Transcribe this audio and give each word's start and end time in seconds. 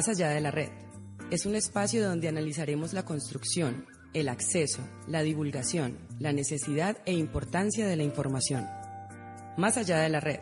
Más 0.00 0.08
allá 0.08 0.30
de 0.30 0.40
la 0.40 0.50
red, 0.50 0.70
es 1.30 1.44
un 1.44 1.54
espacio 1.54 2.02
donde 2.02 2.26
analizaremos 2.26 2.94
la 2.94 3.04
construcción, 3.04 3.84
el 4.14 4.30
acceso, 4.30 4.80
la 5.06 5.20
divulgación, 5.20 5.98
la 6.18 6.32
necesidad 6.32 6.96
e 7.04 7.12
importancia 7.12 7.86
de 7.86 7.96
la 7.96 8.02
información. 8.02 8.66
Más 9.58 9.76
allá 9.76 9.98
de 9.98 10.08
la 10.08 10.20
red, 10.20 10.40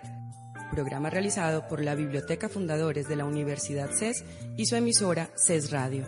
programa 0.70 1.10
realizado 1.10 1.66
por 1.66 1.82
la 1.82 1.96
Biblioteca 1.96 2.48
Fundadores 2.48 3.08
de 3.08 3.16
la 3.16 3.24
Universidad 3.24 3.90
CES 3.90 4.24
y 4.56 4.66
su 4.66 4.76
emisora 4.76 5.32
CES 5.34 5.72
Radio. 5.72 6.04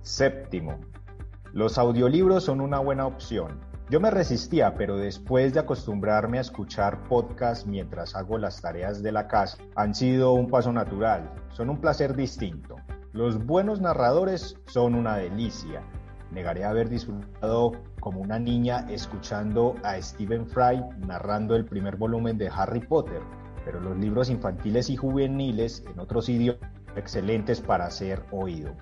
Séptimo. 0.00 0.80
Los 1.52 1.76
audiolibros 1.76 2.44
son 2.44 2.62
una 2.62 2.78
buena 2.78 3.06
opción 3.06 3.67
yo 3.90 4.00
me 4.00 4.10
resistía, 4.10 4.74
pero 4.74 4.98
después 4.98 5.54
de 5.54 5.60
acostumbrarme 5.60 6.36
a 6.36 6.42
escuchar 6.42 7.04
podcasts 7.04 7.66
mientras 7.66 8.14
hago 8.14 8.36
las 8.36 8.60
tareas 8.60 9.02
de 9.02 9.12
la 9.12 9.28
casa, 9.28 9.56
han 9.76 9.94
sido 9.94 10.34
un 10.34 10.48
paso 10.48 10.72
natural, 10.72 11.32
son 11.52 11.70
un 11.70 11.80
placer 11.80 12.14
distinto. 12.14 12.76
Los 13.12 13.44
buenos 13.46 13.80
narradores 13.80 14.56
son 14.66 14.94
una 14.94 15.16
delicia. 15.16 15.82
Negaré 16.30 16.66
haber 16.66 16.90
disfrutado 16.90 17.72
como 18.00 18.20
una 18.20 18.38
niña 18.38 18.86
escuchando 18.90 19.74
a 19.82 20.00
Stephen 20.02 20.46
Fry 20.46 20.84
narrando 21.06 21.56
el 21.56 21.64
primer 21.64 21.96
volumen 21.96 22.36
de 22.36 22.50
Harry 22.54 22.80
Potter, 22.80 23.22
pero 23.64 23.80
los 23.80 23.96
libros 23.96 24.28
infantiles 24.28 24.90
y 24.90 24.96
juveniles 24.96 25.82
en 25.90 25.98
otros 25.98 26.28
idiomas 26.28 26.70
excelentes 26.94 27.62
para 27.62 27.90
ser 27.90 28.22
oído. 28.32 28.74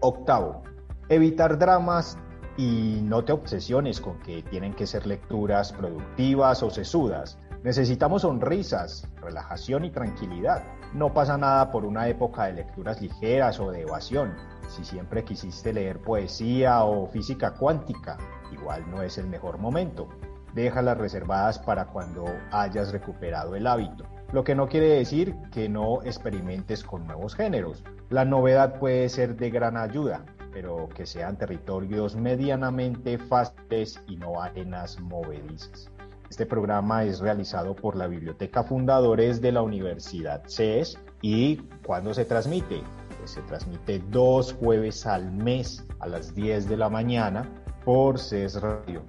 Octavo, 0.00 0.62
evitar 1.08 1.58
dramas 1.58 2.18
y 2.56 3.00
no 3.02 3.24
te 3.24 3.32
obsesiones 3.32 4.00
con 4.00 4.18
que 4.20 4.42
tienen 4.42 4.74
que 4.74 4.86
ser 4.86 5.06
lecturas 5.06 5.72
productivas 5.72 6.62
o 6.62 6.70
sesudas. 6.70 7.38
Necesitamos 7.62 8.22
sonrisas, 8.22 9.06
relajación 9.20 9.84
y 9.84 9.90
tranquilidad. 9.90 10.62
No 10.94 11.12
pasa 11.12 11.36
nada 11.36 11.70
por 11.70 11.84
una 11.84 12.08
época 12.08 12.44
de 12.44 12.54
lecturas 12.54 13.00
ligeras 13.02 13.60
o 13.60 13.70
de 13.70 13.82
evasión. 13.82 14.34
Si 14.68 14.84
siempre 14.84 15.24
quisiste 15.24 15.72
leer 15.72 15.98
poesía 15.98 16.84
o 16.84 17.06
física 17.06 17.52
cuántica, 17.52 18.16
igual 18.50 18.90
no 18.90 19.02
es 19.02 19.18
el 19.18 19.26
mejor 19.26 19.58
momento. 19.58 20.08
Déjalas 20.54 20.98
reservadas 20.98 21.58
para 21.58 21.86
cuando 21.86 22.24
hayas 22.50 22.92
recuperado 22.92 23.54
el 23.54 23.66
hábito. 23.66 24.04
Lo 24.32 24.42
que 24.42 24.54
no 24.54 24.68
quiere 24.68 24.88
decir 24.88 25.36
que 25.52 25.68
no 25.68 26.02
experimentes 26.02 26.82
con 26.82 27.06
nuevos 27.06 27.34
géneros. 27.34 27.84
La 28.08 28.24
novedad 28.24 28.78
puede 28.78 29.08
ser 29.08 29.36
de 29.36 29.50
gran 29.50 29.76
ayuda, 29.76 30.24
pero 30.52 30.88
que 30.88 31.06
sean 31.06 31.36
territorios 31.36 32.16
medianamente 32.16 33.18
fáciles 33.18 34.02
y 34.06 34.16
no 34.16 34.40
arenas 34.42 34.98
movedizas. 35.00 35.90
Este 36.30 36.46
programa 36.46 37.04
es 37.04 37.18
realizado 37.18 37.74
por 37.74 37.96
la 37.96 38.06
Biblioteca 38.06 38.62
Fundadores 38.62 39.40
de 39.40 39.50
la 39.50 39.62
Universidad 39.62 40.44
CES 40.46 40.98
y 41.22 41.56
¿cuándo 41.84 42.14
se 42.14 42.24
transmite? 42.24 42.82
Pues 43.18 43.32
se 43.32 43.42
transmite 43.42 44.00
dos 44.10 44.52
jueves 44.54 45.06
al 45.06 45.32
mes 45.32 45.84
a 45.98 46.06
las 46.06 46.34
10 46.34 46.68
de 46.68 46.76
la 46.76 46.88
mañana 46.88 47.48
por 47.84 48.18
CES 48.18 48.60
Radio. 48.60 49.02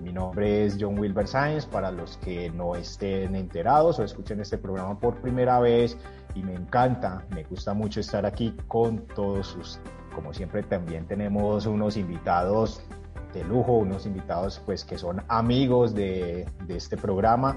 Mi 0.00 0.12
nombre 0.12 0.64
es 0.64 0.76
John 0.78 0.96
Wilber 0.96 1.26
Sáenz, 1.26 1.66
para 1.66 1.90
los 1.90 2.16
que 2.18 2.50
no 2.50 2.76
estén 2.76 3.34
enterados 3.34 3.98
o 3.98 4.04
escuchen 4.04 4.40
este 4.40 4.56
programa 4.56 4.98
por 5.00 5.20
primera 5.20 5.58
vez 5.58 5.98
y 6.36 6.42
me 6.44 6.54
encanta, 6.54 7.26
me 7.34 7.42
gusta 7.42 7.74
mucho 7.74 7.98
estar 7.98 8.24
aquí 8.24 8.54
con 8.68 8.98
todos 9.08 9.56
ustedes. 9.56 9.97
Como 10.18 10.34
siempre 10.34 10.64
también 10.64 11.06
tenemos 11.06 11.64
unos 11.66 11.96
invitados 11.96 12.82
de 13.32 13.44
lujo, 13.44 13.74
unos 13.74 14.04
invitados 14.04 14.60
pues 14.66 14.84
que 14.84 14.98
son 14.98 15.22
amigos 15.28 15.94
de, 15.94 16.44
este 16.66 16.96
programa. 16.96 17.56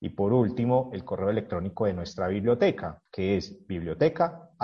Y 0.00 0.08
por 0.08 0.32
último, 0.32 0.90
el 0.92 1.04
correo 1.04 1.30
electrónico 1.30 1.86
de 1.86 1.94
nuestra 1.94 2.26
biblioteca, 2.26 3.00
que 3.08 3.36
es 3.36 3.64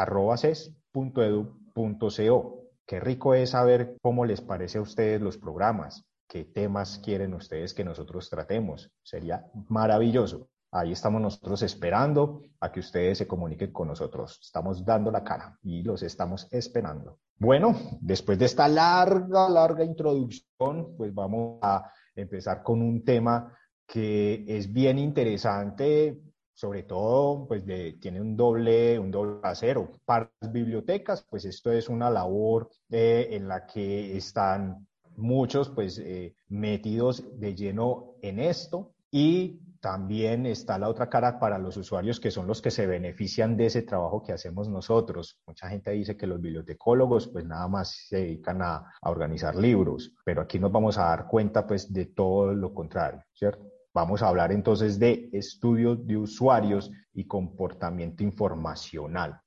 biblioteca.ces.edu.co. 0.07 2.65
Qué 2.87 3.01
rico 3.01 3.35
es 3.35 3.51
saber 3.51 3.97
cómo 4.01 4.25
les 4.25 4.41
parece 4.41 4.79
a 4.79 4.83
ustedes 4.83 5.21
los 5.21 5.37
programas, 5.37 6.05
qué 6.27 6.45
temas 6.45 7.01
quieren 7.05 7.35
ustedes 7.35 7.75
que 7.75 7.85
nosotros 7.85 8.31
tratemos. 8.31 8.91
Sería 9.03 9.45
maravilloso. 9.69 10.49
Ahí 10.71 10.93
estamos 10.93 11.21
nosotros 11.21 11.63
esperando 11.63 12.43
a 12.61 12.71
que 12.71 12.81
ustedes 12.81 13.19
se 13.19 13.27
comuniquen 13.27 13.73
con 13.73 13.89
nosotros. 13.89 14.39
Estamos 14.43 14.85
dando 14.85 15.11
la 15.11 15.25
cara 15.25 15.59
y 15.63 15.83
los 15.83 16.03
estamos 16.03 16.47
esperando. 16.51 17.19
Bueno, 17.39 17.75
después 18.01 18.39
de 18.39 18.47
esta 18.47 18.69
larga, 18.69 19.49
larga 19.49 19.85
introducción, 19.85 20.95
pues 20.97 21.15
vamos 21.15 21.59
a 21.63 21.91
empezar 22.15 22.63
con 22.63 22.83
un 22.83 23.05
tema 23.05 23.55
que 23.87 24.45
es 24.47 24.71
bien 24.71 24.99
interesante, 24.99 26.21
sobre 26.59 26.83
todo, 26.83 27.47
pues 27.47 27.63
tiene 28.01 28.21
un 28.21 28.37
doble, 28.37 28.99
un 28.99 29.13
doble 29.13 29.39
acero. 29.45 29.93
Para 30.05 30.29
las 30.41 30.51
bibliotecas, 30.51 31.25
pues 31.31 31.45
esto 31.45 31.71
es 31.71 31.89
una 31.89 32.11
labor 32.11 32.69
eh, 32.91 33.29
en 33.31 33.47
la 33.47 33.65
que 33.65 34.17
están 34.17 34.85
muchos, 35.15 35.71
pues, 35.71 36.01
eh, 36.01 36.35
metidos 36.49 37.39
de 37.39 37.55
lleno 37.55 38.17
en 38.23 38.41
esto 38.41 38.93
y 39.09 39.61
también 39.81 40.47
está 40.47 40.81
la 40.81 40.89
otra 40.89 41.09
cara 41.09 41.39
para 41.39 41.59
los 41.59 41.77
usuarios 41.77 42.19
que 42.19 42.33
son 42.33 42.49
los 42.49 42.61
que 42.61 42.73
se 42.73 42.89
benefician 42.89 43.57
de 43.57 43.67
ese 43.67 43.83
trabajo 43.83 44.25
que 44.25 44.33
hacemos 44.33 44.69
nosotros. 44.69 45.39
Mucha 45.47 45.69
gente 45.69 45.93
dice 45.93 46.17
que 46.17 46.27
los 46.27 46.41
bibliotecólogos 46.41 47.29
pues 47.29 47.45
nada 47.45 47.69
más 47.69 48.07
se 48.09 48.17
dedican 48.17 48.63
a, 48.63 48.79
a 49.01 49.11
organizar 49.11 49.55
libros, 49.55 50.13
pero 50.25 50.43
aquí 50.43 50.59
nos 50.59 50.73
vamos 50.73 50.99
a 50.99 51.05
dar 51.05 51.29
cuenta 51.29 51.65
pues 51.69 51.93
de 51.93 52.07
todo 52.07 52.53
lo 52.53 52.75
contrario, 52.75 53.23
¿cierto? 53.33 53.78
Vamos 53.99 54.23
a 54.23 54.29
hablar 54.29 54.53
entonces 54.53 54.97
de 55.01 55.29
estudios 55.33 56.07
de 56.07 56.17
usuarios 56.17 56.89
y 57.13 57.25
comportamiento 57.27 58.23
informacional. 58.23 59.41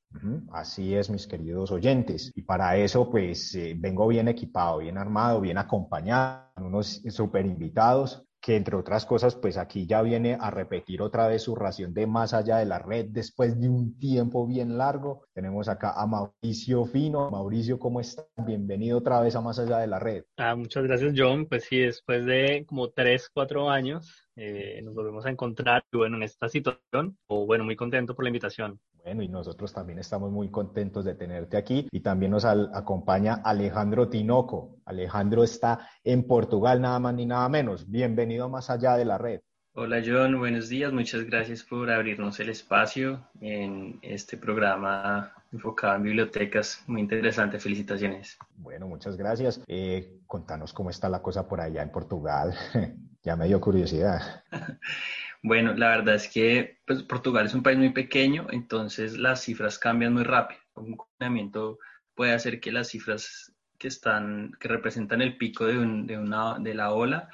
Así 0.51 0.93
es, 0.93 1.09
mis 1.09 1.25
queridos 1.25 1.71
oyentes. 1.71 2.33
Y 2.35 2.41
para 2.41 2.75
eso, 2.75 3.09
pues, 3.09 3.55
eh, 3.55 3.75
vengo 3.77 4.05
bien 4.09 4.27
equipado, 4.27 4.79
bien 4.79 4.97
armado, 4.97 5.39
bien 5.39 5.57
acompañado, 5.57 6.51
unos 6.57 7.01
super 7.07 7.45
invitados. 7.45 8.25
que 8.41 8.55
entre 8.55 8.75
otras 8.75 9.05
cosas, 9.05 9.35
pues 9.35 9.55
aquí 9.55 9.85
ya 9.85 10.01
viene 10.01 10.35
a 10.39 10.49
repetir 10.49 11.03
otra 11.03 11.27
vez 11.27 11.43
su 11.43 11.55
ración 11.55 11.93
de 11.93 12.07
más 12.07 12.33
allá 12.33 12.57
de 12.57 12.65
la 12.65 12.79
red 12.79 13.05
después 13.09 13.59
de 13.59 13.69
un 13.69 13.99
tiempo 13.99 14.47
bien 14.47 14.79
largo. 14.79 15.25
Tenemos 15.33 15.69
acá 15.69 15.93
a 15.95 16.07
Mauricio 16.07 16.85
Fino. 16.85 17.29
Mauricio, 17.29 17.77
¿cómo 17.77 17.99
está? 17.99 18.25
Bienvenido 18.43 18.97
otra 18.97 19.21
vez 19.21 19.35
a 19.35 19.41
Más 19.41 19.59
allá 19.59 19.77
de 19.77 19.85
la 19.85 19.99
red. 19.99 20.23
Ah, 20.37 20.55
muchas 20.55 20.83
gracias, 20.83 21.13
John. 21.15 21.45
Pues 21.45 21.65
sí, 21.65 21.77
después 21.81 22.25
de 22.25 22.65
como 22.67 22.89
tres, 22.89 23.29
cuatro 23.31 23.69
años, 23.69 24.20
eh, 24.35 24.81
nos 24.83 24.93
volvemos 24.93 25.25
a 25.25 25.29
encontrar, 25.29 25.83
bueno, 25.91 26.17
en 26.17 26.23
esta 26.23 26.47
situación, 26.47 27.17
o 27.27 27.45
bueno, 27.45 27.63
muy 27.63 27.75
contento 27.75 28.15
por 28.15 28.23
la 28.23 28.29
invitación. 28.29 28.79
Bueno, 29.03 29.23
y 29.23 29.27
nosotros 29.27 29.73
también 29.73 29.99
estamos 29.99 30.31
muy 30.31 30.49
contentos 30.49 31.05
de 31.05 31.15
tenerte 31.15 31.57
aquí 31.57 31.87
y 31.91 32.01
también 32.01 32.31
nos 32.31 32.45
acompaña 32.45 33.41
Alejandro 33.43 34.09
Tinoco. 34.09 34.77
Alejandro 34.85 35.43
está 35.43 35.89
en 36.03 36.27
Portugal, 36.27 36.81
nada 36.81 36.99
más 36.99 37.15
ni 37.15 37.25
nada 37.25 37.49
menos. 37.49 37.89
Bienvenido 37.89 38.47
más 38.47 38.69
allá 38.69 38.95
de 38.97 39.05
la 39.05 39.17
red. 39.17 39.41
Hola 39.73 40.01
John, 40.05 40.37
buenos 40.37 40.67
días. 40.67 40.91
Muchas 40.91 41.23
gracias 41.23 41.63
por 41.63 41.89
abrirnos 41.89 42.39
el 42.41 42.49
espacio 42.49 43.25
en 43.39 43.99
este 44.01 44.35
programa 44.37 45.33
enfocado 45.51 45.95
en 45.95 46.03
bibliotecas. 46.03 46.83
Muy 46.87 47.01
interesante, 47.01 47.57
felicitaciones. 47.57 48.37
Bueno, 48.57 48.87
muchas 48.87 49.15
gracias. 49.15 49.61
Eh, 49.67 50.19
contanos 50.27 50.73
cómo 50.73 50.89
está 50.89 51.07
la 51.07 51.21
cosa 51.21 51.47
por 51.47 51.61
allá 51.61 51.81
en 51.81 51.91
Portugal. 51.91 52.53
ya 53.23 53.35
me 53.35 53.47
dio 53.47 53.59
curiosidad. 53.59 54.43
Bueno, 55.43 55.73
la 55.73 55.89
verdad 55.89 56.15
es 56.15 56.27
que 56.27 56.81
pues, 56.85 57.01
Portugal 57.01 57.47
es 57.47 57.55
un 57.55 57.63
país 57.63 57.77
muy 57.77 57.89
pequeño, 57.89 58.45
entonces 58.51 59.17
las 59.17 59.41
cifras 59.41 59.79
cambian 59.79 60.13
muy 60.13 60.23
rápido. 60.23 60.59
Un 60.75 60.95
confinamiento 60.95 61.79
puede 62.13 62.33
hacer 62.33 62.59
que 62.59 62.71
las 62.71 62.89
cifras 62.89 63.51
que 63.79 63.87
están, 63.87 64.51
que 64.59 64.67
representan 64.67 65.19
el 65.21 65.37
pico 65.37 65.65
de, 65.65 65.73
de, 66.05 66.17
una, 66.19 66.59
de 66.59 66.75
la 66.75 66.91
ola, 66.91 67.27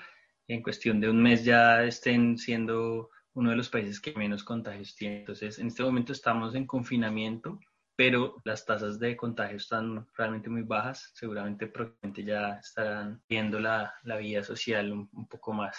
en 0.47 0.63
cuestión 0.63 1.01
de 1.01 1.09
un 1.09 1.21
mes 1.21 1.43
ya 1.43 1.83
estén 1.83 2.37
siendo 2.37 3.09
uno 3.33 3.49
de 3.49 3.57
los 3.57 3.67
países 3.67 3.99
que 3.99 4.13
menos 4.13 4.45
contagios 4.45 4.95
tiene. 4.95 5.19
Entonces, 5.19 5.59
en 5.59 5.67
este 5.67 5.83
momento 5.83 6.13
estamos 6.13 6.55
en 6.55 6.65
confinamiento, 6.65 7.59
pero 7.97 8.35
las 8.45 8.63
tasas 8.65 8.99
de 8.99 9.17
contagio 9.17 9.57
están 9.57 10.07
realmente 10.15 10.49
muy 10.49 10.61
bajas. 10.61 11.11
Seguramente 11.15 11.67
probablemente 11.67 12.23
ya 12.23 12.53
estarán 12.53 13.21
viendo 13.27 13.59
la, 13.59 13.93
la 14.03 14.15
vida 14.17 14.43
social 14.43 14.91
un 14.93 15.27
poco 15.27 15.51
más. 15.51 15.75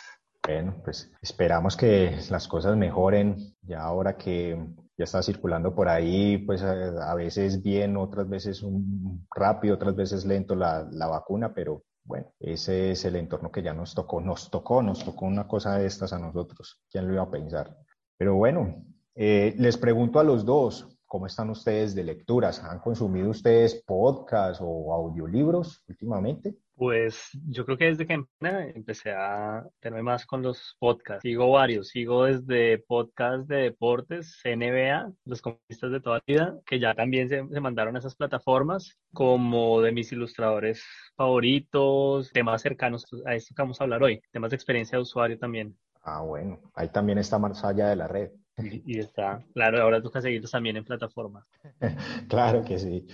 Bueno, 0.48 0.80
pues 0.82 1.12
esperamos 1.20 1.76
que 1.76 2.18
las 2.30 2.48
cosas 2.48 2.76
mejoren 2.76 3.36
ya 3.62 3.82
ahora 3.82 4.16
que 4.16 4.56
ya 4.96 5.04
está 5.04 5.22
circulando 5.22 5.74
por 5.74 5.88
ahí, 5.88 6.38
pues 6.38 6.62
a, 6.62 7.14
veces 7.14 7.62
bien, 7.62 7.96
otras 7.96 8.28
veces 8.28 8.62
un, 8.62 9.26
rápido, 9.34 9.74
otras 9.74 9.94
veces 9.94 10.24
lento 10.24 10.54
la, 10.54 10.88
la, 10.90 11.06
vacuna, 11.06 11.52
pero 11.52 11.84
bueno, 12.02 12.32
ese 12.40 12.92
es 12.92 13.04
el 13.04 13.16
entorno 13.16 13.52
que 13.52 13.62
ya 13.62 13.74
nos 13.74 13.94
tocó, 13.94 14.20
nos 14.20 14.50
tocó, 14.50 14.82
nos 14.82 15.04
tocó 15.04 15.26
una 15.26 15.46
cosa 15.46 15.76
de 15.76 15.86
estas 15.86 16.12
a 16.14 16.18
nosotros. 16.18 16.82
¿Quién 16.90 17.06
lo 17.06 17.12
iba 17.12 17.22
a 17.22 17.30
pensar? 17.30 17.76
Pero 18.16 18.34
bueno, 18.34 18.82
eh, 19.14 19.54
les 19.58 19.76
pregunto 19.76 20.18
a 20.18 20.24
los 20.24 20.46
dos, 20.46 20.97
¿cómo 21.08 21.26
están 21.26 21.50
ustedes 21.50 21.94
de 21.94 22.04
lecturas? 22.04 22.62
¿Han 22.62 22.78
consumido 22.78 23.30
ustedes 23.30 23.82
podcasts 23.86 24.62
o 24.62 24.92
audiolibros 24.92 25.82
últimamente? 25.88 26.54
Pues 26.76 27.30
yo 27.48 27.64
creo 27.64 27.76
que 27.76 27.86
desde 27.86 28.06
que 28.06 28.24
empecé 28.40 29.10
a 29.10 29.66
tener 29.80 30.00
más 30.04 30.24
con 30.26 30.42
los 30.42 30.76
podcasts. 30.78 31.22
Sigo 31.22 31.50
varios, 31.50 31.88
sigo 31.88 32.26
desde 32.26 32.78
podcasts 32.78 33.48
de 33.48 33.56
deportes, 33.56 34.40
NBA, 34.44 35.10
los 35.24 35.42
comunistas 35.42 35.90
de 35.90 36.00
toda 36.00 36.18
la 36.18 36.24
vida, 36.24 36.60
que 36.64 36.78
ya 36.78 36.94
también 36.94 37.28
se, 37.28 37.42
mandaron 37.42 37.96
a 37.96 37.98
esas 37.98 38.14
plataformas, 38.14 38.96
como 39.12 39.80
de 39.80 39.90
mis 39.90 40.12
ilustradores 40.12 40.84
favoritos, 41.16 42.30
temas 42.30 42.62
cercanos 42.62 43.06
a 43.26 43.34
esto 43.34 43.54
que 43.56 43.62
vamos 43.62 43.80
a 43.80 43.84
hablar 43.84 44.04
hoy, 44.04 44.22
temas 44.30 44.50
de 44.50 44.56
experiencia 44.56 44.98
de 44.98 45.02
usuario 45.02 45.36
también. 45.36 45.76
Ah, 46.02 46.22
bueno, 46.22 46.60
ahí 46.74 46.90
también 46.90 47.18
está 47.18 47.40
más 47.40 47.64
allá 47.64 47.88
de 47.88 47.96
la 47.96 48.06
red. 48.06 48.30
Y 48.86 48.98
está, 48.98 49.44
claro, 49.54 49.82
ahora 49.82 50.02
toca 50.02 50.20
seguirlos 50.20 50.50
también 50.50 50.76
en 50.76 50.84
plataforma. 50.84 51.46
claro 52.28 52.64
que 52.64 52.78
sí. 52.78 53.06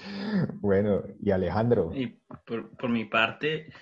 Bueno, 0.55 1.03
y 1.21 1.31
Alejandro. 1.31 1.93
Y 1.95 2.19
por, 2.47 2.89
mi 2.89 3.05
parte, 3.05 3.73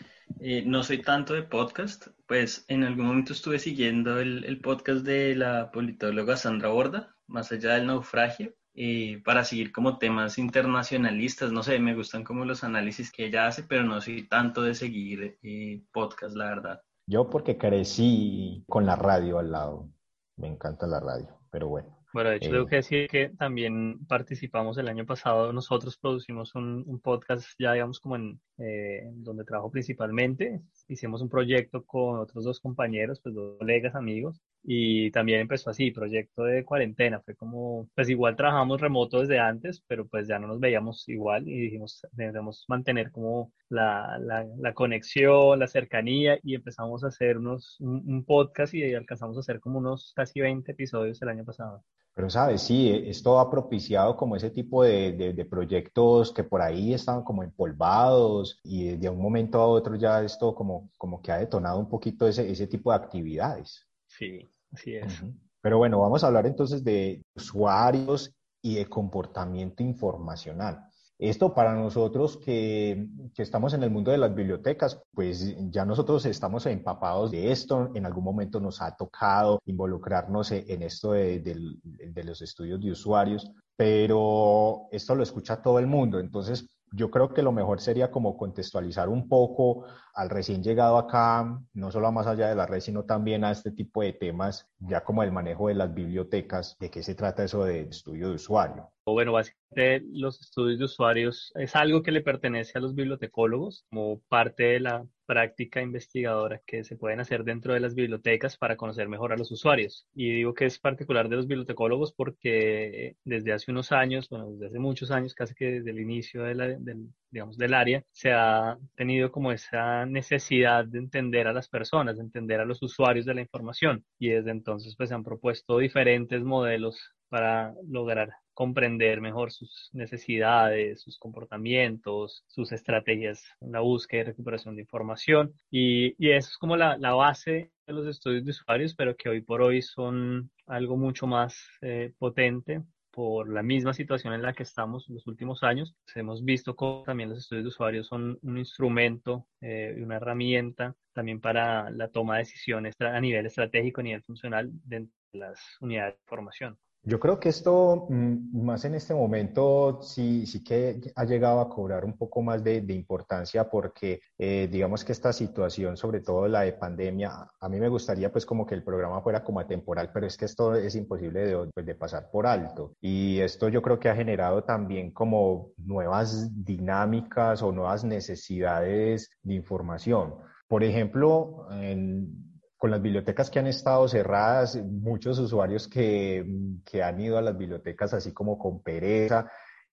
eh, 0.41 0.63
no 0.67 0.83
soy 0.83 1.03
tanto 1.03 1.35
de 1.35 1.43
podcast, 1.43 2.09
pues 2.27 2.65
en 2.69 2.85
algún 2.85 3.07
momento 3.07 3.33
estuve 3.33 3.59
siguiendo 3.59 4.21
el, 4.21 4.61
podcast 4.61 5.05
de 5.05 5.35
la 5.35 5.71
politóloga 5.71 6.37
Sandra 6.37 6.69
Borda, 6.71 7.17
más 7.27 7.53
allá 7.53 7.75
del 7.75 7.87
naufragio, 7.87 8.55
y 8.75 9.19
para 9.19 9.45
seguir 9.45 9.71
como 9.71 9.99
temas 9.99 10.39
internacionalistas, 10.39 11.53
no 11.53 11.63
sé, 11.63 11.79
me 11.79 11.95
gustan 11.95 12.25
como 12.25 12.45
los 12.45 12.65
análisis 12.65 13.13
que 13.13 13.27
ella 13.27 13.47
hace, 13.47 13.63
pero 13.65 13.85
no 13.85 14.01
soy 14.01 14.27
tanto 14.29 14.63
de 14.63 14.75
seguir 14.75 15.39
eh, 15.43 15.83
podcast, 15.93 16.35
la 16.35 16.47
verdad. 16.47 16.83
Yo 17.07 17.29
porque 17.29 17.59
crecí 17.59 18.65
con 18.69 18.87
la 18.87 18.97
radio 18.97 19.39
al 19.39 19.51
lado, 19.51 19.91
me 20.37 20.49
encanta 20.49 20.87
la 20.87 21.01
radio 21.01 21.42
pero 21.53 21.69
bueno. 21.69 21.97
Bueno, 22.15 22.31
de 22.31 22.37
hecho, 22.37 22.51
tengo 22.51 22.65
eh, 22.65 22.69
que 22.69 22.77
decir 22.77 23.09
que 23.09 23.29
también 23.29 24.05
participamos 24.07 24.77
el 24.79 24.89
año 24.89 25.05
pasado, 25.05 25.53
nosotros 25.53 25.99
producimos 25.99 26.55
un, 26.55 27.01
podcast 27.03 27.47
ya, 27.59 27.75
digamos, 27.75 28.01
como 28.01 28.17
en 28.17 28.41
eh, 28.59 29.03
donde 29.13 29.45
trabajo 29.45 29.71
principalmente. 29.71 30.63
Hicimos 30.89 31.21
un 31.21 31.29
proyecto 31.29 31.85
con 31.85 32.19
otros 32.19 32.45
dos 32.45 32.59
compañeros, 32.59 33.21
pues 33.23 33.35
dos 33.35 33.59
colegas, 33.59 33.95
amigos, 33.95 34.41
y 34.65 35.11
también 35.11 35.41
empezó 35.41 35.71
así, 35.71 35.91
proyecto 35.91 36.45
de 36.45 36.65
cuarentena. 36.65 37.21
Fue 37.21 37.35
como, 37.35 37.89
pues 37.95 38.09
igual 38.09 38.37
trabajamos 38.37 38.81
remoto 38.81 39.21
desde 39.21 39.39
antes, 39.39 39.83
pero 39.87 40.07
pues 40.07 40.29
ya 40.29 40.39
no 40.39 40.47
nos 40.47 40.61
veíamos 40.61 41.09
igual 41.09 41.49
y 41.49 41.61
dijimos, 41.61 42.07
debemos 42.13 42.65
mantener 42.69 43.11
como 43.11 43.53
la, 43.69 44.19
la, 44.19 44.75
conexión, 44.75 45.59
la 45.59 45.67
cercanía, 45.67 46.39
y 46.43 46.55
empezamos 46.55 47.03
a 47.05 47.09
hacer 47.09 47.39
unos, 47.39 47.77
un, 47.81 48.25
podcast 48.25 48.75
y 48.75 48.95
alcanzamos 48.95 49.37
a 49.37 49.41
hacer 49.41 49.61
como 49.61 49.79
unos 49.79 50.13
casi 50.15 50.41
20 50.41 50.71
episodios 50.73 51.21
el 51.23 51.29
año 51.29 51.45
pasado. 51.45 51.83
Pero, 52.15 52.29
¿sabes? 52.29 52.63
Sí, 52.63 52.91
e, 52.91 53.11
esto 53.11 53.41
ha 53.41 53.51
propiciado 53.51 54.17
como 54.17 54.37
ese 54.37 54.51
tipo 54.51 54.85
de, 54.85 55.13
de, 55.13 55.45
proyectos 55.47 56.33
que 56.33 56.45
por 56.45 56.61
ahí 56.61 56.93
estaban 56.93 57.25
como 57.25 57.43
empolvados 57.43 58.61
y 58.63 58.97
de 58.97 59.09
un 59.09 59.21
momento 59.21 59.59
a 59.61 59.67
otro 59.67 59.97
ya 59.97 60.23
esto 60.23 60.55
como, 60.55 60.91
como 60.99 61.23
que 61.23 61.33
ha 61.33 61.39
detonado 61.39 61.79
un 61.79 61.89
poquito 61.89 62.29
ese, 62.29 62.51
ese 62.51 62.67
tipo 62.67 62.91
de 62.91 62.97
actividades. 62.97 63.87
Sí, 64.19 64.49
así 64.73 64.95
es. 64.97 65.23
Pero 65.61 65.79
bueno, 65.79 66.01
vamos 66.01 66.23
a 66.23 66.27
hablar 66.27 66.47
entonces 66.47 66.85
de 66.85 67.23
usuarios 67.35 68.33
y 68.61 68.75
de 68.75 68.87
comportamiento 68.87 69.83
informacional. 69.83 70.85
Esto 71.19 71.55
para 71.55 71.75
nosotros 71.75 72.37
que, 72.37 73.07
estamos 73.37 73.75
en 73.75 73.85
el 73.85 73.91
mundo 73.91 74.11
de 74.11 74.19
las 74.19 74.35
bibliotecas, 74.35 75.01
pues 75.15 75.57
ya 75.71 75.85
nosotros 75.85 76.27
estamos 76.27 76.67
empapados 76.67 77.31
de 77.31 77.53
esto. 77.53 77.93
En 77.95 78.07
algún 78.07 78.25
momento 78.25 78.59
nos 78.59 78.83
ha 78.83 78.97
tocado 78.97 79.61
involucrarnos 79.67 80.51
e, 80.51 80.65
en 80.67 80.83
esto 80.83 81.13
de, 81.13 81.39
de 81.41 82.25
los 82.25 82.43
estudios 82.43 82.81
de 82.81 82.91
usuarios, 82.91 83.49
pero 83.77 84.89
esto 84.91 85.15
lo 85.15 85.23
escucha 85.23 85.63
todo 85.63 85.79
el 85.79 85.87
mundo. 85.87 86.19
Entonces, 86.19 86.67
yo 86.93 87.11
creo 87.11 87.33
que 87.33 87.43
lo 87.43 87.53
mejor 87.53 87.81
sería 87.81 88.11
como 88.11 88.37
contextualizar 88.37 89.09
un 89.09 89.29
poco 89.29 89.85
al 90.15 90.31
recién 90.31 90.63
llegado 90.63 90.99
acá, 90.99 91.61
no 91.73 91.91
solo 91.91 92.09
a 92.09 92.13
más 92.13 92.27
allá 92.27 92.49
de 92.49 92.55
la 92.55 92.67
red, 92.67 92.81
sino 92.81 93.05
también 93.05 93.45
a 93.45 93.51
este 93.51 93.71
tipo 93.71 94.03
de 94.03 94.13
temas, 94.13 94.69
ya 94.79 95.03
como 95.03 95.23
el 95.23 95.33
manejo 95.33 95.69
de 95.69 95.75
las 95.75 95.93
bibliotecas, 95.93 96.77
de 96.79 96.91
qué 96.91 97.03
se 97.03 97.15
trata 97.15 97.45
eso 97.45 97.65
de 97.65 97.83
estudio 97.83 98.29
de 98.29 98.35
usuario. 98.35 98.91
Bueno, 99.05 99.33
básicamente 99.33 100.07
los 100.13 100.41
estudios 100.41 100.79
de 100.79 100.85
usuarios 100.85 101.53
es 101.57 101.75
algo 101.75 102.03
que 102.03 102.13
le 102.13 102.21
pertenece 102.21 102.79
a 102.79 102.81
los 102.81 102.95
bibliotecólogos 102.95 103.85
como 103.91 104.21
parte 104.29 104.65
de 104.65 104.81
la 104.81 105.07
práctica 105.27 105.83
investigadora 105.83 106.61
que 106.67 106.85
se 106.85 106.97
pueden 106.97 107.19
hacer 107.19 107.43
dentro 107.43 107.75
de 107.75 107.81
las 107.81 107.95
bibliotecas 107.95 108.57
para 108.57 108.77
conocer 108.77 109.09
mejor 109.09 109.33
a 109.33 109.37
los 109.37 109.51
usuarios. 109.51 110.07
Y 110.15 110.31
digo 110.31 110.55
que 110.55 110.67
es 110.67 110.79
particular 110.79 111.29
de 111.29 111.37
los 111.37 111.49
bibliotecólogos 111.49 112.13
porque 112.13 113.17
desde 113.25 113.53
hace 113.53 113.73
unos 113.73 113.91
años, 113.93 114.29
bueno, 114.29 114.53
desde 114.53 114.67
hace 114.67 114.79
muchos 114.79 115.11
años, 115.11 115.35
casi 115.35 115.55
que 115.55 115.73
desde 115.73 115.91
el 115.91 115.99
inicio 115.99 116.45
de 116.45 116.55
la, 116.55 116.69
del, 116.69 117.09
digamos, 117.33 117.57
del 117.57 117.75
área, 117.75 118.05
se 118.13 118.33
ha 118.33 118.79
tenido 118.95 119.33
como 119.33 119.51
esa 119.53 120.07
necesidad 120.07 120.85
de 120.85 120.99
entender 120.99 121.49
a 121.49 121.53
las 121.53 121.69
personas, 121.69 122.17
de 122.17 122.23
entender 122.23 122.61
a 122.61 122.65
los 122.65 122.83
usuarios 122.83 123.27
de 123.27 123.35
la 123.35 123.41
información. 123.41 124.05
Y 124.19 124.29
desde 124.29 124.51
entonces 124.51 124.95
pues 124.97 125.09
se 125.09 125.15
han 125.15 125.25
propuesto 125.25 125.79
diferentes 125.79 126.45
modelos 126.45 126.99
para 127.29 127.75
lograr 127.89 128.31
comprender 128.53 129.23
mejor 129.23 129.51
sus 129.51 129.89
necesidades, 129.95 131.01
sus 131.01 131.19
comportamientos, 131.19 132.45
sus 132.47 132.71
estrategias 132.73 133.43
en 133.63 133.73
la 133.73 133.81
búsqueda 133.81 134.21
y 134.21 134.25
recuperación 134.25 134.77
de 134.77 134.83
información. 134.83 135.55
Y, 135.71 136.15
y 136.23 136.33
eso 136.33 136.51
es 136.51 136.59
como 136.59 136.77
la, 136.77 136.99
la, 136.99 137.15
base 137.15 137.73
de 137.87 137.93
los 137.95 138.07
estudios 138.07 138.45
de 138.45 138.51
usuarios, 138.51 138.95
pero 138.95 139.17
que 139.17 139.31
hoy 139.31 139.41
por 139.41 139.63
hoy 139.63 139.81
son 139.81 140.51
algo 140.67 140.99
mucho 140.99 141.27
más 141.27 141.57
eh, 141.81 142.13
potente 142.19 142.83
por 143.13 143.49
la 143.49 143.63
misma 143.63 143.93
situación 143.95 144.33
en 144.33 144.43
la 144.43 144.55
que 144.55 144.65
estamos 144.65 145.09
en 145.09 145.17
los 145.17 145.27
últimos 145.27 145.63
años. 145.63 145.95
Hemos 146.15 146.45
visto 146.45 146.75
cómo 146.75 147.03
también 147.05 147.29
los 147.29 147.39
estudios 147.39 147.65
de 147.65 147.69
usuarios 147.69 148.07
son 148.09 148.39
un 148.43 148.59
instrumento 148.59 149.47
eh, 149.61 149.95
una 150.03 150.17
herramienta 150.17 150.97
también 151.13 151.41
para 151.41 151.91
la 151.91 152.09
toma 152.09 152.35
de 152.35 152.41
decisiones 152.41 152.95
a 152.99 153.21
nivel 153.21 153.47
estratégico, 153.47 154.01
a 154.01 154.05
nivel 154.05 154.23
funcional 154.23 154.71
dentro 154.85 155.15
de 155.33 155.39
las 155.41 155.61
unidades 155.81 156.15
de 156.15 156.21
formación. 156.27 156.79
Yo 157.05 157.19
creo 157.19 157.41
que 157.41 157.49
esto, 157.49 158.07
mm, 158.09 158.65
más 158.65 158.85
en 158.85 158.95
este 158.95 159.13
momento, 159.13 160.01
sí, 160.03 160.47
sí 160.47 160.63
que 160.63 161.01
ha 161.17 161.25
llegado 161.25 161.61
a 161.61 161.69
cobrar 161.69 162.05
un 162.05 162.17
poco 162.17 162.43
más 162.43 162.63
de, 162.63 162.77
importancia 162.93 163.69
porque 163.69 164.21
eh, 164.39 164.69
digamos 164.71 165.05
que 165.05 165.11
esta 165.11 165.33
situación, 165.33 165.97
sobre 165.97 166.21
todo 166.21 166.47
la 166.47 166.61
de 166.61 166.75
pandemia, 166.75 167.51
a 167.59 167.69
mí 167.69 167.81
me 167.81 167.89
gustaría 167.89 168.31
pues 168.31 168.47
como 168.47 168.65
que 168.65 168.77
el 168.77 168.85
programa 168.85 169.21
fuera 169.21 169.43
como 169.43 169.59
atemporal, 169.59 170.11
pero 170.13 170.27
es 170.27 170.37
que 170.37 170.45
esto 170.45 170.75
es 170.77 170.95
imposible 170.95 171.45
de, 171.45 171.71
pues, 171.75 171.85
de 171.87 171.95
pasar 171.97 172.31
por 172.31 172.47
alto. 172.47 172.95
Y 173.01 173.41
esto 173.41 173.69
yo 173.69 173.83
creo 173.83 173.99
que 173.99 174.09
ha 174.09 174.15
generado 174.15 174.63
también 174.63 175.11
como 175.11 175.71
nuevas 175.79 176.65
dinámicas 176.65 177.63
o 177.63 177.73
nuevas 177.73 178.05
necesidades 178.05 179.31
de 179.43 179.55
información. 179.55 180.35
Por 180.69 180.85
ejemplo, 180.85 181.67
en, 181.71 182.42
con 182.83 182.91
las 182.91 183.01
bibliotecas 183.01 183.49
que 183.49 183.61
han 183.61 183.69
estado 183.69 184.09
cerradas, 184.09 184.75
muchos 184.75 185.39
usuarios 185.39 185.87
que, 185.87 186.45
que 186.85 187.01
han 187.01 187.21
ido 187.21 187.39
a 187.39 187.41
las 187.41 187.57
bibliotecas 187.57 188.13
así 188.13 188.33
como 188.33 188.59
con 188.59 188.83
pereza 188.83 189.49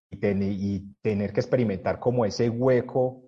y, 0.10 0.18
y 0.26 0.96
tener 1.00 1.32
que 1.32 1.40
experimentar 1.40 2.00
como 2.00 2.26
ese 2.26 2.50
hueco, 2.50 3.22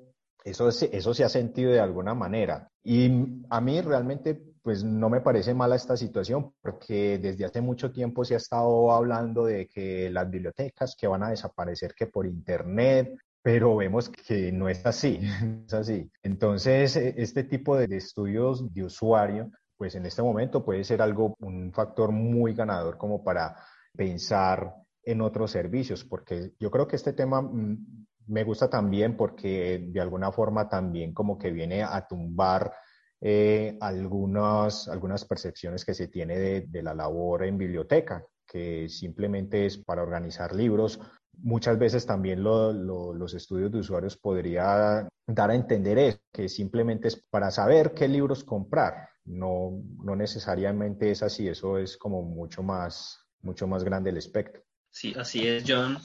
eso, 0.44 0.68
eso 0.70 1.14
se 1.14 1.24
ha 1.24 1.30
sentido 1.30 1.72
de 1.72 1.80
alguna 1.80 2.16
manera. 2.16 2.72
Y 2.84 3.12
a 3.52 3.62
mí 3.62 3.80
realmente 3.82 4.42
pues 4.64 4.84
no 4.84 5.12
me 5.12 5.22
parece 5.22 5.54
mala 5.54 5.76
esta 5.76 5.96
situación 5.96 6.56
porque 6.60 7.20
desde 7.20 7.46
hace 7.46 7.62
mucho 7.62 7.92
tiempo 7.92 8.26
se 8.26 8.34
ha 8.34 8.38
estado 8.38 8.92
hablando 8.92 9.46
de 9.46 9.68
que 9.68 10.10
las 10.10 10.28
bibliotecas 10.28 10.96
que 10.96 11.06
van 11.06 11.22
a 11.22 11.30
desaparecer 11.30 11.94
que 11.94 12.08
por 12.08 12.26
internet, 12.26 13.16
pero 13.42 13.76
vemos 13.76 14.10
que 14.10 14.52
no 14.52 14.70
es 14.70 14.86
así, 14.86 15.20
es 15.66 15.74
así. 15.74 16.12
Entonces, 16.24 16.96
e, 16.96 17.16
este 17.18 17.44
tipo 17.44 17.78
de 17.78 17.96
estudios 17.96 18.74
de 18.74 18.84
usuario, 18.84 19.52
pues 19.78 19.96
en 19.96 20.06
este 20.06 20.22
momento 20.22 20.64
puede 20.64 20.84
ser 20.84 21.02
algo, 21.02 21.36
un 21.40 21.72
factor 21.74 22.12
muy 22.12 22.54
ganador 22.54 22.98
como 22.98 23.24
para 23.24 23.56
pensar 23.96 24.74
en 25.04 25.22
otros 25.22 25.52
servicios, 25.52 26.06
porque 26.06 26.52
yo 26.60 26.70
creo 26.70 26.88
que 26.88 26.96
este 26.96 27.14
tema 27.14 27.42
mm, 27.42 28.06
me 28.28 28.44
gusta 28.44 28.70
también 28.70 29.18
porque 29.18 29.88
de 29.90 30.02
alguna 30.02 30.32
forma 30.32 30.70
también 30.70 31.14
como 31.14 31.38
que 31.38 31.52
viene 31.52 31.84
a 31.84 32.06
tumbar 32.08 32.72
eh, 33.20 33.78
algunas, 33.82 34.88
algunas 34.88 35.26
percepciones 35.26 35.84
que 35.84 35.96
se 35.96 36.08
tiene 36.08 36.38
de, 36.38 36.62
de 36.68 36.84
la 36.84 36.94
labor 36.94 37.44
en 37.44 37.58
biblioteca, 37.58 38.24
que 38.46 38.88
simplemente 38.90 39.66
es 39.66 39.78
para 39.78 40.04
organizar 40.04 40.56
libros 40.56 41.00
muchas 41.38 41.78
veces 41.78 42.06
también 42.06 42.44
los 42.44 43.34
estudios 43.34 43.72
de 43.72 43.80
usuarios 43.80 44.18
podría 44.18 45.08
dar 45.28 45.52
a 45.52 45.56
entender 45.56 45.98
eso, 45.98 46.20
que 46.32 46.50
simplemente 46.50 47.08
es 47.08 47.16
para 47.16 47.52
saber 47.52 47.94
qué 47.94 48.08
libros 48.08 48.44
comprar. 48.44 49.10
No, 49.24 49.84
no 50.04 50.16
necesariamente 50.16 51.12
es 51.12 51.22
así, 51.24 51.48
eso 51.48 51.78
es 51.78 51.98
como 51.98 52.24
mucho 52.24 52.64
más, 52.64 53.28
mucho 53.42 53.68
más 53.68 53.84
grande 53.84 54.10
el 54.10 54.18
espectro. 54.18 54.64
Sí, 54.90 55.14
así 55.18 55.48
es, 55.48 55.64
John. 55.68 55.98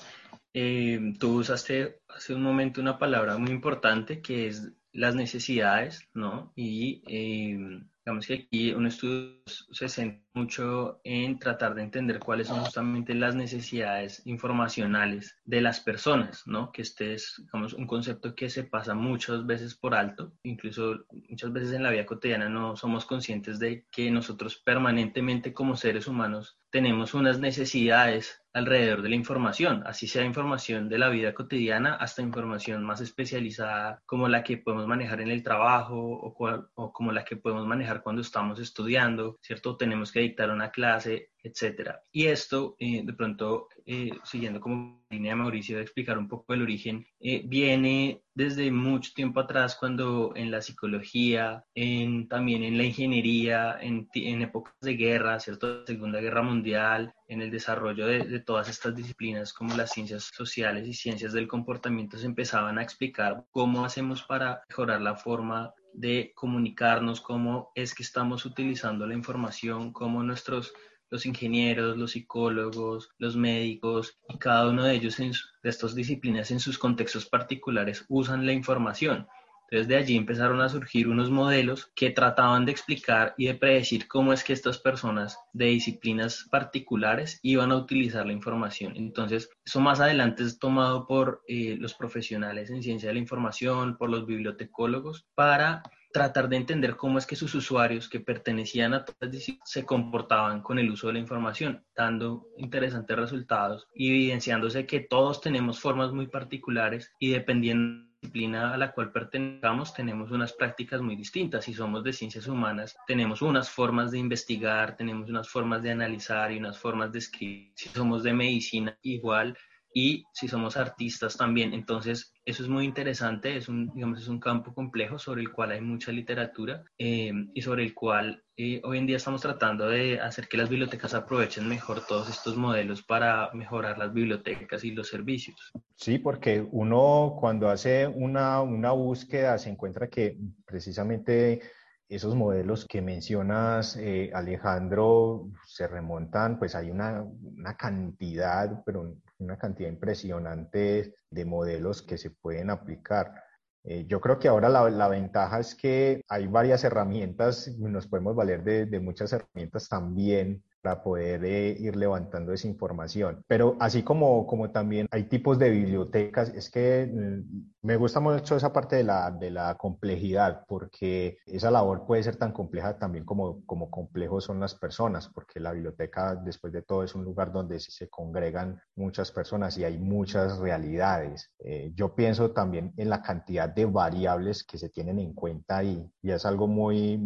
Eh, 0.53 1.15
tú 1.19 1.41
usaste 1.41 2.01
hace 2.09 2.35
un 2.35 2.43
momento 2.43 2.81
una 2.81 2.99
palabra 2.99 3.37
muy 3.37 3.51
importante 3.51 4.23
que 4.23 4.47
es 4.49 4.73
las 4.93 5.15
necesidades, 5.15 6.09
¿no? 6.15 6.53
Y 6.57 7.03
eh, 7.07 7.83
digamos 8.07 8.27
que 8.29 8.35
aquí 8.35 8.73
un 8.73 8.87
estudio 8.87 9.33
se 9.47 9.89
centra 9.89 10.23
mucho 10.35 11.01
en 11.03 11.41
tratar 11.41 11.75
de 11.75 11.83
entender 11.83 12.21
cuáles 12.21 12.47
son 12.47 12.61
justamente 12.61 13.15
las 13.15 13.35
necesidades 13.35 14.23
informacionales 14.27 15.37
de 15.45 15.61
las 15.61 15.81
personas, 15.81 16.47
¿no? 16.47 16.71
Que 16.71 16.83
este 16.83 17.15
es, 17.15 17.35
digamos, 17.39 17.73
un 17.73 17.87
concepto 17.89 18.37
que 18.37 18.49
se 18.49 18.63
pasa 18.63 18.95
muchas 18.95 19.45
veces 19.45 19.75
por 19.75 19.95
alto, 19.95 20.33
incluso 20.45 21.05
muchas 21.29 21.53
veces 21.53 21.73
en 21.73 21.83
la 21.83 21.91
vida 21.91 22.07
cotidiana 22.07 22.49
no 22.49 22.77
somos 22.77 23.07
conscientes 23.07 23.59
de 23.59 23.87
que 23.91 24.09
nosotros 24.11 24.57
permanentemente 24.57 25.53
como 25.53 25.75
seres 25.75 26.07
humanos 26.07 26.61
tenemos 26.71 27.15
unas 27.15 27.41
necesidades 27.41 28.41
alrededor 28.57 29.03
de 29.03 29.11
la 29.11 29.17
información, 29.17 29.83
así 29.85 30.09
sea 30.09 30.25
información 30.25 30.89
de 30.89 30.99
la 30.99 31.11
vida 31.11 31.35
cotidiana 31.35 31.95
hasta 31.97 32.23
información 32.23 32.83
más 32.85 33.03
especializada 33.03 34.01
como 34.07 34.29
la 34.29 34.43
que 34.43 34.57
podemos 34.57 34.87
manejar 34.87 35.21
en 35.21 35.29
el 35.29 35.43
trabajo 35.43 35.95
o, 35.97 36.35
o 36.75 36.93
como 36.93 37.13
la 37.13 37.23
que 37.23 37.37
podemos 37.37 37.67
manejar 37.67 38.03
cuando 38.03 38.23
estamos 38.23 38.59
estudiando, 38.59 39.39
¿cierto? 39.43 39.77
Tenemos 39.77 40.11
que 40.11 40.21
dictar 40.21 40.51
una 40.51 40.71
clase, 40.71 41.33
etcétera. 41.47 42.03
Y 42.13 42.27
esto, 42.27 42.77
eh, 42.79 43.03
de 43.05 43.13
pronto, 43.13 43.69
eh, 43.85 44.11
siguiendo 44.25 44.61
como 44.61 45.05
línea 45.11 45.33
de 45.33 45.37
Mauricio 45.37 45.77
de 45.77 45.83
explicar 45.83 46.19
un 46.19 46.29
poco 46.29 46.53
el 46.53 46.63
origen, 46.63 47.07
eh, 47.21 47.43
viene 47.47 48.23
desde 48.35 48.71
mucho 48.71 49.13
tiempo 49.15 49.41
atrás 49.41 49.77
cuando 49.79 50.33
en 50.35 50.51
la 50.51 50.61
psicología, 50.61 51.65
en, 51.75 52.29
también 52.29 52.65
en 52.65 52.77
la 52.77 52.85
ingeniería, 52.85 53.79
en, 53.81 54.09
en 54.13 54.43
épocas 54.43 54.75
de 54.81 54.97
guerra, 54.97 55.39
¿cierto? 55.39 55.87
Segunda 55.87 56.21
Guerra 56.21 56.43
Mundial, 56.43 57.15
en 57.29 57.41
el 57.43 57.51
desarrollo 57.51 58.07
de, 58.07 58.25
de, 58.25 58.41
todas 58.41 58.69
estas 58.69 58.95
disciplinas 58.95 59.53
como 59.53 59.77
las 59.77 59.93
ciencias 59.93 60.31
sociales 60.35 60.87
y 60.89 60.95
ciencias 60.95 61.33
del 61.33 61.49
comportamiento 61.49 62.19
se 62.19 62.27
empezaban 62.27 62.79
a 62.79 62.83
explicar 62.83 63.45
cómo 63.51 63.85
hacemos 63.85 64.23
para 64.23 64.63
mejorar 64.69 65.01
la 65.01 65.17
forma 65.17 65.73
de 65.97 66.33
comunicarnos, 66.35 67.21
cómo 67.23 67.73
es 67.75 67.95
que 67.95 68.03
estamos 68.03 68.45
utilizando 68.45 69.07
la 69.07 69.15
información, 69.15 69.93
cómo 69.93 70.23
nuestros 70.23 70.75
los 71.11 71.27
ingenieros, 71.27 71.97
los 71.97 72.13
psicólogos, 72.13 73.11
los 73.19 73.37
médicos 73.37 74.19
y 74.29 74.39
cada 74.39 74.69
uno 74.69 74.85
de 74.85 74.95
ellos 74.95 75.21
en, 75.21 75.33
de 75.33 75.71
estas 75.71 75.95
disciplinas 75.95 76.51
en 76.51 76.61
sus 76.61 76.79
contextos 76.79 77.27
particulares 77.27 78.05
usan 78.09 78.47
la 78.47 78.53
información. 78.53 79.27
Entonces 79.69 79.89
de 79.89 79.97
allí 79.97 80.17
empezaron 80.17 80.61
a 80.61 80.69
surgir 80.69 81.09
unos 81.09 81.31
modelos 81.31 81.91
que 81.97 82.11
trataban 82.11 82.65
de 82.65 82.73
explicar 82.73 83.35
y 83.37 83.47
de 83.47 83.55
predecir 83.55 84.07
cómo 84.07 84.33
es 84.33 84.45
que 84.45 84.53
estas 84.53 84.79
personas 84.79 85.39
de 85.53 85.67
disciplinas 85.67 86.47
particulares 86.51 87.41
iban 87.43 87.73
a 87.73 87.77
utilizar 87.77 88.27
la 88.27 88.33
información. 88.33 88.93
Entonces 88.97 89.51
eso 89.65 89.81
más 89.81 89.99
adelante 90.01 90.45
es 90.45 90.61
tomado 90.61 91.07
por 91.09 91.43
eh, 91.49 91.77
los 91.81 91.95
profesionales 91.95 92.71
en 92.71 92.83
ciencia 92.83 93.09
de 93.09 93.15
la 93.15 93.21
información, 93.21 93.97
por 93.97 94.09
los 94.09 94.25
bibliotecólogos, 94.25 95.27
para 95.35 95.83
tratar 96.17 96.49
de 96.49 96.57
entender 96.57 96.97
cómo 96.97 97.19
es 97.19 97.27
que 97.27 97.37
sus 97.37 97.55
usuarios 97.55 98.09
que 98.09 98.21
pertenecían 98.21 98.95
a 98.95 99.05
todas 99.05 99.31
disciplinas 99.31 99.69
se 99.71 99.85
comportaban 99.85 100.63
con 100.63 100.79
el 100.79 100.91
uso 100.91 101.09
de 101.09 101.13
la 101.13 101.19
información, 101.19 101.85
dando 101.95 102.47
interesantes 102.57 103.15
resultados 103.19 103.87
y 103.95 104.09
evidenciándose 104.09 104.87
que 104.87 105.01
todos 105.01 105.43
tenemos 105.43 105.79
formas 105.79 106.13
muy 106.13 106.27
particulares 106.29 107.13
y 107.19 107.33
dependiendo 107.33 108.07
disciplina 108.23 108.73
a 108.73 108.79
la 108.79 108.93
cual 108.93 109.13
pertenecamos 109.13 109.93
tenemos 109.93 110.31
unas 110.31 110.55
prácticas 110.55 111.03
muy 111.03 111.17
distintas. 111.17 111.67
Si 111.67 111.75
somos 111.75 112.03
de 112.03 112.15
ciencias 112.15 112.47
humanas, 112.47 112.97
tenemos 113.07 113.43
unas 113.43 113.69
formas 113.69 114.11
de 114.11 114.19
investigar, 114.19 114.97
tenemos 114.97 115.29
unas 115.29 115.51
formas 115.51 115.83
de 115.83 115.91
analizar 115.91 116.51
y 116.51 116.57
unas 116.57 116.79
formas 116.79 117.13
de 117.13 117.19
escribir. 117.19 117.73
Si 117.75 117.91
somos 117.91 118.23
de 118.23 118.33
medicina, 118.33 118.97
igual 119.03 119.55
y 119.97 120.27
si 120.31 120.47
somos 120.47 120.77
artistas 120.77 121.39
también. 121.39 121.73
Entonces, 121.73 122.35
eso 122.45 122.63
es 122.63 122.69
muy 122.69 122.85
interesante, 122.85 123.57
es 123.57 123.67
un, 123.67 123.91
digamos, 123.95 124.21
es 124.21 124.29
un 124.29 124.39
campo 124.39 124.75
complejo 124.75 125.19
sobre 125.19 125.41
el 125.41 125.51
cual 125.51 125.71
hay 125.71 125.81
mucha 125.81 126.13
literatura 126.13 126.85
eh, 126.99 127.33
y 127.55 127.63
sobre 127.63 127.83
el 127.83 127.95
cual 127.95 128.45
eh, 128.59 128.83
hoy 128.85 128.99
en 128.99 129.07
día 129.07 129.17
estamos 129.17 129.41
tratando 129.41 129.89
de 129.89 130.21
hacer 130.21 130.49
que 130.49 130.59
las 130.59 130.69
bibliotecas 130.69 131.15
aprovechen 131.15 131.67
mejor 131.67 132.07
todos 132.07 132.29
estos 132.29 132.59
modelos 132.59 133.03
para 133.05 133.51
mejorar 133.55 133.97
las 133.97 134.13
bibliotecas 134.13 134.85
y 134.85 134.91
los 134.91 135.09
servicios. 135.09 135.73
Sí, 135.95 136.19
porque 136.19 136.63
uno 136.73 137.35
cuando 137.41 137.71
hace 137.71 138.07
una, 138.07 138.61
una 138.61 138.93
búsqueda 138.93 139.57
se 139.57 139.71
encuentra 139.71 140.11
que 140.11 140.37
precisamente 140.67 141.63
esos 142.07 142.35
modelos 142.35 142.85
que 142.85 143.01
mencionas, 143.01 143.97
eh, 143.97 144.31
Alejandro, 144.35 145.49
se 145.65 145.89
remontan, 145.89 146.59
pues 146.59 146.75
hay 146.75 146.91
una, 146.91 147.23
una 147.23 147.77
cantidad, 147.79 148.83
pero 148.85 149.17
una 149.39 149.59
cantidad 149.59 149.89
impresionante 149.89 151.15
de 151.31 151.45
modelos 151.45 152.03
que 152.03 152.19
se 152.19 152.31
pueden 152.31 152.71
aplicar. 152.71 153.43
Eh, 153.85 154.05
yo 154.09 154.21
creo 154.21 154.39
que 154.39 154.49
ahora 154.49 154.69
la, 154.69 154.89
la, 154.91 155.09
ventaja 155.09 155.61
es 155.61 155.75
que 155.75 156.23
hay 156.29 156.47
varias 156.47 156.83
herramientas, 156.85 157.69
nos 157.79 158.07
podemos 158.07 158.35
valer 158.35 158.65
de, 158.65 158.87
de 158.87 159.01
muchas 159.01 159.33
herramientas 159.33 159.89
también 159.89 160.63
para 160.87 161.03
poder 161.03 161.45
eh, 161.45 161.77
ir 161.81 161.97
levantando 161.97 162.53
esa 162.53 162.69
información. 162.69 163.43
Pero 163.49 163.77
así 163.81 164.05
como, 164.05 164.47
como 164.47 164.71
también 164.71 165.09
hay 165.11 165.25
tipos 165.25 165.59
de 165.59 165.69
bibliotecas, 165.71 166.51
es 166.51 166.71
que 166.71 167.11
mm, 167.13 167.87
me 167.87 167.97
gusta 167.97 168.21
mucho 168.21 168.55
esa 168.55 168.73
parte 168.73 168.95
de 168.95 169.03
la, 169.03 169.33
de 169.33 169.51
la 169.51 169.75
complejidad, 169.77 170.65
porque 170.69 171.39
esa 171.45 171.73
labor 171.73 172.07
puede 172.07 172.23
ser 172.23 172.37
tan 172.37 172.53
compleja 172.53 172.99
también 172.99 173.25
como, 173.25 173.65
como 173.67 173.91
complejos 173.91 174.45
son 174.45 174.61
las 174.61 174.77
personas, 174.77 175.29
porque 175.29 175.59
la 175.59 175.73
biblioteca, 175.73 176.37
después 176.37 176.73
de 176.73 176.83
todo, 176.83 177.03
es 177.03 177.17
un 177.17 177.25
lugar 177.25 177.51
donde 177.51 177.81
se 177.81 178.09
congregan 178.09 178.81
muchas 178.95 179.33
personas 179.33 179.77
y 179.79 179.83
hay 179.83 179.99
muchas 179.99 180.59
realidades. 180.59 181.51
Eh, 181.59 181.91
yo 181.97 182.15
pienso 182.15 182.53
también 182.53 182.93
en 182.97 183.11
la 183.11 183.23
cantidad 183.23 183.69
de 183.69 183.87
variables 183.87 184.63
que 184.63 184.79
se 184.79 184.89
tienen 184.89 185.19
en 185.19 185.35
cuenta 185.35 185.83
y, 185.83 186.09
y 186.23 186.31
es 186.31 186.47
algo 186.47 186.69
muy, 186.69 187.21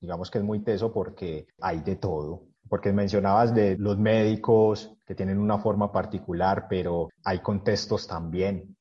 digamos 0.00 0.30
que 0.30 0.38
es 0.38 0.44
muy 0.44 0.60
teso 0.60 0.92
porque 0.92 1.48
hay 1.60 1.80
de 1.80 1.96
todo 1.96 2.53
porque 2.74 2.92
mencionabas 2.92 3.54
de 3.54 3.78
los 3.78 3.96
médicos 3.98 4.92
que 5.06 5.14
tienen 5.14 5.38
una 5.38 5.58
forma 5.58 5.92
particular, 5.92 6.66
pero 6.68 7.08
hay 7.22 7.38
contextos 7.38 8.08
también. 8.08 8.76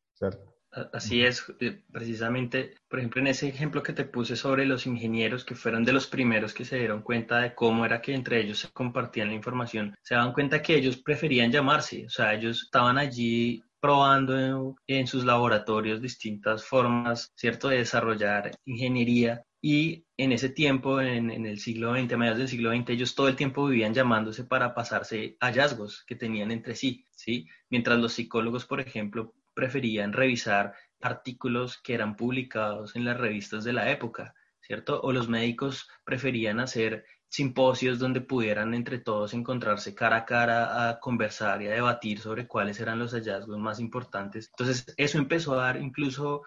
Así 0.92 1.24
es, 1.24 1.46
eh, 1.60 1.84
precisamente, 1.92 2.74
por 2.88 2.98
ejemplo, 2.98 3.22
en 3.22 3.28
ese 3.28 3.50
ejemplo 3.50 3.84
que 3.84 3.94
te 3.94 4.06
puse 4.06 4.36
sobre 4.36 4.66
los 4.66 4.88
ingenieros 4.88 5.46
que 5.46 5.54
fueron 5.54 5.86
de 5.86 5.94
los 5.94 6.08
primeros 6.08 6.56
que 6.56 6.66
se 6.66 6.78
dieron 6.78 7.04
cuenta 7.04 7.38
de 7.38 7.54
cómo 7.54 7.86
era 7.86 8.02
que 8.02 8.16
entre 8.16 8.42
ellos 8.42 8.62
se 8.62 8.72
compartían 8.72 9.28
la 9.28 9.36
información, 9.36 9.94
se 10.02 10.16
daban 10.16 10.34
cuenta 10.34 10.64
que 10.64 10.76
ellos 10.76 10.98
preferían 10.98 11.52
llamarse, 11.52 12.08
o 12.08 12.10
sea, 12.10 12.34
ellos 12.34 12.64
estaban 12.64 12.98
allí 12.98 13.62
probando 13.80 14.76
en, 14.88 15.06
sus 15.06 15.24
laboratorios 15.24 16.02
distintas 16.02 16.66
formas, 16.66 17.32
¿cierto?, 17.36 17.70
de 17.70 17.78
desarrollar 17.78 18.50
ingeniería 18.66 19.44
y 19.66 20.06
en 20.18 20.34
ese 20.34 20.50
tiempo, 20.50 21.00
en, 21.00 21.32
el 21.32 21.58
siglo 21.58 21.96
XX, 21.96 22.12
a 22.12 22.18
mediados 22.18 22.40
del 22.40 22.50
siglo 22.50 22.76
XX, 22.76 22.90
ellos 22.90 23.16
todo 23.16 23.30
el 23.30 23.38
tiempo 23.38 23.66
vivían 23.66 23.94
llamándose 23.94 24.44
para 24.44 24.76
pasarse 24.76 25.38
hallazgos 25.40 26.04
que 26.06 26.18
tenían 26.18 26.52
entre 26.52 26.76
sí, 26.76 27.06
¿sí? 27.12 27.48
Mientras 27.70 27.98
los 27.98 28.12
psicólogos, 28.12 28.66
por 28.66 28.82
ejemplo, 28.82 29.34
preferían 29.54 30.12
revisar 30.12 30.74
artículos 31.00 31.82
que 31.82 31.94
eran 31.94 32.18
publicados 32.18 32.98
en 32.98 33.06
las 33.06 33.18
revistas 33.18 33.64
de 33.64 33.72
la 33.72 33.90
época, 33.90 34.36
¿cierto? 34.60 35.00
O 35.00 35.14
los 35.14 35.30
médicos 35.30 35.88
preferían 36.04 36.60
hacer 36.60 37.06
simposios 37.30 38.00
donde 38.00 38.20
pudieran 38.20 38.74
entre 38.74 39.00
todos 39.00 39.34
encontrarse 39.34 39.96
cara 39.96 40.18
a 40.18 40.26
cara 40.26 40.90
a 40.90 41.00
conversar 41.00 41.62
y 41.62 41.68
a 41.68 41.72
debatir 41.72 42.20
sobre 42.20 42.48
cuáles 42.48 42.82
eran 42.82 43.00
los 43.00 43.14
hallazgos 43.14 43.58
más 43.60 43.80
importantes. 43.80 44.50
Entonces, 44.50 44.94
eso 44.98 45.18
empezó 45.20 45.54
a 45.54 45.64
dar 45.64 45.82
incluso 45.82 46.42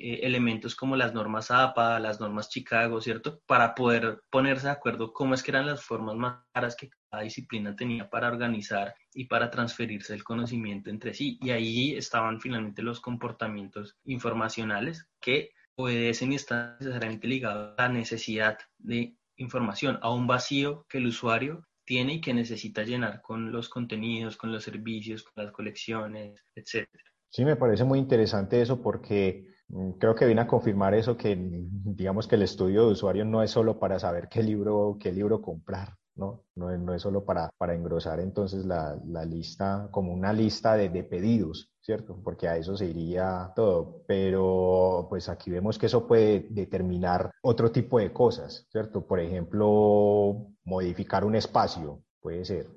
eh, 0.00 0.20
elementos 0.22 0.74
como 0.74 0.96
las 0.96 1.12
normas 1.12 1.50
APA, 1.50 2.00
las 2.00 2.20
normas 2.20 2.48
Chicago, 2.48 3.00
¿cierto? 3.02 3.42
Para 3.46 3.74
poder 3.74 4.22
ponerse 4.30 4.66
de 4.66 4.72
acuerdo 4.72 5.12
cómo 5.12 5.34
es 5.34 5.42
que 5.42 5.50
eran 5.50 5.66
las 5.66 5.84
formas 5.84 6.16
más 6.16 6.42
claras 6.52 6.74
que 6.74 6.88
cada 7.10 7.22
disciplina 7.22 7.76
tenía 7.76 8.08
para 8.08 8.28
organizar 8.28 8.94
y 9.12 9.26
para 9.26 9.50
transferirse 9.50 10.14
el 10.14 10.24
conocimiento 10.24 10.88
entre 10.88 11.12
sí. 11.12 11.38
Y 11.42 11.50
ahí 11.50 11.94
estaban 11.96 12.40
finalmente 12.40 12.82
los 12.82 13.00
comportamientos 13.00 13.98
informacionales 14.04 15.06
que 15.20 15.50
obedecen 15.76 16.32
y 16.32 16.36
están 16.36 16.76
necesariamente 16.80 17.28
ligados 17.28 17.74
a 17.76 17.82
la 17.82 17.88
necesidad 17.90 18.58
de 18.78 19.16
información, 19.36 19.98
a 20.00 20.12
un 20.12 20.26
vacío 20.26 20.86
que 20.88 20.98
el 20.98 21.06
usuario 21.08 21.66
tiene 21.84 22.14
y 22.14 22.20
que 22.20 22.32
necesita 22.32 22.84
llenar 22.84 23.20
con 23.20 23.52
los 23.52 23.68
contenidos, 23.68 24.36
con 24.36 24.50
los 24.50 24.64
servicios, 24.64 25.24
con 25.24 25.44
las 25.44 25.52
colecciones, 25.52 26.42
etc. 26.54 26.88
Sí, 27.28 27.44
me 27.44 27.56
parece 27.56 27.84
muy 27.84 27.98
interesante 27.98 28.62
eso 28.62 28.80
porque 28.80 29.49
creo 29.98 30.14
que 30.14 30.26
viene 30.26 30.42
a 30.42 30.46
confirmar 30.46 30.94
eso 30.94 31.16
que 31.16 31.36
digamos 31.36 32.26
que 32.26 32.36
el 32.36 32.42
estudio 32.42 32.86
de 32.86 32.92
usuario 32.92 33.24
no 33.24 33.42
es 33.42 33.50
solo 33.50 33.78
para 33.78 33.98
saber 33.98 34.28
qué 34.28 34.42
libro, 34.42 34.96
qué 35.00 35.12
libro 35.12 35.40
comprar, 35.40 35.96
¿no? 36.16 36.44
No, 36.56 36.76
no 36.76 36.94
es 36.94 37.02
solo 37.02 37.24
para, 37.24 37.50
para 37.56 37.74
engrosar 37.74 38.20
entonces 38.20 38.64
la, 38.66 38.98
la 39.06 39.24
lista 39.24 39.88
como 39.90 40.12
una 40.12 40.32
lista 40.32 40.74
de, 40.76 40.88
de, 40.88 41.04
pedidos, 41.04 41.70
¿cierto? 41.80 42.20
Porque 42.22 42.48
a 42.48 42.56
eso 42.56 42.76
se 42.76 42.86
iría 42.86 43.52
todo, 43.54 44.02
pero 44.06 45.06
pues 45.08 45.28
aquí 45.28 45.50
vemos 45.50 45.78
que 45.78 45.86
eso 45.86 46.06
puede 46.06 46.46
determinar 46.50 47.30
otro 47.42 47.70
tipo 47.70 47.98
de 47.98 48.12
cosas, 48.12 48.66
¿cierto? 48.70 49.06
Por 49.06 49.20
ejemplo, 49.20 50.46
modificar 50.64 51.24
un 51.24 51.36
espacio, 51.36 52.02
puede 52.20 52.44
ser, 52.44 52.68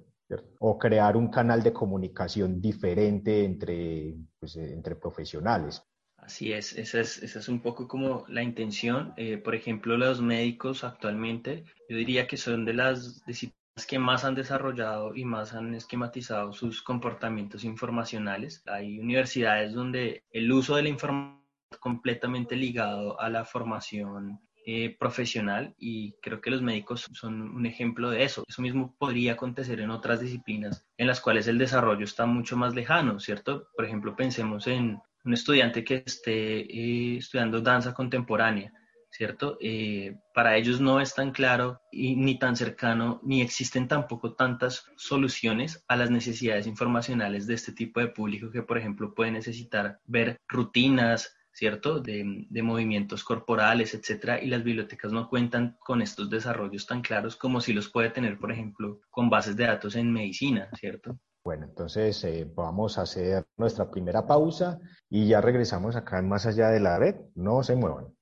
o 0.60 0.78
crear 0.78 1.18
un 1.18 1.30
canal 1.30 1.62
de 1.62 1.74
comunicación 1.74 2.62
diferente 2.62 3.44
entre, 3.44 4.16
pues, 4.40 4.56
eh, 4.56 4.74
entre 4.74 4.96
profesionales. 4.96 5.82
Así 6.26 6.54
es, 6.54 6.74
esa 6.78 7.02
es, 7.02 7.22
esa 7.22 7.40
es 7.40 7.50
un 7.50 7.60
poco 7.60 7.88
como 7.88 8.26
la 8.30 8.44
intención. 8.44 9.14
Eh, 9.18 9.38
por 9.38 9.56
ejemplo, 9.56 9.98
los 9.98 10.22
médicos 10.22 10.84
actualmente, 10.84 11.66
yo 11.90 11.98
diría 11.98 12.28
que 12.28 12.38
son 12.38 12.64
de 12.64 12.74
las 12.74 13.26
disciplinas 13.26 13.86
que 13.88 14.00
más 14.00 14.24
han 14.24 14.36
desarrollado 14.36 15.16
y 15.16 15.26
más 15.26 15.54
han 15.54 15.76
esquematizado 15.76 16.54
sus 16.54 16.82
comportamientos 16.82 17.66
informacionales. 17.66 18.64
Hay 18.68 19.00
universidades 19.00 19.74
donde 19.74 20.24
el 20.32 20.52
uso 20.52 20.76
de 20.76 20.84
la 20.84 20.90
información 20.90 21.44
completamente 21.80 22.56
ligado 22.56 23.20
a 23.20 23.30
la 23.30 23.44
formación 23.44 24.40
eh, 24.66 24.96
profesional 24.98 25.76
y 25.78 26.14
creo 26.22 26.40
que 26.40 26.52
los 26.52 26.62
médicos 26.62 27.10
son 27.12 27.42
un 27.42 27.66
ejemplo 27.66 28.10
de 28.10 28.24
eso. 28.24 28.46
Eso 28.48 28.62
mismo 28.62 28.96
podría 28.98 29.34
acontecer 29.34 29.82
en 29.82 29.90
otras 29.90 30.22
disciplinas 30.22 30.86
en 30.98 31.08
las 31.08 31.20
cuales 31.20 31.48
el 31.48 31.58
desarrollo 31.58 32.06
está 32.06 32.26
mucho 32.26 32.56
más 32.56 32.74
lejano, 32.74 33.20
¿cierto? 33.20 33.68
Por 33.76 33.84
ejemplo, 33.84 34.16
pensemos 34.16 34.68
en 34.68 35.02
un 35.26 35.34
estudiante 35.34 35.84
que 35.84 36.04
esté 36.06 36.62
eh, 36.62 37.18
estudiando 37.18 37.62
danza 37.62 37.94
contemporánea, 37.94 38.74
¿cierto? 39.10 39.58
Eh, 39.62 40.18
para 40.34 40.58
ellos 40.58 40.82
no 40.82 41.00
es 41.00 41.14
tan 41.14 41.32
claro 41.32 41.80
y 41.92 42.16
ni 42.16 42.40
tan 42.40 42.56
cercano, 42.56 43.22
ni 43.24 43.42
existen 43.42 43.88
tampoco 43.88 44.34
tantas 44.34 44.86
soluciones 44.98 45.84
a 45.88 45.96
las 45.96 46.10
necesidades 46.10 46.68
informacionales 46.68 47.48
de 47.48 47.54
este 47.54 47.72
tipo 47.72 48.00
de 48.00 48.08
público 48.08 48.52
que, 48.52 48.64
por 48.64 48.78
ejemplo, 48.78 49.14
puede 49.14 49.32
necesitar 49.32 50.00
ver 50.06 50.38
rutinas, 50.48 51.36
¿cierto? 51.54 52.00
De, 52.00 52.46
de, 52.50 52.64
movimientos 52.64 53.24
corporales, 53.24 53.94
etcétera, 53.94 54.42
y 54.42 54.48
las 54.48 54.64
bibliotecas 54.64 55.12
no 55.12 55.30
cuentan 55.30 55.78
con 55.80 56.02
estos 56.02 56.30
desarrollos 56.30 56.88
tan 56.88 57.02
claros 57.02 57.36
como 57.36 57.62
si 57.62 57.74
los 57.74 57.90
puede 57.90 58.10
tener, 58.10 58.40
por 58.40 58.52
ejemplo, 58.52 59.00
con 59.12 59.30
bases 59.30 59.56
de 59.56 59.66
datos 59.66 59.96
en 59.96 60.12
medicina, 60.12 60.70
¿cierto? 60.80 61.20
Bueno, 61.44 61.66
entonces 61.66 62.24
eh, 62.24 62.50
vamos 62.56 62.98
a 62.98 63.02
hacer 63.02 63.46
nuestra 63.58 63.92
primera 63.92 64.26
pausa 64.26 64.80
y 65.10 65.28
ya 65.28 65.42
regresamos 65.42 65.98
acá 65.98 66.20
en 66.20 66.30
Más 66.30 66.46
Allá 66.46 66.70
de 66.70 66.80
la 66.80 66.98
Red. 66.98 67.16
No 67.36 67.64
se 67.64 67.76
muevan. 67.76 68.14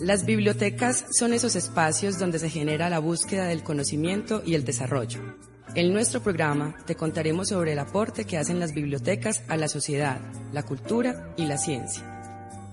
Las 0.00 0.24
bibliotecas 0.24 1.04
son 1.10 1.34
esos 1.34 1.54
espacios 1.54 2.18
donde 2.18 2.38
se 2.38 2.48
genera 2.48 2.88
la 2.88 2.98
búsqueda 2.98 3.44
del 3.44 3.62
conocimiento 3.62 4.42
y 4.46 4.54
el 4.54 4.64
desarrollo. 4.64 5.20
En 5.74 5.92
nuestro 5.92 6.22
programa 6.22 6.74
te 6.86 6.94
contaremos 6.94 7.48
sobre 7.48 7.74
el 7.74 7.78
aporte 7.78 8.24
que 8.24 8.38
hacen 8.38 8.58
las 8.58 8.72
bibliotecas 8.72 9.44
a 9.48 9.58
la 9.58 9.68
sociedad, 9.68 10.18
la 10.54 10.62
cultura 10.62 11.34
y 11.36 11.44
la 11.44 11.58
ciencia. 11.58 12.02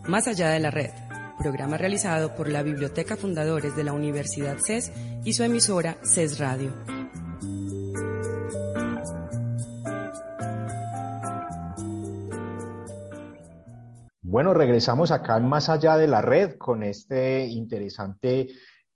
Más 0.08 0.28
allá 0.30 0.50
de 0.50 0.62
la 0.62 0.72
red, 0.72 0.92
programa 1.38 1.78
realizado 1.78 2.36
por 2.36 2.50
la 2.50 2.64
Biblioteca 2.64 3.16
Fundadores 3.16 3.76
de 3.76 3.84
la 3.84 3.94
Universidad 3.94 4.58
CES 4.58 4.92
y 5.24 5.34
su 5.34 5.44
emisora 5.44 5.98
CES 6.04 6.40
Radio. 6.40 6.74
Bueno, 14.22 14.54
regresamos 14.54 15.12
acá 15.12 15.40
Más 15.40 15.70
allá 15.70 15.98
de 15.98 16.08
la 16.08 16.22
red 16.22 16.58
con 16.58 16.84
este 16.84 17.48
interesante 17.48 18.48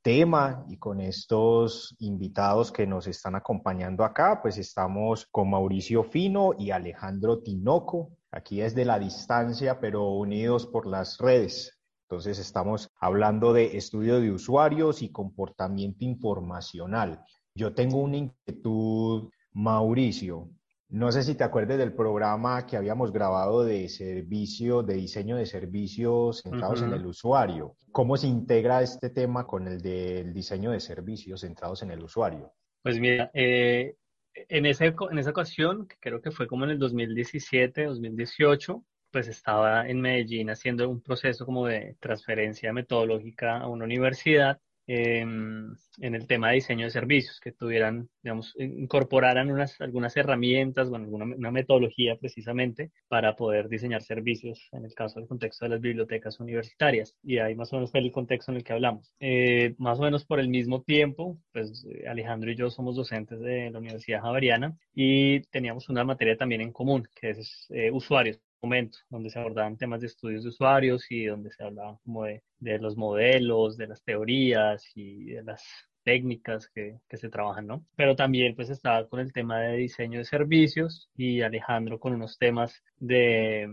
tema 0.01 0.65
y 0.67 0.77
con 0.77 0.99
estos 0.99 1.95
invitados 1.99 2.71
que 2.71 2.87
nos 2.87 3.07
están 3.07 3.35
acompañando 3.35 4.03
acá, 4.03 4.41
pues 4.41 4.57
estamos 4.57 5.27
con 5.31 5.49
Mauricio 5.49 6.03
Fino 6.03 6.51
y 6.57 6.71
Alejandro 6.71 7.39
Tinoco, 7.39 8.09
aquí 8.31 8.61
desde 8.61 8.83
la 8.83 8.97
distancia, 8.97 9.79
pero 9.79 10.11
unidos 10.11 10.65
por 10.65 10.87
las 10.87 11.17
redes. 11.19 11.80
Entonces 12.11 12.39
estamos 12.39 12.91
hablando 12.99 13.53
de 13.53 13.77
estudio 13.77 14.19
de 14.19 14.31
usuarios 14.31 15.01
y 15.01 15.13
comportamiento 15.13 16.03
informacional. 16.03 17.23
Yo 17.55 17.73
tengo 17.73 17.99
una 17.99 18.17
inquietud, 18.17 19.29
Mauricio. 19.53 20.49
No 20.89 21.09
sé 21.13 21.23
si 21.23 21.35
te 21.35 21.45
acuerdas 21.45 21.77
del 21.77 21.93
programa 21.93 22.65
que 22.65 22.75
habíamos 22.75 23.13
grabado 23.13 23.63
de 23.63 23.87
servicio, 23.87 24.83
de 24.83 24.95
diseño 24.95 25.37
de 25.37 25.45
servicios 25.45 26.41
centrados 26.41 26.81
en 26.81 26.91
el 26.91 27.05
usuario. 27.05 27.77
¿Cómo 27.93 28.17
se 28.17 28.27
integra 28.27 28.81
este 28.81 29.09
tema 29.09 29.47
con 29.47 29.69
el 29.69 29.79
del 29.81 30.33
diseño 30.33 30.71
de 30.71 30.81
servicios 30.81 31.39
centrados 31.39 31.81
en 31.81 31.91
el 31.91 32.03
usuario? 32.03 32.51
Pues 32.83 32.99
mira, 32.99 33.31
eh, 33.33 33.95
en, 34.33 34.65
ese, 34.65 34.93
en 35.09 35.17
esa 35.17 35.29
ocasión, 35.29 35.87
que 35.87 35.95
creo 36.01 36.21
que 36.21 36.31
fue 36.31 36.45
como 36.45 36.65
en 36.65 36.71
el 36.71 36.77
2017, 36.79 37.85
2018, 37.85 38.83
pues 39.11 39.27
estaba 39.27 39.87
en 39.87 40.01
Medellín 40.01 40.49
haciendo 40.49 40.89
un 40.89 41.01
proceso 41.01 41.45
como 41.45 41.67
de 41.67 41.95
transferencia 41.99 42.73
metodológica 42.73 43.57
a 43.57 43.67
una 43.67 43.85
universidad 43.85 44.59
Em, 44.87 45.73
en 45.99 46.15
el 46.15 46.27
tema 46.27 46.49
de 46.49 46.55
diseño 46.55 46.85
de 46.85 46.91
servicios, 46.91 47.39
que 47.39 47.51
tuvieran, 47.51 48.09
digamos, 48.23 48.53
incorporaran 48.57 49.49
unas, 49.49 49.79
algunas 49.79 50.17
herramientas, 50.17 50.89
bueno, 50.89 51.07
una 51.07 51.51
metodología 51.51 52.17
precisamente 52.17 52.91
para 53.07 53.35
poder 53.37 53.69
diseñar 53.69 54.01
servicios 54.01 54.67
en 54.73 54.83
el 54.83 54.93
caso 54.93 55.19
del 55.19 55.29
contexto 55.29 55.63
de 55.63 55.69
las 55.69 55.81
bibliotecas 55.81 56.39
universitarias. 56.41 57.15
Y 57.23 57.37
ahí 57.37 57.55
más 57.55 57.71
o 57.71 57.77
menos 57.77 57.91
fue 57.91 58.01
el 58.01 58.11
contexto 58.11 58.51
en 58.51 58.57
el 58.57 58.63
que 58.65 58.73
hablamos. 58.73 59.13
Eh, 59.21 59.75
más 59.77 59.99
o 59.99 60.03
menos 60.03 60.25
por 60.25 60.41
el 60.41 60.49
mismo 60.49 60.81
tiempo, 60.81 61.37
pues 61.53 61.85
eh, 61.89 62.07
Alejandro 62.09 62.51
y 62.51 62.55
yo 62.55 62.69
somos 62.69 62.95
docentes 62.95 63.39
de 63.39 63.69
la 63.69 63.79
Universidad 63.79 64.21
Javeriana 64.21 64.75
y 64.93 65.41
teníamos 65.51 65.87
una 65.89 66.03
materia 66.03 66.35
también 66.35 66.61
en 66.61 66.73
común, 66.73 67.07
que 67.15 67.29
es 67.29 67.67
eh, 67.69 67.91
usuarios 67.91 68.41
momento, 68.61 68.99
donde 69.09 69.29
se 69.29 69.39
abordaban 69.39 69.77
temas 69.77 70.01
de 70.01 70.07
estudios 70.07 70.43
de 70.43 70.49
usuarios 70.49 71.09
y 71.11 71.25
donde 71.25 71.51
se 71.51 71.63
hablaba 71.63 71.97
como 72.03 72.25
de, 72.25 72.41
los 72.79 72.95
modelos, 72.95 73.77
de 73.77 73.87
las 73.87 74.03
teorías 74.03 74.91
y 74.95 75.25
de 75.31 75.43
las 75.43 75.63
técnicas 76.03 76.69
que, 76.69 76.99
se 77.11 77.29
trabajan, 77.29 77.67
¿no? 77.67 77.85
Pero 77.95 78.15
también 78.15 78.55
pues 78.55 78.69
estaba 78.69 79.07
con 79.07 79.19
el 79.19 79.33
tema 79.33 79.59
de 79.59 79.77
diseño 79.77 80.19
de 80.19 80.25
servicios 80.25 81.09
y 81.15 81.41
Alejandro 81.41 81.99
con 81.99 82.13
unos 82.13 82.37
temas 82.37 82.83
de, 82.97 83.69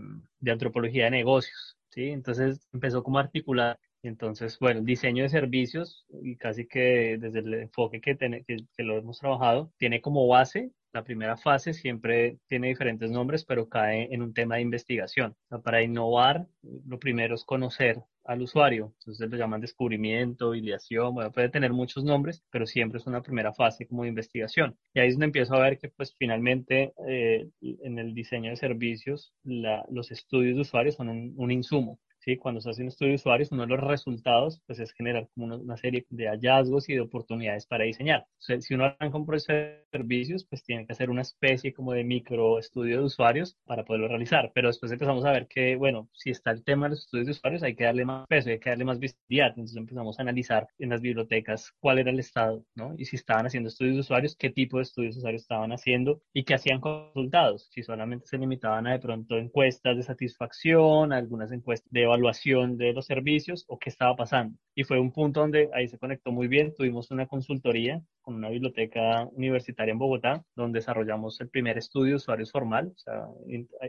antropología 0.47 1.05
de 1.05 1.11
negocios, 1.11 1.77
¿sí? 1.89 2.09
Entonces 2.09 2.67
empezó 2.73 3.03
como 3.03 3.19
articular 3.19 3.79
entonces, 4.01 4.57
bueno, 4.59 4.81
diseño 4.81 5.23
de 5.23 5.29
servicios 5.29 6.05
y 6.23 6.37
casi 6.37 6.65
que 6.67 7.17
desde 7.19 7.39
el 7.39 7.53
enfoque 7.55 7.99
que, 7.99 8.15
que, 8.17 8.43
que, 8.47 8.83
lo 8.83 8.97
hemos 8.97 9.19
trabajado, 9.19 9.73
tiene 9.77 9.99
como 9.99 10.25
base 10.25 10.71
La 10.91 11.03
primera 11.03 11.37
fase 11.37 11.73
siempre 11.73 12.39
tiene 12.47 12.69
diferentes 12.69 13.11
nombres, 13.11 13.45
pero 13.45 13.69
cae 13.69 14.07
en 14.11 14.21
un 14.23 14.33
tema 14.33 14.55
de 14.55 14.61
investigación. 14.61 15.35
para 15.63 15.83
innovar, 15.83 16.47
lo 16.87 16.97
primero 16.97 17.35
es 17.35 17.43
conocer 17.43 18.03
al 18.25 18.41
usuario. 18.41 18.93
Entonces 18.99 19.29
lo 19.29 19.37
llaman 19.37 19.61
descubrimiento, 19.61 20.55
ideación, 20.55 21.13
bueno, 21.13 21.31
puede 21.31 21.49
tener 21.49 21.73
muchos 21.73 22.03
nombres, 22.03 22.43
pero 22.51 22.65
siempre 22.65 22.99
es 22.99 23.07
una 23.07 23.21
primera 23.21 23.53
fase 23.53 23.87
como 23.87 24.03
de 24.03 24.09
investigación. 24.09 24.77
Y 24.93 24.99
ahí 24.99 25.07
es 25.09 25.15
donde 25.15 25.25
empiezo 25.25 25.55
a 25.55 25.61
ver 25.61 25.77
que 25.77 25.89
pues 25.89 26.15
finalmente 26.17 26.93
eh, 27.07 27.49
en 27.61 27.99
el 27.99 28.13
diseño 28.13 28.49
de 28.51 28.55
servicios 28.55 29.33
los 29.43 30.11
estudios 30.11 30.55
de 30.55 30.61
usuarios 30.61 30.95
son 30.95 31.09
un 31.09 31.51
insumo. 31.51 31.99
¿Sí? 32.29 32.37
Cuando 32.37 32.61
se 32.61 32.69
hace 32.69 32.81
un 32.81 32.89
estudio 32.89 33.11
de 33.11 33.15
usuarios, 33.15 33.51
uno 33.51 33.63
de 33.63 33.69
los 33.69 33.79
resultados 33.79 34.61
pues, 34.67 34.79
es 34.79 34.91
generar 34.93 35.27
como 35.33 35.55
una, 35.55 35.77
serie 35.77 36.05
de 36.09 36.27
hallazgos 36.27 36.89
y 36.89 36.93
de 36.93 37.01
oportunidades 37.01 37.65
para 37.65 37.85
diseñar. 37.85 38.27
si 38.37 38.73
uno 38.73 38.85
arranca 38.85 39.17
un 39.17 39.25
proceso 39.25 39.53
de 39.53 39.85
servicios, 39.91 40.45
pues 40.45 40.63
tiene 40.63 40.85
que 40.85 40.93
hacer 40.93 41.09
una 41.09 41.21
especie 41.21 41.73
como 41.73 41.93
de 41.93 42.03
micro 42.03 42.59
estudio 42.59 42.99
de 42.99 43.05
usuarios 43.05 43.57
para 43.65 43.85
poderlo 43.85 44.07
realizar. 44.07 44.51
Pero 44.53 44.67
después 44.67 44.91
empezamos 44.91 45.25
a 45.25 45.31
ver 45.31 45.47
que, 45.47 45.75
bueno, 45.75 46.09
si 46.13 46.29
está 46.29 46.51
el 46.51 46.63
tema 46.63 46.85
de 46.85 46.91
los 46.91 46.99
estudios 47.05 47.27
de 47.27 47.31
usuarios, 47.31 47.63
hay 47.63 47.75
que 47.75 47.85
darle 47.85 48.05
más 48.05 48.27
peso, 48.27 48.49
hay 48.49 48.59
que 48.59 48.69
darle 48.69 48.85
más 48.85 48.99
visibilidad. 48.99 49.49
Entonces 49.49 49.77
empezamos 49.77 50.19
a 50.19 50.21
analizar 50.21 50.67
en 50.77 50.89
las 50.89 51.01
bibliotecas 51.01 51.71
cuál 51.79 51.99
era 51.99 52.11
el 52.11 52.19
estado, 52.19 52.65
¿no? 52.75 52.93
Y 52.97 53.05
si 53.05 53.15
estaban 53.15 53.45
haciendo 53.45 53.69
estudios 53.69 53.95
de 53.95 54.01
usuarios, 54.01 54.35
qué 54.35 54.49
tipo 54.49 54.77
de 54.77 54.83
estudios 54.83 55.15
de 55.15 55.19
usuarios 55.19 55.41
estaban 55.43 55.71
haciendo 55.71 56.21
y 56.33 56.43
qué 56.43 56.53
hacían 56.55 56.79
con 56.79 57.07
resultados. 57.07 57.69
Si 57.71 57.83
solamente 57.83 58.27
se 58.27 58.37
limitaban 58.37 58.87
a 58.87 58.91
de 58.93 58.99
pronto 58.99 59.37
encuestas 59.37 59.97
de 59.97 60.03
satisfacción, 60.03 61.13
algunas 61.13 61.51
encuestas 61.51 61.91
de 61.91 62.03
evaluación 62.03 62.18
de 62.19 62.93
los 62.93 63.05
servicios 63.05 63.65
o 63.67 63.77
qué 63.77 63.89
estaba 63.89 64.15
pasando. 64.15 64.57
Y 64.75 64.83
fue 64.83 64.99
un 64.99 65.11
punto 65.11 65.41
donde 65.41 65.69
ahí 65.73 65.87
se 65.87 65.97
conectó 65.97 66.31
muy 66.31 66.47
bien. 66.47 66.73
Tuvimos 66.73 67.11
una 67.11 67.27
consultoría 67.27 68.01
con 68.21 68.35
una 68.35 68.49
biblioteca 68.49 69.27
universitaria 69.33 69.91
en 69.91 69.97
Bogotá, 69.97 70.43
donde 70.55 70.79
desarrollamos 70.79 71.39
el 71.41 71.49
primer 71.49 71.77
estudio 71.77 72.11
de 72.11 72.15
usuarios 72.15 72.51
formal. 72.51 72.91
O 72.95 72.97
sea, 72.97 73.27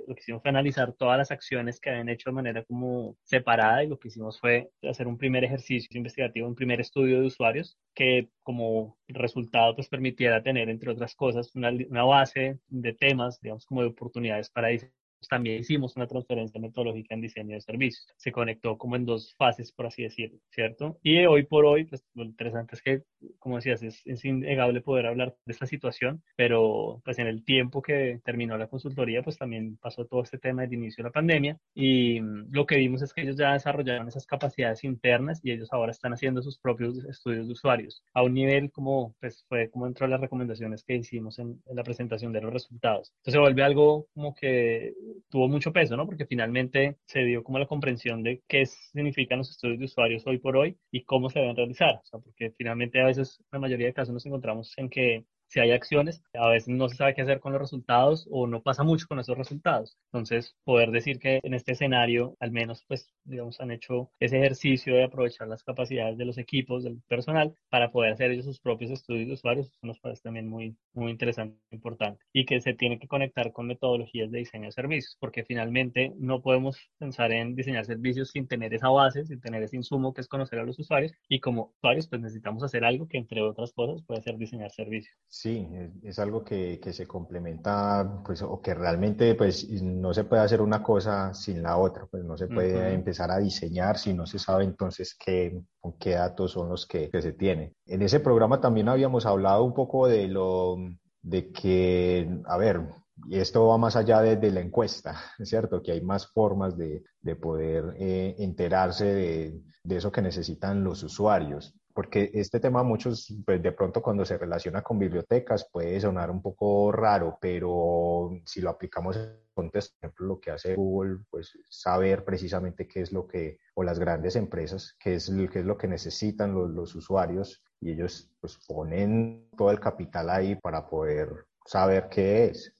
lo 0.07 0.14
que 0.14 0.21
hicimos 0.21 0.43
fue 0.43 0.49
analizar 0.49 0.93
todas 0.95 1.19
las 1.19 1.31
acciones 1.31 1.81
que 1.81 1.90
habían 1.90 2.09
hecho 2.09 2.31
de 2.31 2.35
manera 2.35 2.64
como 2.64 3.16
separada 3.23 3.85
y 3.85 3.88
lo 3.88 3.99
que 3.99 4.09
hicimos 4.09 4.40
fue 4.40 4.71
hacer 4.83 5.07
un 5.07 5.19
primer 5.19 5.45
ejercicio 5.45 5.88
investigativo, 5.97 6.49
un 6.49 6.55
primer 6.55 6.81
estudio 6.81 7.21
de 7.21 7.27
usuarios 7.27 7.77
que 7.95 8.29
como 8.43 8.97
resultado 9.09 9.75
pues 9.75 9.88
permitiera 9.88 10.43
tener, 10.43 10.69
entre 10.69 10.90
otras 10.90 11.14
cosas, 11.14 11.55
una, 11.55 11.71
una 11.71 12.05
base 12.05 12.59
de 12.69 12.93
temas, 12.95 13.40
digamos, 13.40 13.66
como 13.66 13.83
de 13.83 13.88
oportunidades 13.88 14.51
para 14.51 14.71
diseñar 15.20 15.28
también 15.28 15.61
hicimos 15.61 15.96
una 15.96 16.06
transferencia 16.06 16.61
metodológica 16.61 17.14
en 17.14 17.20
diseño 17.20 17.54
de 17.54 17.61
servicios. 17.61 18.06
Se 18.16 18.33
conectó 18.33 18.76
como 18.78 18.96
en 18.96 19.04
dos 19.04 19.35
fases, 19.37 19.72
por 19.72 19.87
así 19.87 20.02
decirlo, 20.02 20.38
¿cierto? 20.50 20.98
Y 21.02 21.24
hoy 21.26 21.44
por 21.44 21.64
hoy, 21.64 21.85
pues 21.85 22.04
lo 22.14 22.24
interesante 22.24 22.74
es 22.74 22.83
que, 22.83 23.02
como 23.38 23.56
decías, 23.56 23.83
es, 23.83 24.00
es 24.04 24.24
innegable 24.24 24.80
poder 24.80 25.06
hablar 25.06 25.37
de 25.44 25.52
esta 25.52 25.66
situación, 25.66 26.22
pero 26.37 27.00
pues 27.04 27.18
en 27.18 27.26
el 27.26 27.44
tiempo 27.44 27.83
que 27.83 28.20
terminó 28.24 28.56
la 28.59 28.68
consultoría, 28.68 29.22
pues 29.22 29.38
también 29.38 29.76
pasó 29.78 30.06
todo 30.06 30.22
este 30.22 30.38
tema 30.38 30.62
del 30.62 30.74
inicio 30.74 31.02
de 31.02 31.09
la 31.09 31.12
pandemia 31.12 31.59
y 31.74 32.20
lo 32.50 32.66
que 32.66 32.76
vimos 32.76 33.02
es 33.02 33.12
que 33.12 33.22
ellos 33.22 33.37
ya 33.37 33.52
desarrollaron 33.52 34.09
esas 34.09 34.26
capacidades 34.26 34.85
internas 34.85 35.40
y 35.42 35.52
ellos 35.52 35.68
ahora 35.72 35.92
están 35.92 36.12
haciendo 36.12 36.42
sus 36.42 36.59
propios 36.59 36.98
estudios 37.04 37.46
de 37.46 37.52
usuarios 37.52 38.02
a 38.14 38.22
un 38.22 38.35
nivel 38.35 38.70
como, 38.70 39.14
pues 39.20 39.44
fue 39.48 39.70
como 39.70 39.87
dentro 39.87 40.06
de 40.06 40.11
las 40.11 40.20
recomendaciones 40.20 40.85
que 40.85 40.96
hicimos 40.96 41.38
en, 41.38 41.62
en 41.66 41.76
la 41.76 41.83
presentación 41.83 42.33
de 42.33 42.40
los 42.40 42.52
resultados. 42.52 43.12
Entonces 43.18 43.35
se 43.35 43.38
vuelve 43.38 43.62
algo 43.62 44.06
como 44.14 44.35
que 44.35 44.94
tuvo 45.29 45.49
mucho 45.49 45.73
peso, 45.73 45.96
¿no? 45.96 46.07
Porque 46.07 46.27
finalmente 46.27 46.99
se 47.07 47.20
dio 47.20 47.42
como 47.42 47.59
la 47.59 47.66
comprensión 47.66 48.23
de 48.23 48.42
qué 48.49 48.66
significan 48.66 49.38
los 49.38 49.51
estudios 49.51 49.79
de 49.79 49.85
usuarios 49.87 50.27
hoy 50.27 50.38
por 50.38 50.57
hoy 50.57 50.77
y 50.90 51.05
cómo 51.05 51.31
se 51.31 51.40
deben 51.40 51.57
realizar. 51.57 51.96
O 52.03 52.05
sea, 52.05 52.20
porque 52.20 52.53
finalmente 52.57 53.01
a 53.01 53.07
veces, 53.07 53.42
la 53.53 53.59
mayoría 53.59 53.87
de 53.87 53.94
casos 53.94 54.14
nos 54.14 54.27
encontramos 54.27 54.73
en 54.77 54.88
que 54.88 55.25
si 55.51 55.59
hay 55.59 55.73
acciones, 55.73 56.23
a 56.35 56.49
veces 56.49 56.69
no 56.69 56.89
se 56.89 56.97
sabe 56.97 57.15
qué 57.15 57.23
hacer 57.23 57.41
con 57.41 57.53
los 57.53 57.61
resultados 57.61 58.27
o 58.31 58.47
no 58.47 58.63
pasa 58.63 58.85
mucho 58.85 59.07
con 59.09 59.19
esos 59.19 59.37
resultados. 59.37 59.99
Entonces, 60.13 60.57
poder 60.65 60.93
decir 60.93 61.19
que 61.19 61.41
en 61.43 61.55
este 61.55 61.73
escenario, 61.73 62.37
al 62.39 62.53
menos, 62.53 62.85
pues, 62.87 63.13
digamos, 63.25 63.61
han 63.61 63.73
hecho 63.73 64.11
ese 64.21 64.39
ejercicio 64.39 64.95
de 64.95 65.05
aprovechar 65.05 65.49
las 65.49 65.65
capacidades 65.65 66.17
de 66.17 66.25
los 66.25 66.39
equipos, 66.39 66.85
del 66.85 67.03
personal, 67.09 67.53
para 67.69 67.91
poder 67.91 68.13
hacer 68.13 68.31
ellos 68.31 68.45
sus 68.45 68.61
propios 68.61 68.93
estudios 68.93 69.27
de 69.27 69.35
usuarios, 69.35 69.73
nos 69.83 69.99
parece 69.99 70.23
también 70.23 70.49
muy, 70.49 70.77
muy 70.93 71.11
interesante, 71.11 71.59
importante. 71.73 72.25
Y 72.33 72.45
que 72.45 72.61
se 72.61 72.75
tiene 72.75 73.01
que 73.01 73.09
conectar 73.09 73.53
con 73.53 73.67
metodologías 73.67 74.31
de 74.31 74.39
diseño 74.39 74.67
de 74.67 74.73
servicios, 74.73 75.17
porque 75.19 75.45
finalmente 75.45 76.13
no 76.17 76.43
podemos 76.43 76.79
pensar 76.99 77.33
en 77.33 77.57
diseñar 77.57 77.85
servicios 77.87 78.31
sin 78.31 78.47
tener 78.47 78.73
esa 78.73 78.89
base, 78.89 79.27
sin 79.27 79.41
tener 79.41 79.65
ese 79.65 79.77
insumo 79.77 80.15
que 80.15 80.21
es 80.21 80.29
conocer 80.29 80.61
a 80.61 80.65
los 80.65 80.79
usuarios. 80.79 81.13
Y 81.29 81.41
como 81.41 81.73
usuarios, 81.77 82.07
pues 82.07 82.23
necesitamos 82.23 82.63
hacer 82.63 82.85
algo 82.85 83.09
que, 83.09 83.19
entre 83.19 83.43
otras 83.43 83.73
cosas, 83.73 84.05
puede 84.07 84.23
ser 84.23 84.37
diseñar 84.37 84.71
servicios. 84.71 85.17
Sí, 85.42 85.66
es, 86.03 86.18
algo 86.18 86.44
que, 86.44 86.79
se 86.92 87.07
complementa, 87.07 88.20
pues, 88.26 88.42
o 88.42 88.61
que 88.61 88.74
realmente, 88.74 89.35
pues, 89.35 89.66
no 89.83 90.12
se 90.12 90.24
puede 90.24 90.42
hacer 90.42 90.61
una 90.61 90.83
cosa 90.83 91.33
sin 91.33 91.62
la 91.62 91.79
otra, 91.79 92.05
pues, 92.11 92.22
no 92.24 92.37
se 92.37 92.46
puede 92.46 92.92
empezar 92.92 93.31
a 93.31 93.38
diseñar 93.38 93.96
si 93.96 94.12
no 94.12 94.26
se 94.26 94.38
sabe 94.38 94.64
entonces 94.64 95.16
qué, 95.18 95.59
qué 95.98 96.11
datos 96.11 96.53
son 96.53 96.68
los 96.68 96.87
que, 96.87 97.09
que 97.09 97.22
se 97.22 97.33
tienen. 97.33 97.74
En 97.87 98.03
ese 98.03 98.20
programa 98.20 98.61
también 98.61 98.90
habíamos 98.90 99.24
hablado 99.24 99.64
un 99.64 99.72
poco 99.72 100.09
de 100.09 100.29
lo, 100.29 100.76
de 101.22 101.50
que, 101.53 102.29
a 102.44 102.59
ver, 102.59 102.83
y 103.26 103.38
esto 103.38 103.66
va 103.66 103.79
más 103.79 103.96
allá 103.96 104.20
de, 104.20 104.50
la 104.50 104.61
encuesta, 104.61 105.16
¿es 105.38 105.48
cierto? 105.48 105.83
Que 105.83 105.92
hay 105.92 106.03
más 106.03 106.26
formas 106.26 106.76
de, 106.76 107.03
de 107.22 107.37
poder 107.37 107.94
eh, 107.98 108.35
enterarse 108.40 109.07
de, 109.07 109.62
de, 109.85 109.96
eso 109.96 110.12
que 110.12 110.20
necesitan 110.20 110.85
los 110.85 111.03
usuarios 111.03 111.80
porque 112.01 112.31
este 112.33 112.61
tema 112.61 112.83
muchos, 112.83 113.31
pues 113.45 113.63
de 113.63 113.73
pronto 113.73 114.01
cuando 114.01 114.25
se 114.25 114.39
relaciona 114.39 114.81
con 114.81 114.99
bibliotecas 114.99 115.69
puede 115.71 116.01
sonar 116.01 116.31
un 116.31 116.41
poco 116.41 116.91
raro, 116.91 117.37
pero 117.39 118.31
si 118.47 118.63
lo 118.63 118.71
aplicamos 118.71 119.19
en 119.19 119.37
contexto, 119.53 119.93
por 120.01 120.07
ejemplo, 120.07 120.27
lo 120.27 120.41
que 120.41 120.51
hace 120.51 120.77
Google, 120.77 121.19
pues 121.29 121.59
saber 121.69 122.25
precisamente 122.25 122.89
qué 122.89 123.03
es 123.03 123.13
lo 123.13 123.27
que, 123.27 123.59
o 123.75 123.83
las 123.83 123.99
grandes 123.99 124.35
empresas, 124.37 124.97
qué 124.99 125.17
es, 125.17 125.31
qué 125.53 125.59
es 125.59 125.67
lo 125.67 125.77
que 125.77 125.89
necesitan 125.89 126.55
los, 126.55 126.71
los 126.71 126.95
usuarios 126.95 127.63
y 127.83 127.91
ellos 127.91 128.31
pues 128.41 128.59
ponen 128.67 129.51
todo 129.55 129.71
el 129.71 129.79
capital 129.79 130.31
ahí 130.31 130.55
para 130.55 130.89
poder 130.89 131.29
saber 131.67 132.09
qué 132.09 132.47
es. 132.47 132.75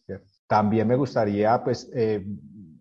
También 0.47 0.89
me 0.89 0.97
gustaría 0.97 1.63
pues 1.63 1.91
eh, 1.95 2.25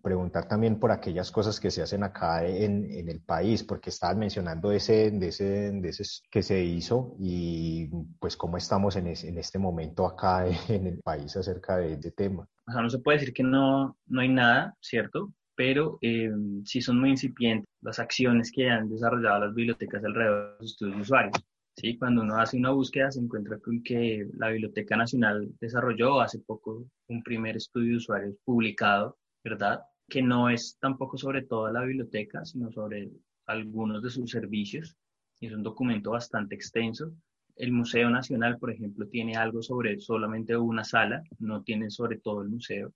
preguntar 0.02 0.48
también 0.48 0.78
por 0.78 0.90
aquellas 0.90 1.30
cosas 1.30 1.60
que 1.60 1.70
se 1.70 1.82
hacen 1.82 2.02
acá 2.02 2.46
en, 2.46 2.90
en 2.90 3.08
el 3.08 3.20
país, 3.20 3.62
porque 3.62 3.90
estaban 3.90 4.18
mencionando 4.18 4.72
ese, 4.72 5.10
de 5.10 5.28
ese, 5.28 5.72
de 5.72 5.88
ese 5.88 6.04
que 6.30 6.42
se 6.42 6.62
hizo 6.62 7.14
y 7.18 7.88
pues 8.18 8.36
cómo 8.36 8.56
estamos 8.56 8.96
en, 8.96 9.06
en 9.06 9.38
este 9.38 9.58
momento 9.58 10.06
acá 10.06 10.46
en 10.68 10.86
el 10.86 10.98
país 10.98 11.36
acerca 11.36 11.76
de 11.76 11.94
este 11.94 12.10
tema. 12.12 12.46
O 12.66 12.72
sea, 12.72 12.82
no 12.82 12.90
se 12.90 12.98
puede 12.98 13.18
decir 13.18 13.34
que 13.34 13.42
no, 13.42 13.96
no 14.06 14.20
hay 14.20 14.28
nada, 14.28 14.74
¿cierto? 14.80 15.32
Pero 15.54 15.98
eh, 16.00 16.30
sí 16.64 16.80
son 16.80 17.00
muy 17.00 17.10
incipientes 17.10 17.68
las 17.82 17.98
acciones 17.98 18.50
que 18.50 18.68
han 18.68 18.88
desarrollado 18.88 19.46
las 19.46 19.54
bibliotecas 19.54 20.04
alrededor 20.04 20.52
de 20.52 20.56
los 20.60 20.72
estudios 20.72 21.00
usuarios. 21.00 21.36
¿sí? 21.76 21.98
Cuando 21.98 22.22
uno 22.22 22.36
hace 22.36 22.56
una 22.56 22.70
búsqueda 22.70 23.10
se 23.10 23.20
encuentra 23.20 23.58
con 23.58 23.82
que 23.82 24.26
la 24.36 24.48
Biblioteca 24.48 24.96
Nacional 24.96 25.48
desarrolló 25.60 26.20
hace 26.20 26.38
poco 26.38 26.86
un 27.08 27.22
primer 27.22 27.56
estudio 27.56 27.90
de 27.90 27.96
usuarios 27.96 28.36
publicado, 28.44 29.18
¿verdad? 29.42 29.82
que 30.10 30.20
no 30.20 30.50
es 30.50 30.76
tampoco 30.80 31.16
sobre 31.16 31.42
toda 31.42 31.72
la 31.72 31.82
biblioteca, 31.82 32.44
sino 32.44 32.70
sobre 32.72 33.10
algunos 33.46 34.02
de 34.02 34.10
sus 34.10 34.30
servicios. 34.30 34.96
Es 35.40 35.52
un 35.52 35.62
documento 35.62 36.10
bastante 36.10 36.56
extenso. 36.56 37.12
El 37.56 37.72
Museo 37.72 38.10
Nacional, 38.10 38.58
por 38.58 38.70
ejemplo, 38.70 39.06
tiene 39.06 39.36
algo 39.36 39.62
sobre 39.62 39.98
solamente 40.00 40.56
una 40.56 40.84
sala, 40.84 41.22
no 41.38 41.62
tiene 41.62 41.90
sobre 41.90 42.18
todo 42.18 42.42
el 42.42 42.48
museo 42.48 42.92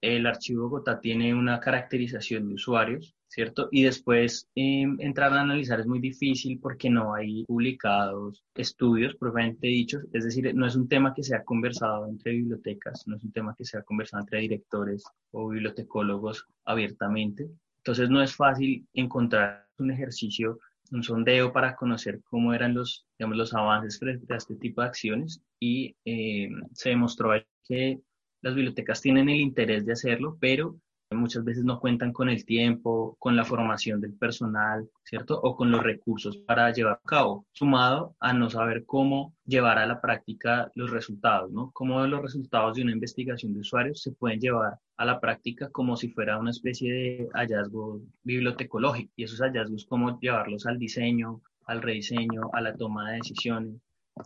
el 0.00 0.26
archivo 0.26 0.64
Bogotá 0.64 1.00
tiene 1.00 1.34
una 1.34 1.60
caracterización 1.60 2.48
de 2.48 2.54
usuarios, 2.54 3.14
¿cierto? 3.28 3.68
Y 3.70 3.82
después 3.84 4.48
em, 4.54 4.96
entrar 5.00 5.32
a 5.32 5.40
analizar 5.40 5.80
es 5.80 5.86
muy 5.86 6.00
difícil 6.00 6.58
porque 6.60 6.88
no 6.90 7.14
hay 7.14 7.44
publicados 7.44 8.44
estudios 8.54 9.14
propiamente 9.16 9.66
dichos, 9.66 10.04
es 10.12 10.24
decir, 10.24 10.54
no 10.54 10.66
es 10.66 10.76
un 10.76 10.88
tema 10.88 11.14
que 11.14 11.22
se 11.22 11.34
ha 11.34 11.44
conversado 11.44 12.08
entre 12.08 12.32
bibliotecas, 12.32 13.06
no 13.06 13.16
es 13.16 13.24
un 13.24 13.32
tema 13.32 13.54
que 13.56 13.64
se 13.64 13.78
ha 13.78 13.82
conversado 13.82 14.22
entre 14.22 14.40
directores 14.40 15.04
o 15.32 15.48
bibliotecólogos 15.48 16.46
abiertamente. 16.64 17.48
Entonces 17.78 18.10
no 18.10 18.22
es 18.22 18.34
fácil 18.34 18.86
encontrar 18.94 19.68
un 19.78 19.90
ejercicio, 19.90 20.58
un 20.92 21.02
sondeo 21.02 21.52
para 21.52 21.76
conocer 21.76 22.20
cómo 22.24 22.54
eran 22.54 22.74
los, 22.74 23.06
digamos, 23.18 23.36
los 23.36 23.54
avances 23.54 23.98
frente 23.98 24.32
a 24.32 24.36
este 24.36 24.56
tipo 24.56 24.80
de 24.80 24.88
acciones 24.88 25.40
y 25.60 25.96
em, 26.04 26.62
se 26.72 26.90
demostró 26.90 27.30
que 27.64 28.00
las 28.42 28.54
bibliotecas 28.54 29.00
tienen 29.00 29.28
el 29.28 29.40
interés 29.40 29.84
de 29.86 29.92
hacerlo, 29.92 30.36
pero 30.40 30.76
muchas 31.14 31.44
veces 31.44 31.64
no 31.64 31.78
cuentan 31.78 32.12
con 32.12 32.28
el 32.28 32.44
tiempo, 32.44 33.16
con 33.18 33.36
la 33.36 33.44
formación 33.44 34.00
del 34.00 34.14
personal, 34.14 34.88
¿cierto? 35.04 35.40
O 35.40 35.54
con 35.54 35.70
los 35.70 35.82
recursos 35.82 36.38
para 36.38 36.72
llevar 36.72 36.94
a 36.94 37.08
cabo, 37.08 37.46
sumado 37.52 38.16
a 38.18 38.32
no 38.32 38.50
saber 38.50 38.84
cómo 38.84 39.34
llevar 39.44 39.78
a 39.78 39.86
la 39.86 40.00
práctica 40.00 40.70
los 40.74 40.90
resultados, 40.90 41.52
¿no? 41.52 41.70
Cómo 41.72 42.04
los 42.06 42.22
resultados 42.22 42.76
de 42.76 42.82
una 42.82 42.92
investigación 42.92 43.54
de 43.54 43.60
usuarios 43.60 44.02
se 44.02 44.12
pueden 44.12 44.40
llevar 44.40 44.78
a 44.96 45.04
la 45.04 45.20
práctica 45.20 45.70
como 45.70 45.96
si 45.96 46.08
fuera 46.08 46.38
una 46.38 46.50
especie 46.50 46.92
de 46.92 47.28
hallazgo 47.34 48.00
bibliotecológico 48.24 49.12
y 49.16 49.24
esos 49.24 49.40
hallazgos 49.40 49.86
cómo 49.86 50.18
llevarlos 50.18 50.66
al 50.66 50.78
diseño, 50.78 51.42
al 51.66 51.82
rediseño, 51.82 52.50
a 52.52 52.60
la 52.60 52.74
toma 52.76 53.10
de 53.10 53.16
decisiones, 53.18 53.74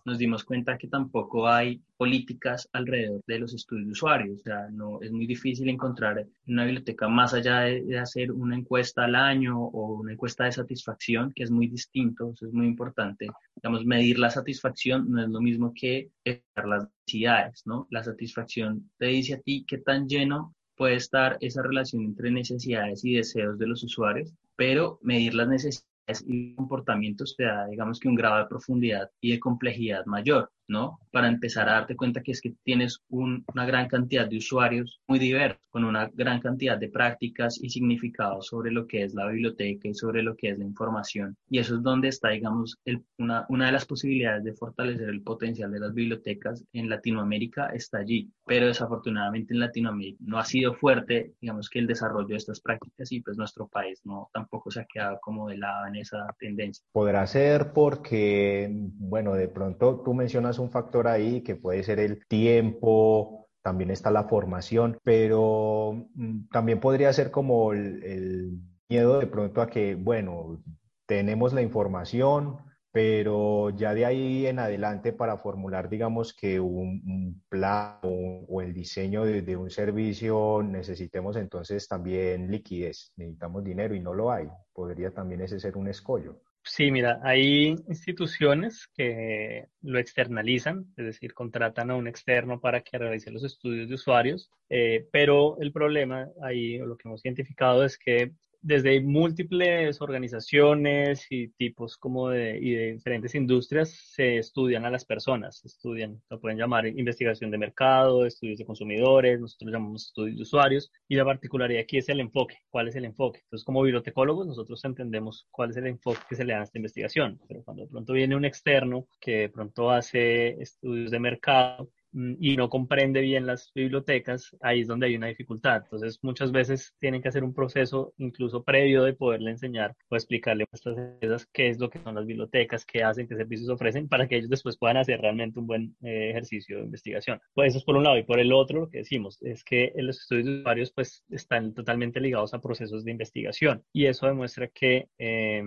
nos 0.04 0.18
dimos 0.18 0.44
cuenta 0.44 0.78
que 0.78 0.88
tampoco 0.88 1.48
hay 1.48 1.80
políticas 1.96 2.68
alrededor 2.72 3.22
de 3.26 3.38
los 3.38 3.54
estudios 3.54 3.86
de 3.86 3.92
usuarios. 3.92 4.40
O 4.40 4.42
sea, 4.42 4.68
no, 4.70 5.00
es 5.02 5.10
muy 5.10 5.26
difícil 5.26 5.68
encontrar 5.68 6.26
una 6.46 6.64
biblioteca 6.64 7.08
más 7.08 7.34
allá 7.34 7.60
de, 7.60 7.98
hacer 7.98 8.32
una 8.32 8.56
encuesta 8.56 9.04
al 9.04 9.14
año 9.14 9.60
o 9.60 10.00
una 10.00 10.12
encuesta 10.12 10.44
de 10.44 10.52
satisfacción, 10.52 11.32
que 11.34 11.42
es 11.42 11.50
muy 11.50 11.66
distinto, 11.66 12.32
eso 12.32 12.46
es 12.46 12.52
muy 12.52 12.66
importante. 12.66 13.26
Digamos, 13.56 13.84
medir 13.84 14.18
la 14.18 14.30
satisfacción 14.30 15.10
no 15.10 15.22
es 15.22 15.28
lo 15.28 15.40
mismo 15.40 15.72
que 15.74 16.10
las 16.24 16.88
necesidades, 17.06 17.62
¿no? 17.66 17.86
La 17.90 18.04
satisfacción 18.04 18.90
te 18.98 19.06
dice 19.06 19.34
a 19.34 19.40
ti 19.40 19.64
qué 19.66 19.78
tan 19.78 20.08
lleno 20.08 20.54
puede 20.76 20.94
estar 20.96 21.36
esa 21.40 21.62
relación 21.62 22.04
entre 22.04 22.30
necesidades 22.30 23.04
y 23.04 23.14
deseos 23.14 23.58
de 23.58 23.66
los 23.66 23.82
usuarios, 23.82 24.32
pero 24.56 24.98
medir 25.02 25.34
las 25.34 25.48
necesidades 25.48 25.90
y 26.26 26.54
comportamientos 26.54 27.34
te 27.36 27.44
da, 27.44 27.66
digamos 27.66 28.00
que 28.00 28.08
un 28.08 28.14
grado 28.14 28.38
de 28.38 28.46
profundidad 28.46 29.10
y 29.20 29.32
de 29.32 29.40
complejidad 29.40 30.04
mayor. 30.06 30.50
¿No? 30.70 31.00
Para 31.10 31.28
empezar 31.28 31.68
a 31.68 31.72
darte 31.72 31.96
cuenta 31.96 32.22
que 32.22 32.32
es 32.32 32.40
que 32.40 32.54
tienes 32.62 33.00
una 33.08 33.66
gran 33.66 33.88
cantidad 33.88 34.28
de 34.28 34.38
usuarios 34.38 35.00
muy 35.06 35.18
diversos, 35.18 35.60
con 35.68 35.84
una 35.84 36.10
gran 36.14 36.40
cantidad 36.40 36.78
de 36.78 36.88
prácticas 36.88 37.58
y 37.62 37.70
significados 37.70 38.46
sobre 38.46 38.70
lo 38.70 38.86
que 38.86 39.04
es 39.04 39.14
la 39.14 39.26
biblioteca 39.28 39.88
y 39.88 39.94
sobre 39.94 40.22
lo 40.22 40.36
que 40.36 40.50
es 40.50 40.58
la 40.58 40.64
información. 40.64 41.36
Y 41.48 41.58
eso 41.58 41.76
es 41.76 41.82
donde 41.82 42.08
está, 42.08 42.30
digamos, 42.30 42.78
una, 43.18 43.46
una 43.48 43.66
de 43.66 43.72
las 43.72 43.84
posibilidades 43.84 44.44
de 44.44 44.54
fortalecer 44.54 45.08
el 45.08 45.22
potencial 45.22 45.70
de 45.70 45.80
las 45.80 45.94
bibliotecas 45.94 46.64
en 46.72 46.88
Latinoamérica 46.88 47.66
está 47.68 47.98
allí. 47.98 48.30
Pero 48.46 48.66
desafortunadamente 48.66 49.54
en 49.54 49.60
Latinoamérica 49.60 50.18
no 50.20 50.38
ha 50.38 50.44
sido 50.44 50.74
fuerte, 50.74 51.34
digamos, 51.40 51.68
que 51.68 51.80
el 51.80 51.86
desarrollo 51.86 52.28
de 52.28 52.36
estas 52.36 52.60
prácticas 52.60 53.10
y 53.12 53.20
pues 53.20 53.36
nuestro 53.36 53.68
país 53.68 54.00
no 54.04 54.28
tampoco 54.32 54.70
se 54.70 54.80
ha 54.80 54.84
quedado 54.84 55.18
como 55.20 55.48
de 55.48 55.58
lado 55.58 55.86
en 55.86 55.96
esa 55.96 56.26
tendencia. 56.38 56.84
Podrá 56.92 57.26
ser 57.26 57.72
porque, 57.72 58.68
bueno, 58.70 59.34
de 59.34 59.48
pronto 59.48 60.02
tú 60.04 60.14
mencionas 60.14 60.59
un 60.60 60.70
factor 60.70 61.08
ahí 61.08 61.42
que 61.42 61.56
puede 61.56 61.82
ser 61.82 61.98
el 61.98 62.26
tiempo, 62.26 63.48
también 63.62 63.90
está 63.90 64.10
la 64.10 64.24
formación, 64.24 64.98
pero 65.02 66.08
mm, 66.14 66.48
también 66.50 66.80
podría 66.80 67.12
ser 67.12 67.30
como 67.30 67.72
el, 67.72 68.58
miedo 68.88 69.20
de 69.20 69.26
pronto 69.28 69.62
a 69.62 69.68
que, 69.68 69.94
bueno, 69.94 70.62
tenemos 71.06 71.52
la 71.52 71.62
información, 71.62 72.56
pero 72.92 73.70
ya 73.70 73.94
de 73.94 74.04
ahí 74.04 74.46
en 74.46 74.58
adelante 74.58 75.12
para 75.12 75.36
formular, 75.38 75.88
digamos 75.88 76.34
que 76.34 76.58
un, 76.58 77.40
plan 77.48 77.98
o, 78.02 78.60
el 78.62 78.74
diseño 78.74 79.24
de, 79.24 79.42
de, 79.42 79.56
un 79.56 79.70
servicio 79.70 80.62
necesitemos 80.64 81.36
entonces 81.36 81.86
también 81.86 82.50
liquidez, 82.50 83.12
necesitamos 83.16 83.62
dinero 83.62 83.94
y 83.94 84.00
no 84.00 84.12
lo 84.12 84.32
hay. 84.32 84.48
Podría 84.72 85.12
también 85.12 85.40
ese 85.42 85.60
ser 85.60 85.76
un 85.76 85.88
escollo. 85.88 86.40
Sí, 86.62 86.90
mira, 86.90 87.20
hay 87.22 87.68
instituciones 87.88 88.88
que 88.94 89.66
lo 89.82 89.98
externalizan, 89.98 90.86
es 90.96 91.06
decir, 91.06 91.32
contratan 91.32 91.90
a 91.90 91.96
un 91.96 92.06
externo 92.06 92.60
para 92.60 92.82
que 92.82 92.98
realice 92.98 93.30
los 93.30 93.44
estudios 93.44 93.88
de 93.88 93.94
usuarios, 93.94 94.50
eh, 94.68 95.08
pero 95.10 95.58
el 95.60 95.72
problema 95.72 96.28
ahí, 96.42 96.78
lo 96.78 96.96
que 96.96 97.08
hemos 97.08 97.24
identificado 97.24 97.84
es 97.84 97.98
que 97.98 98.32
desde 98.62 99.00
múltiples 99.00 100.00
organizaciones 100.00 101.26
y 101.30 101.48
tipos 101.48 101.96
como 101.96 102.28
de, 102.28 102.58
y 102.58 102.74
de 102.74 102.92
diferentes 102.92 103.34
industrias 103.34 103.90
se 103.90 104.38
estudian 104.38 104.84
a 104.84 104.90
las 104.90 105.04
personas, 105.04 105.64
estudian, 105.64 106.20
lo 106.28 106.40
pueden 106.40 106.58
llamar 106.58 106.86
investigación 106.86 107.50
de 107.50 107.58
mercado, 107.58 108.26
estudios 108.26 108.58
de 108.58 108.66
consumidores, 108.66 109.40
nosotros 109.40 109.72
llamamos 109.72 110.06
estudios 110.06 110.36
de 110.36 110.42
usuarios, 110.42 110.92
y 111.08 111.16
la 111.16 111.24
particularidad 111.24 111.82
aquí 111.82 111.98
es 111.98 112.08
el 112.08 112.20
enfoque, 112.20 112.58
cuál 112.68 112.88
es 112.88 112.96
el 112.96 113.04
enfoque. 113.04 113.40
Entonces, 113.44 113.64
como 113.64 113.82
bibliotecólogos, 113.82 114.46
nosotros 114.46 114.84
entendemos 114.84 115.46
cuál 115.50 115.70
es 115.70 115.76
el 115.76 115.86
enfoque 115.86 116.20
que 116.28 116.36
se 116.36 116.44
le 116.44 116.52
da 116.52 116.60
a 116.60 116.64
esta 116.64 116.78
investigación, 116.78 117.40
pero 117.48 117.62
cuando 117.64 117.84
de 117.84 117.88
pronto 117.88 118.12
viene 118.12 118.36
un 118.36 118.44
externo 118.44 119.06
que 119.20 119.38
de 119.38 119.48
pronto 119.48 119.90
hace 119.90 120.60
estudios 120.60 121.10
de 121.10 121.18
mercado, 121.18 121.90
y 122.12 122.56
no 122.56 122.68
comprende 122.68 123.20
bien 123.20 123.46
las 123.46 123.70
bibliotecas, 123.74 124.56
ahí 124.60 124.80
es 124.80 124.88
donde 124.88 125.06
hay 125.06 125.16
una 125.16 125.28
dificultad. 125.28 125.82
Entonces, 125.84 126.18
muchas 126.22 126.52
veces 126.52 126.94
tienen 126.98 127.22
que 127.22 127.28
hacer 127.28 127.44
un 127.44 127.54
proceso 127.54 128.12
incluso 128.18 128.62
previo 128.62 129.04
de 129.04 129.14
poderle 129.14 129.50
enseñar 129.50 129.94
o 130.08 130.16
explicarle 130.16 130.64
a 130.64 130.90
empresas 130.90 131.46
qué 131.52 131.68
es 131.68 131.78
lo 131.78 131.90
que 131.90 132.00
son 132.00 132.14
las 132.14 132.26
bibliotecas, 132.26 132.84
qué 132.84 133.02
hacen, 133.02 133.28
qué 133.28 133.36
servicios 133.36 133.68
ofrecen, 133.68 134.08
para 134.08 134.26
que 134.26 134.36
ellos 134.36 134.50
después 134.50 134.76
puedan 134.76 134.96
hacer 134.96 135.20
realmente 135.20 135.58
un 135.58 135.66
buen 135.66 135.96
eh, 136.02 136.30
ejercicio 136.30 136.78
de 136.78 136.84
investigación. 136.84 137.40
Pues 137.54 137.70
eso 137.70 137.78
es 137.78 137.84
por 137.84 137.96
un 137.96 138.04
lado. 138.04 138.18
Y 138.18 138.24
por 138.24 138.40
el 138.40 138.52
otro, 138.52 138.80
lo 138.80 138.90
que 138.90 138.98
decimos 138.98 139.38
es 139.42 139.64
que 139.64 139.92
los 139.96 140.20
estudios 140.20 140.46
de 140.46 140.60
usuarios 140.60 140.92
pues 140.92 141.24
están 141.30 141.74
totalmente 141.74 142.20
ligados 142.20 142.54
a 142.54 142.60
procesos 142.60 143.04
de 143.04 143.12
investigación. 143.12 143.84
Y 143.92 144.06
eso 144.06 144.26
demuestra 144.26 144.68
que 144.68 145.08
eh, 145.18 145.62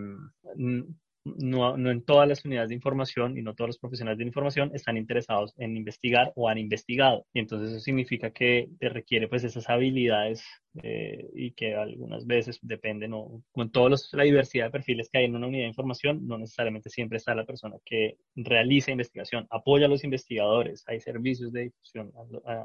no, 1.26 1.76
en 1.76 2.04
todas 2.04 2.28
las 2.28 2.44
unidades 2.46 2.70
de 2.70 2.76
información 2.76 3.38
y 3.38 3.42
no 3.42 3.56
todos 3.56 3.70
los 3.70 3.80
profesionales 3.80 4.18
de 4.18 4.26
información 4.26 4.72
están 4.74 4.98
interesados 4.98 5.54
en 5.58 5.78
investigar 5.78 6.34
o 6.36 6.50
han 6.50 6.58
investigado. 6.58 7.26
Y 7.34 7.40
entonces 7.40 7.72
eso 7.72 7.80
significa 7.80 8.32
que 8.32 8.70
te 8.80 8.90
requiere 8.90 9.28
pues 9.28 9.44
esas 9.44 9.70
habilidades 9.70 10.44
eh, 10.82 11.30
y 11.36 11.52
que 11.52 11.76
algunas 11.76 12.26
veces 12.26 12.60
dependen, 12.62 13.14
o 13.14 13.44
con 13.52 13.72
toda 13.72 13.96
la 14.14 14.24
diversidad 14.24 14.66
de 14.66 14.72
perfiles 14.72 15.10
que 15.10 15.20
hay 15.20 15.26
en 15.26 15.36
una 15.36 15.48
unidad 15.48 15.64
de 15.64 15.68
información, 15.68 16.26
no 16.28 16.38
necesariamente 16.38 16.90
siempre 16.90 17.18
está 17.18 17.36
la 17.36 17.46
persona 17.46 17.78
que 17.86 18.18
realiza 18.36 18.92
investigación, 18.92 19.46
apoya 19.52 19.86
a 19.86 19.90
los 19.90 20.04
investigadores, 20.04 20.84
hay 20.88 21.00
servicios 21.00 21.54
de 21.54 21.66
difusión 21.66 22.12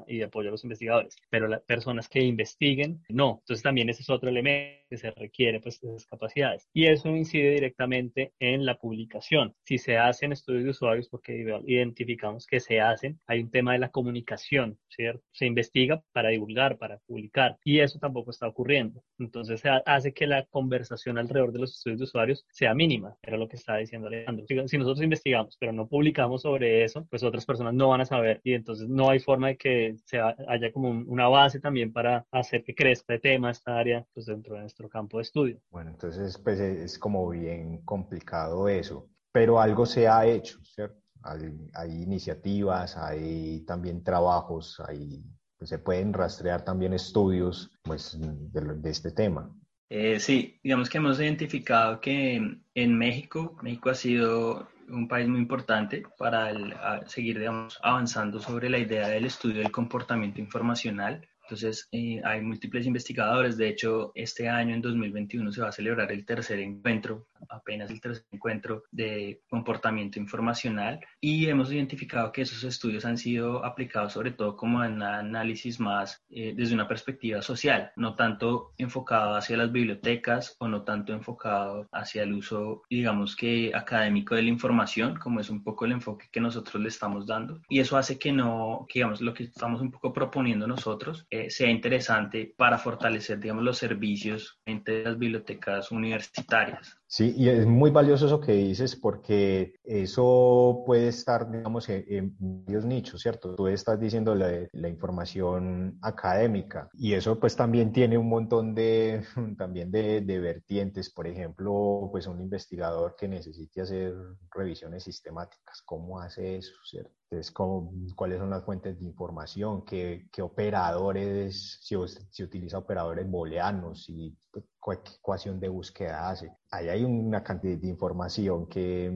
y 0.06 0.18
de 0.18 0.24
apoyo 0.24 0.48
a 0.48 0.52
los 0.52 0.64
investigadores, 0.64 1.16
pero 1.28 1.48
las 1.48 1.60
personas 1.62 2.08
que 2.08 2.22
investiguen, 2.22 3.02
no. 3.10 3.40
Entonces 3.42 3.62
también 3.62 3.90
ese 3.90 4.02
es 4.02 4.10
otro 4.10 4.30
elemento 4.30 4.78
que 4.88 4.96
se 4.96 5.10
requiere, 5.10 5.60
pues 5.60 5.82
esas 5.82 6.06
capacidades. 6.06 6.66
Y 6.72 6.86
eso 6.86 7.08
incide 7.14 7.50
directamente 7.50 8.32
en 8.40 8.47
la 8.56 8.76
publicación. 8.76 9.54
Si 9.64 9.78
se 9.78 9.98
hacen 9.98 10.32
estudios 10.32 10.64
de 10.64 10.70
usuarios, 10.70 11.08
porque 11.08 11.60
identificamos 11.66 12.46
que 12.46 12.60
se 12.60 12.80
hacen, 12.80 13.20
hay 13.26 13.40
un 13.40 13.50
tema 13.50 13.72
de 13.72 13.78
la 13.78 13.90
comunicación, 13.90 14.78
¿cierto? 14.88 15.22
Se 15.32 15.46
investiga 15.46 16.02
para 16.12 16.30
divulgar, 16.30 16.78
para 16.78 16.98
publicar, 17.06 17.58
y 17.64 17.80
eso 17.80 17.98
tampoco 17.98 18.30
está 18.30 18.48
ocurriendo. 18.48 19.02
Entonces 19.18 19.62
hace 19.86 20.12
que 20.12 20.26
la 20.26 20.44
conversación 20.46 21.18
alrededor 21.18 21.52
de 21.52 21.60
los 21.60 21.74
estudios 21.74 21.98
de 21.98 22.04
usuarios 22.04 22.46
sea 22.50 22.74
mínima, 22.74 23.16
era 23.22 23.36
lo 23.36 23.48
que 23.48 23.56
estaba 23.56 23.78
diciendo 23.78 24.08
Alejandro. 24.08 24.46
Si 24.66 24.78
nosotros 24.78 25.02
investigamos, 25.02 25.56
pero 25.58 25.72
no 25.72 25.86
publicamos 25.86 26.42
sobre 26.42 26.84
eso, 26.84 27.06
pues 27.10 27.22
otras 27.22 27.44
personas 27.44 27.74
no 27.74 27.88
van 27.88 28.00
a 28.00 28.04
saber 28.04 28.40
y 28.44 28.54
entonces 28.54 28.88
no 28.88 29.10
hay 29.10 29.18
forma 29.18 29.48
de 29.48 29.56
que 29.56 29.96
se 30.04 30.20
haya 30.20 30.72
como 30.72 30.90
una 30.90 31.28
base 31.28 31.60
también 31.60 31.92
para 31.92 32.26
hacer 32.30 32.62
que 32.64 32.74
crezca 32.74 33.14
el 33.14 33.20
tema, 33.20 33.50
esta 33.50 33.78
área, 33.78 34.06
pues 34.14 34.26
dentro 34.26 34.54
de 34.54 34.60
nuestro 34.60 34.88
campo 34.88 35.18
de 35.18 35.22
estudio. 35.22 35.60
Bueno, 35.70 35.90
entonces 35.90 36.38
pues 36.38 36.60
es 36.60 36.98
como 36.98 37.28
bien 37.28 37.78
complicado 37.84 38.37
eso, 38.68 39.08
pero 39.32 39.60
algo 39.60 39.86
se 39.86 40.08
ha 40.08 40.26
hecho, 40.26 40.58
¿cierto? 40.62 41.00
Hay, 41.22 41.52
hay 41.74 42.02
iniciativas, 42.02 42.96
hay 42.96 43.64
también 43.66 44.02
trabajos, 44.04 44.80
hay 44.86 45.22
pues, 45.58 45.70
se 45.70 45.78
pueden 45.78 46.12
rastrear 46.12 46.64
también 46.64 46.94
estudios 46.94 47.70
pues, 47.82 48.16
de, 48.20 48.90
este 48.90 49.10
tema. 49.10 49.50
Eh, 49.90 50.20
sí, 50.20 50.60
digamos 50.62 50.88
que 50.88 50.98
hemos 50.98 51.18
identificado 51.18 52.00
que 52.00 52.60
en 52.74 52.98
México, 52.98 53.56
México 53.62 53.90
ha 53.90 53.94
sido 53.94 54.68
un 54.88 55.08
país 55.08 55.28
muy 55.28 55.40
importante 55.40 56.04
para 56.16 57.06
seguir 57.06 57.38
digamos, 57.38 57.78
avanzando 57.82 58.38
sobre 58.38 58.70
la 58.70 58.78
idea 58.78 59.08
del 59.08 59.24
estudio 59.24 59.62
del 59.62 59.72
comportamiento 59.72 60.40
informacional. 60.40 61.26
Entonces, 61.48 61.88
eh, 61.92 62.20
hay 62.24 62.42
múltiples 62.42 62.84
investigadores. 62.84 63.56
De 63.56 63.70
hecho, 63.70 64.12
este 64.14 64.50
año, 64.50 64.74
en 64.74 64.82
2021, 64.82 65.50
se 65.50 65.62
va 65.62 65.68
a 65.68 65.72
celebrar 65.72 66.12
el 66.12 66.26
tercer 66.26 66.58
encuentro 66.60 67.26
apenas 67.48 67.90
el 67.90 68.00
tercer 68.00 68.24
encuentro 68.32 68.84
de 68.90 69.42
comportamiento 69.48 70.18
informacional 70.18 71.00
y 71.20 71.46
hemos 71.46 71.72
identificado 71.72 72.32
que 72.32 72.42
esos 72.42 72.64
estudios 72.64 73.04
han 73.04 73.18
sido 73.18 73.64
aplicados 73.64 74.12
sobre 74.12 74.32
todo 74.32 74.56
como 74.56 74.84
en 74.84 75.02
análisis 75.02 75.80
más 75.80 76.24
eh, 76.30 76.54
desde 76.56 76.74
una 76.74 76.88
perspectiva 76.88 77.42
social, 77.42 77.92
no 77.96 78.14
tanto 78.16 78.72
enfocado 78.78 79.36
hacia 79.36 79.56
las 79.56 79.72
bibliotecas 79.72 80.56
o 80.58 80.68
no 80.68 80.82
tanto 80.82 81.12
enfocado 81.12 81.88
hacia 81.92 82.22
el 82.22 82.32
uso, 82.32 82.82
digamos 82.90 83.36
que 83.36 83.72
académico 83.74 84.34
de 84.34 84.42
la 84.42 84.48
información, 84.48 85.16
como 85.16 85.40
es 85.40 85.50
un 85.50 85.62
poco 85.62 85.84
el 85.84 85.92
enfoque 85.92 86.28
que 86.30 86.40
nosotros 86.40 86.82
le 86.82 86.88
estamos 86.88 87.26
dando. 87.26 87.60
Y 87.68 87.80
eso 87.80 87.96
hace 87.96 88.18
que 88.18 88.32
no, 88.32 88.86
que, 88.88 89.00
digamos, 89.00 89.20
lo 89.20 89.34
que 89.34 89.44
estamos 89.44 89.80
un 89.80 89.90
poco 89.90 90.12
proponiendo 90.12 90.66
nosotros 90.66 91.26
sea 91.48 91.70
interesante 91.70 92.52
para 92.56 92.78
fortalecer, 92.78 93.38
digamos, 93.38 93.64
los 93.64 93.78
servicios 93.78 94.60
entre 94.66 95.04
las 95.04 95.18
bibliotecas 95.18 95.90
universitarias. 95.90 96.97
Sí, 97.10 97.34
y 97.38 97.48
es 97.48 97.66
muy 97.66 97.90
valioso 97.90 98.26
eso 98.26 98.38
que 98.38 98.52
dices 98.52 98.94
porque 98.94 99.76
eso 99.82 100.82
puede 100.84 101.08
estar, 101.08 101.50
digamos, 101.50 101.88
en, 101.88 102.36
varios 102.38 102.84
nichos, 102.84 103.22
¿cierto? 103.22 103.54
Tú 103.54 103.66
estás 103.66 103.98
diciendo 103.98 104.34
la, 104.34 104.68
la, 104.72 104.88
información 104.90 105.98
académica 106.02 106.90
y 106.92 107.14
eso 107.14 107.40
pues 107.40 107.56
también 107.56 107.92
tiene 107.92 108.18
un 108.18 108.28
montón 108.28 108.74
de, 108.74 109.24
también 109.56 109.90
de, 109.90 110.20
de, 110.20 110.38
vertientes, 110.38 111.08
por 111.08 111.26
ejemplo, 111.26 112.10
pues 112.12 112.26
un 112.26 112.42
investigador 112.42 113.16
que 113.16 113.26
necesite 113.26 113.80
hacer 113.80 114.14
revisiones 114.54 115.04
sistemáticas, 115.04 115.80
¿cómo 115.86 116.20
hace 116.20 116.58
eso, 116.58 116.74
¿cierto? 116.84 117.18
Entonces, 117.30 117.52
¿cómo, 117.52 117.90
¿cuáles 118.16 118.38
son 118.38 118.50
las 118.50 118.64
fuentes 118.64 118.98
de 118.98 119.06
información? 119.06 119.82
¿Qué, 119.84 120.28
qué 120.30 120.42
operadores, 120.42 121.78
si, 121.80 121.94
si 122.30 122.42
utiliza 122.42 122.78
operadores 122.78 123.30
booleanos, 123.30 124.04
si 124.04 124.36
qué 124.52 124.60
ecuación 124.92 125.60
de 125.60 125.68
búsqueda 125.68 126.28
hace? 126.28 126.52
Ahí 126.70 126.88
hay 126.88 127.04
una 127.04 127.42
cantidad 127.42 127.76
de 127.76 127.88
información 127.88 128.68
que, 128.68 129.12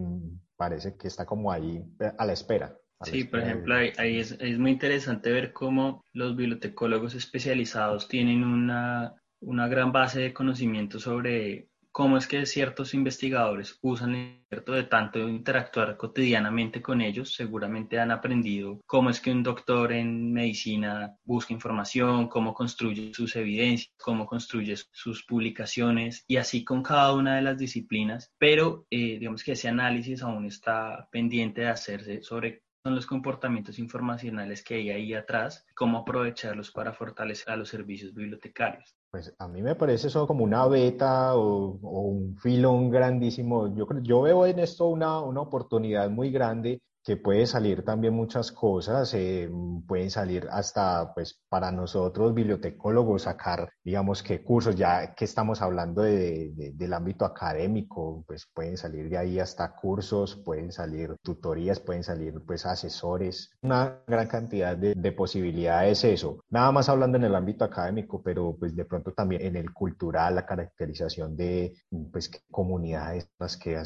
parece 0.57 0.97
que 0.97 1.09
está 1.09 1.27
como 1.27 1.51
ahí 1.51 1.83
eh, 2.01 2.13
a 2.17 2.25
la 2.25 2.33
espera. 2.33 2.79
sí, 3.01 3.25
por 3.25 3.41
ejemplo, 3.41 3.75
ahí, 3.75 4.19
es, 4.19 4.33
es, 4.33 4.59
muy 4.59 4.71
interesante 4.71 5.33
ver 5.33 5.53
cómo 5.53 6.05
los 6.13 6.37
bibliotecólogos 6.37 7.15
especializados 7.15 8.07
tienen 8.07 8.45
una, 8.45 9.15
una 9.41 9.67
gran 9.67 9.91
base 9.91 10.21
de 10.21 10.33
conocimiento 10.33 11.01
sobre 11.01 11.69
cómo 11.93 12.17
es 12.17 12.27
que 12.27 12.47
ciertos 12.47 12.95
investigadores 12.95 13.79
usan 13.83 14.15
el 14.15 14.43
cierto 14.49 14.73
de 14.73 14.85
tanto 14.85 15.29
interactuar 15.29 15.97
cotidianamente 15.97 16.83
con 16.83 17.01
ellos, 17.01 17.35
seguramente 17.35 18.01
han 18.01 18.11
aprendido 18.11 18.81
cómo 18.87 19.11
es 19.11 19.21
que 19.21 19.31
un 19.31 19.43
doctor 19.43 19.93
en 19.93 20.33
medicina 20.33 21.17
busca 21.25 21.53
información, 21.53 22.29
cómo 22.29 22.55
construye 22.55 23.13
sus 23.15 23.37
evidencias, 23.37 23.95
cómo 23.99 24.27
construye 24.27 24.75
sus 24.91 25.25
publicaciones 25.25 26.25
y 26.27 26.37
así 26.37 26.65
con 26.65 26.83
cada 26.83 27.15
una 27.15 27.37
de 27.37 27.43
las 27.43 27.59
disciplinas, 27.59 28.33
pero 28.39 28.87
eh, 28.91 29.19
digamos 29.19 29.45
que 29.45 29.53
ese 29.53 29.69
análisis 29.69 30.23
aún 30.23 30.47
está 30.47 31.09
pendiente 31.11 31.63
de 31.63 31.69
hacerse 31.69 32.23
sobre 32.23 32.63
son 32.83 32.95
los 32.95 33.07
comportamientos 33.07 33.79
informacionales 33.79 34.63
que 34.63 34.75
hay 34.75 34.91
ahí 34.91 35.15
atrás, 35.15 35.65
cómo 35.75 35.99
aprovecharlos 35.99 36.71
para 36.73 36.93
fortalecer 36.93 37.51
a 37.53 37.57
los 37.57 37.69
servicios 37.69 38.13
bibliotecarios. 38.13 38.97
Pues 39.11 39.33
a 39.39 39.47
mí 39.47 39.63
me 39.63 39.75
parece 39.75 40.09
eso 40.09 40.27
como 40.27 40.43
una 40.43 40.67
beta 40.67 41.37
o, 41.37 41.79
un 41.81 42.37
filón 42.39 42.91
grandísimo. 42.91 43.73
Yo, 43.75 43.87
yo 44.03 44.23
veo 44.23 44.47
en 44.47 44.59
esto 44.59 44.87
una, 44.87 45.21
una 45.21 45.43
oportunidad 45.43 46.11
muy 46.11 46.31
grande 46.31 46.81
que 47.05 47.17
puede 47.17 47.47
salir 47.47 47.85
también 47.85 48.15
muchas 48.15 48.53
cosas, 48.53 49.13
eh, 49.15 49.51
pueden 49.89 50.11
salir 50.11 50.47
hasta, 50.51 51.13
pues, 51.15 51.41
para 51.49 51.73
nosotros 51.73 52.33
bibliotecólogos 52.35 53.23
sacar, 53.23 53.71
digamos, 53.83 54.23
que 54.23 54.43
cursos, 54.45 54.77
ya 54.77 55.15
que 55.15 55.25
estamos 55.25 55.63
hablando 55.63 56.03
de, 56.03 56.73
del 56.75 56.93
ámbito 56.93 57.25
académico, 57.25 58.23
pues 58.27 58.47
pueden 58.55 58.77
salir 58.77 59.09
de 59.09 59.19
ahí 59.19 59.41
hasta 59.41 59.75
cursos, 59.75 60.37
pueden 60.37 60.71
salir 60.71 61.17
tutorías, 61.23 61.81
pueden 61.81 62.05
salir, 62.05 62.35
pues, 62.47 62.67
asesores, 62.67 63.51
una 63.63 63.99
gran 64.07 64.29
cantidad 64.29 64.77
de, 64.77 64.95
de 64.95 65.13
posibilidades 65.13 66.05
eso. 66.05 66.39
Nada 66.51 66.71
más 66.71 66.89
hablando 66.89 67.19
en 67.19 67.25
el 67.25 67.35
ámbito 67.35 67.65
académico, 67.65 68.23
pero 68.23 68.57
pues 68.59 68.77
de 68.77 68.85
pronto 68.85 69.13
también 69.13 69.43
en 69.43 69.57
el 69.57 69.73
cultural, 69.73 70.35
la 70.37 70.47
caracterización 70.47 71.37
de, 71.37 71.75
pues, 72.13 72.31
comunidades 72.51 73.29
las 73.39 73.57
que 73.57 73.83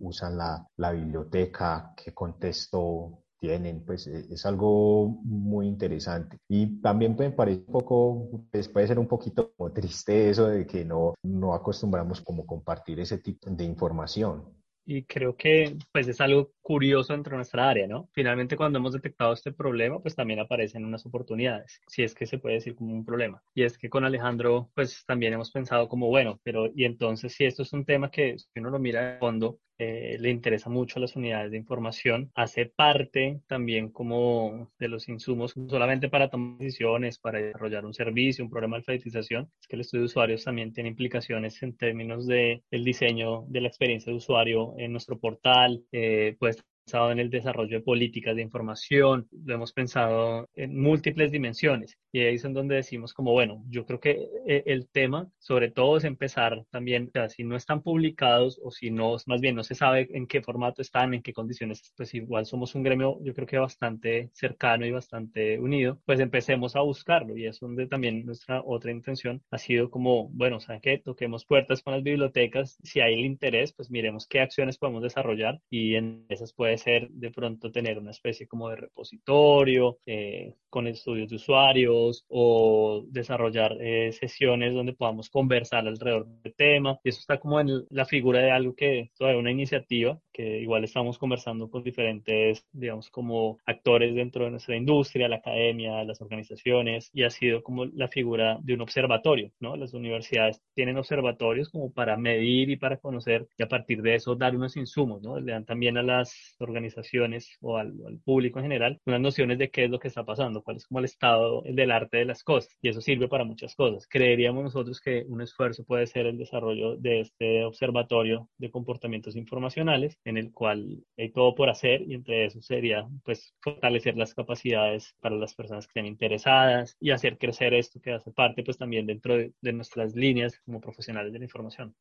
usan 0.00 0.36
la, 0.36 0.66
la 0.76 0.92
biblioteca, 0.92 1.92
que 1.96 2.12
contestan 2.12 2.57
esto 2.60 3.22
tienen, 3.38 3.84
pues 3.84 4.06
e, 4.06 4.26
es 4.32 4.44
algo 4.46 5.08
muy 5.24 5.66
interesante. 5.66 6.38
Y 6.48 6.80
también 6.80 7.16
me 7.18 7.30
parece 7.30 7.62
un 7.66 7.72
poco, 7.72 8.44
pues 8.50 8.68
puede 8.68 8.86
ser 8.86 8.98
un 8.98 9.08
poquito 9.08 9.52
triste 9.74 10.30
eso 10.30 10.48
de 10.48 10.66
que 10.66 10.84
no, 10.84 11.14
no 11.22 11.54
acostumbramos 11.54 12.20
como 12.20 12.46
compartir 12.46 13.00
ese 13.00 13.18
tipo 13.18 13.50
de 13.50 13.64
información. 13.64 14.58
Y 14.90 15.04
creo 15.04 15.36
que 15.36 15.76
pues 15.92 16.08
es 16.08 16.18
algo 16.18 16.52
curioso 16.62 17.12
dentro 17.12 17.32
de 17.32 17.36
nuestra 17.36 17.68
área, 17.68 17.86
¿no? 17.86 18.08
Finalmente 18.14 18.56
cuando 18.56 18.78
hemos 18.78 18.94
detectado 18.94 19.34
este 19.34 19.52
problema, 19.52 20.00
pues 20.00 20.16
también 20.16 20.40
aparecen 20.40 20.82
unas 20.82 21.04
oportunidades, 21.04 21.82
si 21.86 22.02
es 22.02 22.14
que 22.14 22.24
se 22.24 22.38
puede 22.38 22.54
decir 22.54 22.74
como 22.74 22.94
un 22.94 23.04
problema. 23.04 23.42
Y 23.54 23.64
es 23.64 23.76
que 23.76 23.90
con 23.90 24.06
Alejandro, 24.06 24.70
pues 24.74 25.04
también 25.04 25.34
hemos 25.34 25.50
pensado 25.50 25.90
como, 25.90 26.08
bueno, 26.08 26.40
pero 26.42 26.70
y 26.74 26.84
entonces 26.84 27.34
si 27.34 27.44
esto 27.44 27.64
es 27.64 27.72
un 27.74 27.84
tema 27.84 28.10
que 28.10 28.38
si 28.38 28.60
uno 28.60 28.70
lo 28.70 28.78
mira 28.78 29.12
de 29.12 29.18
fondo, 29.18 29.58
eh, 29.78 30.16
le 30.18 30.30
interesa 30.30 30.70
mucho 30.70 30.98
a 30.98 31.02
las 31.02 31.16
unidades 31.16 31.50
de 31.50 31.56
información, 31.56 32.30
hace 32.34 32.66
parte 32.66 33.40
también 33.46 33.90
como 33.90 34.72
de 34.78 34.88
los 34.88 35.08
insumos, 35.08 35.56
no 35.56 35.68
solamente 35.68 36.08
para 36.08 36.28
tomar 36.28 36.58
decisiones, 36.58 37.18
para 37.18 37.40
desarrollar 37.40 37.84
un 37.86 37.94
servicio, 37.94 38.44
un 38.44 38.50
programa 38.50 38.76
de 38.76 38.80
alfabetización, 38.80 39.50
es 39.60 39.68
que 39.68 39.76
el 39.76 39.82
estudio 39.82 40.02
de 40.02 40.06
usuarios 40.06 40.44
también 40.44 40.72
tiene 40.72 40.90
implicaciones 40.90 41.62
en 41.62 41.76
términos 41.76 42.26
de 42.26 42.62
el 42.70 42.84
diseño 42.84 43.44
de 43.48 43.60
la 43.60 43.68
experiencia 43.68 44.10
de 44.10 44.16
usuario 44.16 44.74
en 44.78 44.92
nuestro 44.92 45.18
portal, 45.18 45.84
eh, 45.92 46.36
pues 46.38 46.64
pensado 46.88 47.12
en 47.12 47.18
el 47.18 47.28
desarrollo 47.28 47.76
de 47.76 47.84
políticas 47.84 48.34
de 48.34 48.40
información, 48.40 49.28
lo 49.44 49.54
hemos 49.54 49.74
pensado 49.74 50.48
en 50.54 50.80
múltiples 50.80 51.30
dimensiones. 51.30 51.98
Y 52.12 52.20
ahí 52.20 52.36
es 52.36 52.44
en 52.46 52.54
donde 52.54 52.76
decimos 52.76 53.12
como, 53.12 53.32
bueno, 53.32 53.62
yo 53.68 53.84
creo 53.84 54.00
que 54.00 54.26
eh, 54.46 54.62
el 54.64 54.88
tema 54.88 55.28
sobre 55.38 55.70
todo 55.70 55.98
es 55.98 56.04
empezar 56.04 56.64
también, 56.70 57.08
o 57.08 57.10
sea, 57.10 57.28
si 57.28 57.44
no 57.44 57.56
están 57.56 57.82
publicados 57.82 58.58
o 58.64 58.70
si 58.70 58.90
no, 58.90 59.16
más 59.26 59.42
bien 59.42 59.54
no 59.54 59.64
se 59.64 59.74
sabe 59.74 60.08
en 60.12 60.26
qué 60.26 60.40
formato 60.40 60.80
están, 60.80 61.12
en 61.12 61.20
qué 61.20 61.34
condiciones, 61.34 61.92
pues 61.94 62.14
igual 62.14 62.46
somos 62.46 62.74
un 62.74 62.82
gremio, 62.82 63.18
yo 63.22 63.34
creo 63.34 63.46
que 63.46 63.58
bastante 63.58 64.30
cercano 64.32 64.86
y 64.86 64.90
bastante 64.90 65.58
unido, 65.58 66.00
pues 66.06 66.20
empecemos 66.20 66.74
a 66.74 66.80
buscarlo. 66.80 67.36
Y 67.36 67.44
es 67.44 67.60
donde 67.60 67.86
también 67.86 68.24
nuestra 68.24 68.62
otra 68.64 68.92
intención 68.92 69.42
ha 69.50 69.58
sido 69.58 69.90
como, 69.90 70.30
bueno, 70.30 70.58
¿saben 70.60 70.80
qué? 70.80 70.96
Toquemos 70.96 71.44
puertas 71.44 71.82
con 71.82 71.92
las 71.92 72.02
bibliotecas, 72.02 72.78
si 72.82 73.00
hay 73.00 73.12
el 73.12 73.26
interés, 73.26 73.74
pues 73.74 73.90
miremos 73.90 74.26
qué 74.26 74.40
acciones 74.40 74.78
podemos 74.78 75.02
desarrollar 75.02 75.60
y 75.68 75.96
en 75.96 76.24
esas 76.30 76.54
puede 76.54 76.77
de 76.84 77.30
pronto 77.30 77.70
tener 77.70 77.98
una 77.98 78.10
especie 78.10 78.46
como 78.46 78.68
de 78.70 78.76
repositorio 78.76 79.98
eh, 80.06 80.54
con 80.70 80.86
estudios 80.86 81.30
de 81.30 81.36
usuarios 81.36 82.24
o 82.28 83.04
desarrollar 83.08 83.76
eh, 83.80 84.12
sesiones 84.12 84.74
donde 84.74 84.92
podamos 84.92 85.30
conversar 85.30 85.86
alrededor 85.86 86.26
del 86.26 86.54
tema. 86.54 86.98
Y 87.04 87.10
eso 87.10 87.20
está 87.20 87.38
como 87.38 87.60
en 87.60 87.84
la 87.90 88.04
figura 88.04 88.40
de 88.40 88.50
algo 88.50 88.74
que 88.74 89.10
todavía 89.16 89.40
una 89.40 89.50
iniciativa 89.50 90.20
que 90.38 90.60
igual 90.60 90.84
estamos 90.84 91.18
conversando 91.18 91.68
con 91.68 91.82
diferentes, 91.82 92.64
digamos, 92.70 93.10
como 93.10 93.58
actores 93.66 94.14
dentro 94.14 94.44
de 94.44 94.52
nuestra 94.52 94.76
industria, 94.76 95.28
la 95.28 95.36
academia, 95.36 96.04
las 96.04 96.20
organizaciones, 96.20 97.10
y 97.12 97.24
ha 97.24 97.30
sido 97.30 97.64
como 97.64 97.86
la 97.86 98.06
figura 98.06 98.56
de 98.62 98.74
un 98.74 98.82
observatorio, 98.82 99.50
¿no? 99.58 99.74
Las 99.74 99.94
universidades 99.94 100.62
tienen 100.74 100.96
observatorios 100.96 101.70
como 101.70 101.92
para 101.92 102.16
medir 102.16 102.70
y 102.70 102.76
para 102.76 102.98
conocer 102.98 103.48
y 103.58 103.64
a 103.64 103.68
partir 103.68 104.00
de 104.00 104.14
eso 104.14 104.36
dar 104.36 104.54
unos 104.54 104.76
insumos, 104.76 105.22
¿no? 105.22 105.40
Le 105.40 105.50
dan 105.50 105.64
también 105.64 105.98
a 105.98 106.04
las 106.04 106.54
organizaciones 106.60 107.58
o 107.60 107.76
al, 107.76 107.92
público 108.24 108.60
en 108.60 108.66
general 108.66 109.00
unas 109.06 109.20
nociones 109.20 109.58
de 109.58 109.70
qué 109.70 109.84
es 109.84 109.90
lo 109.90 109.98
que 109.98 110.06
está 110.06 110.24
pasando, 110.24 110.62
cuál 110.62 110.76
es 110.76 110.86
como 110.86 111.00
el 111.00 111.06
estado 111.06 111.62
del 111.62 111.90
arte 111.90 112.18
de 112.18 112.24
las 112.26 112.44
cosas, 112.44 112.76
y 112.80 112.90
eso 112.90 113.00
sirve 113.00 113.26
para 113.26 113.42
muchas 113.44 113.74
cosas. 113.74 114.06
Creeríamos 114.08 114.62
nosotros 114.62 115.00
que 115.00 115.24
un 115.26 115.40
esfuerzo 115.42 115.84
puede 115.84 116.06
ser 116.06 116.26
el 116.26 116.38
desarrollo 116.38 116.96
de 116.96 117.20
este 117.20 117.64
observatorio 117.64 118.48
de 118.56 118.70
comportamientos 118.70 119.34
informacionales 119.34 120.16
en 120.28 120.36
el 120.36 120.52
cual 120.52 121.04
hay 121.16 121.32
todo 121.32 121.54
por 121.54 121.70
hacer 121.70 122.02
y 122.02 122.14
entre 122.14 122.44
eso 122.44 122.60
sería 122.60 123.08
pues 123.24 123.54
fortalecer 123.60 124.16
las 124.16 124.34
capacidades 124.34 125.14
para 125.20 125.36
las 125.36 125.54
personas 125.54 125.86
que 125.86 125.90
estén 125.90 126.06
interesadas 126.06 126.96
y 127.00 127.10
hacer 127.10 127.38
crecer 127.38 127.72
esto 127.72 128.00
que 128.00 128.12
hace 128.12 128.30
parte 128.30 128.62
pues 128.62 128.76
también 128.76 129.06
dentro 129.06 129.36
de, 129.36 129.72
nuestras 129.72 130.14
líneas 130.14 130.60
como 130.64 130.80
profesionales 130.80 131.32
de 131.32 131.38
la 131.38 131.44
información. 131.44 131.94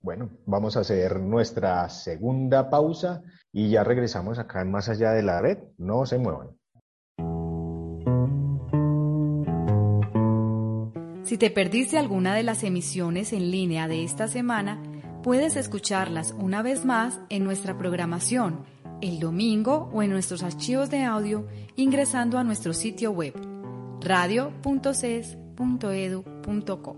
Bueno, 0.00 0.30
vamos 0.46 0.76
a 0.76 0.80
hacer 0.80 1.20
nuestra 1.20 1.88
segunda 1.88 2.68
pausa 2.68 3.22
y 3.52 3.70
ya 3.70 3.84
regresamos 3.84 4.38
acá 4.38 4.62
en 4.62 4.70
Más 4.70 4.88
Allá 4.88 5.12
de 5.12 5.22
la 5.22 5.40
Red. 5.40 5.58
No 5.78 6.04
se 6.06 6.18
muevan. 6.18 6.50
Si 11.24 11.38
te 11.38 11.50
perdiste 11.50 11.96
alguna 11.98 12.34
de 12.34 12.42
las 12.42 12.64
emisiones 12.64 13.32
en 13.32 13.50
línea 13.50 13.88
de 13.88 14.04
esta 14.04 14.28
semana, 14.28 14.82
Puedes 15.24 15.56
escucharlas 15.56 16.32
una 16.38 16.60
vez 16.60 16.84
más 16.84 17.18
en 17.30 17.44
nuestra 17.44 17.78
programación 17.78 18.66
el 19.00 19.20
domingo 19.20 19.88
o 19.90 20.02
en 20.02 20.10
nuestros 20.10 20.42
archivos 20.42 20.90
de 20.90 21.04
audio 21.04 21.46
ingresando 21.76 22.36
a 22.36 22.44
nuestro 22.44 22.74
sitio 22.74 23.10
web 23.10 23.32
radio.ces.edu.co. 24.02 26.96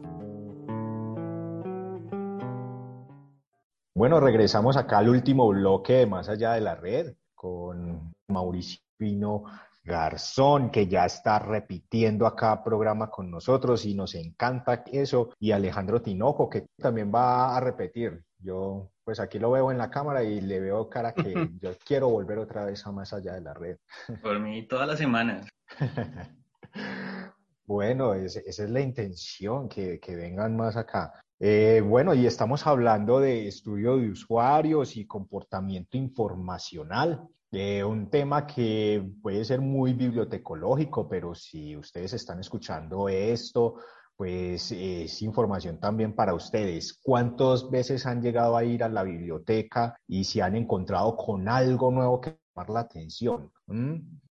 Bueno, 3.94 4.18
regresamos 4.18 4.76
acá 4.76 4.98
al 4.98 5.08
último 5.08 5.46
bloque 5.46 5.92
de 5.92 6.06
Más 6.06 6.28
allá 6.28 6.54
de 6.54 6.62
la 6.62 6.74
red 6.74 7.14
con 7.32 8.12
Mauricio 8.26 8.80
Pino 8.98 9.44
Garzón, 9.86 10.70
que 10.70 10.88
ya 10.88 11.06
está 11.06 11.38
repitiendo 11.38 12.26
acá 12.26 12.62
programa 12.64 13.08
con 13.08 13.30
nosotros 13.30 13.86
y 13.86 13.94
nos 13.94 14.16
encanta 14.16 14.82
eso, 14.86 15.30
y 15.38 15.52
Alejandro 15.52 16.02
Tinoco, 16.02 16.50
que 16.50 16.66
también 16.76 17.12
va 17.14 17.56
a 17.56 17.60
repetir. 17.60 18.20
Yo, 18.38 18.90
pues 19.04 19.20
aquí 19.20 19.38
lo 19.38 19.52
veo 19.52 19.70
en 19.70 19.78
la 19.78 19.88
cámara 19.88 20.24
y 20.24 20.40
le 20.40 20.58
veo 20.58 20.90
cara 20.90 21.12
que 21.12 21.22
yo 21.62 21.70
quiero 21.84 22.08
volver 22.08 22.38
otra 22.38 22.64
vez 22.64 22.84
a 22.84 22.90
más 22.90 23.12
allá 23.12 23.34
de 23.34 23.40
la 23.40 23.54
red. 23.54 23.76
Por 24.22 24.40
mí, 24.40 24.66
todas 24.66 24.88
las 24.88 24.98
semanas. 24.98 25.48
bueno, 27.64 28.14
esa 28.14 28.40
es 28.40 28.58
la 28.68 28.80
intención, 28.80 29.68
que, 29.68 30.00
que 30.00 30.16
vengan 30.16 30.56
más 30.56 30.76
acá. 30.76 31.12
Eh, 31.38 31.80
bueno, 31.86 32.12
y 32.12 32.26
estamos 32.26 32.66
hablando 32.66 33.20
de 33.20 33.46
estudio 33.46 33.98
de 33.98 34.10
usuarios 34.10 34.96
y 34.96 35.06
comportamiento 35.06 35.96
informacional 35.96 37.28
un 37.52 38.10
tema 38.10 38.46
que 38.46 39.02
puede 39.22 39.44
ser 39.44 39.60
muy 39.60 39.92
bibliotecológico, 39.92 41.08
pero 41.08 41.34
si 41.34 41.76
ustedes 41.76 42.12
están 42.12 42.40
escuchando 42.40 43.08
esto, 43.08 43.76
pues 44.16 44.72
es 44.72 45.22
información 45.22 45.78
también 45.78 46.14
para 46.14 46.34
ustedes. 46.34 46.98
¿Cuántas 47.02 47.70
veces 47.70 48.06
han 48.06 48.22
llegado 48.22 48.56
a 48.56 48.64
ir 48.64 48.82
a 48.82 48.88
la 48.88 49.02
biblioteca 49.02 49.96
y 50.08 50.24
se 50.24 50.42
han 50.42 50.56
encontrado 50.56 51.16
con 51.16 51.48
algo 51.48 51.90
nuevo 51.90 52.20
que 52.20 52.38
llamar 52.54 52.70
la 52.70 52.80
atención? 52.80 53.52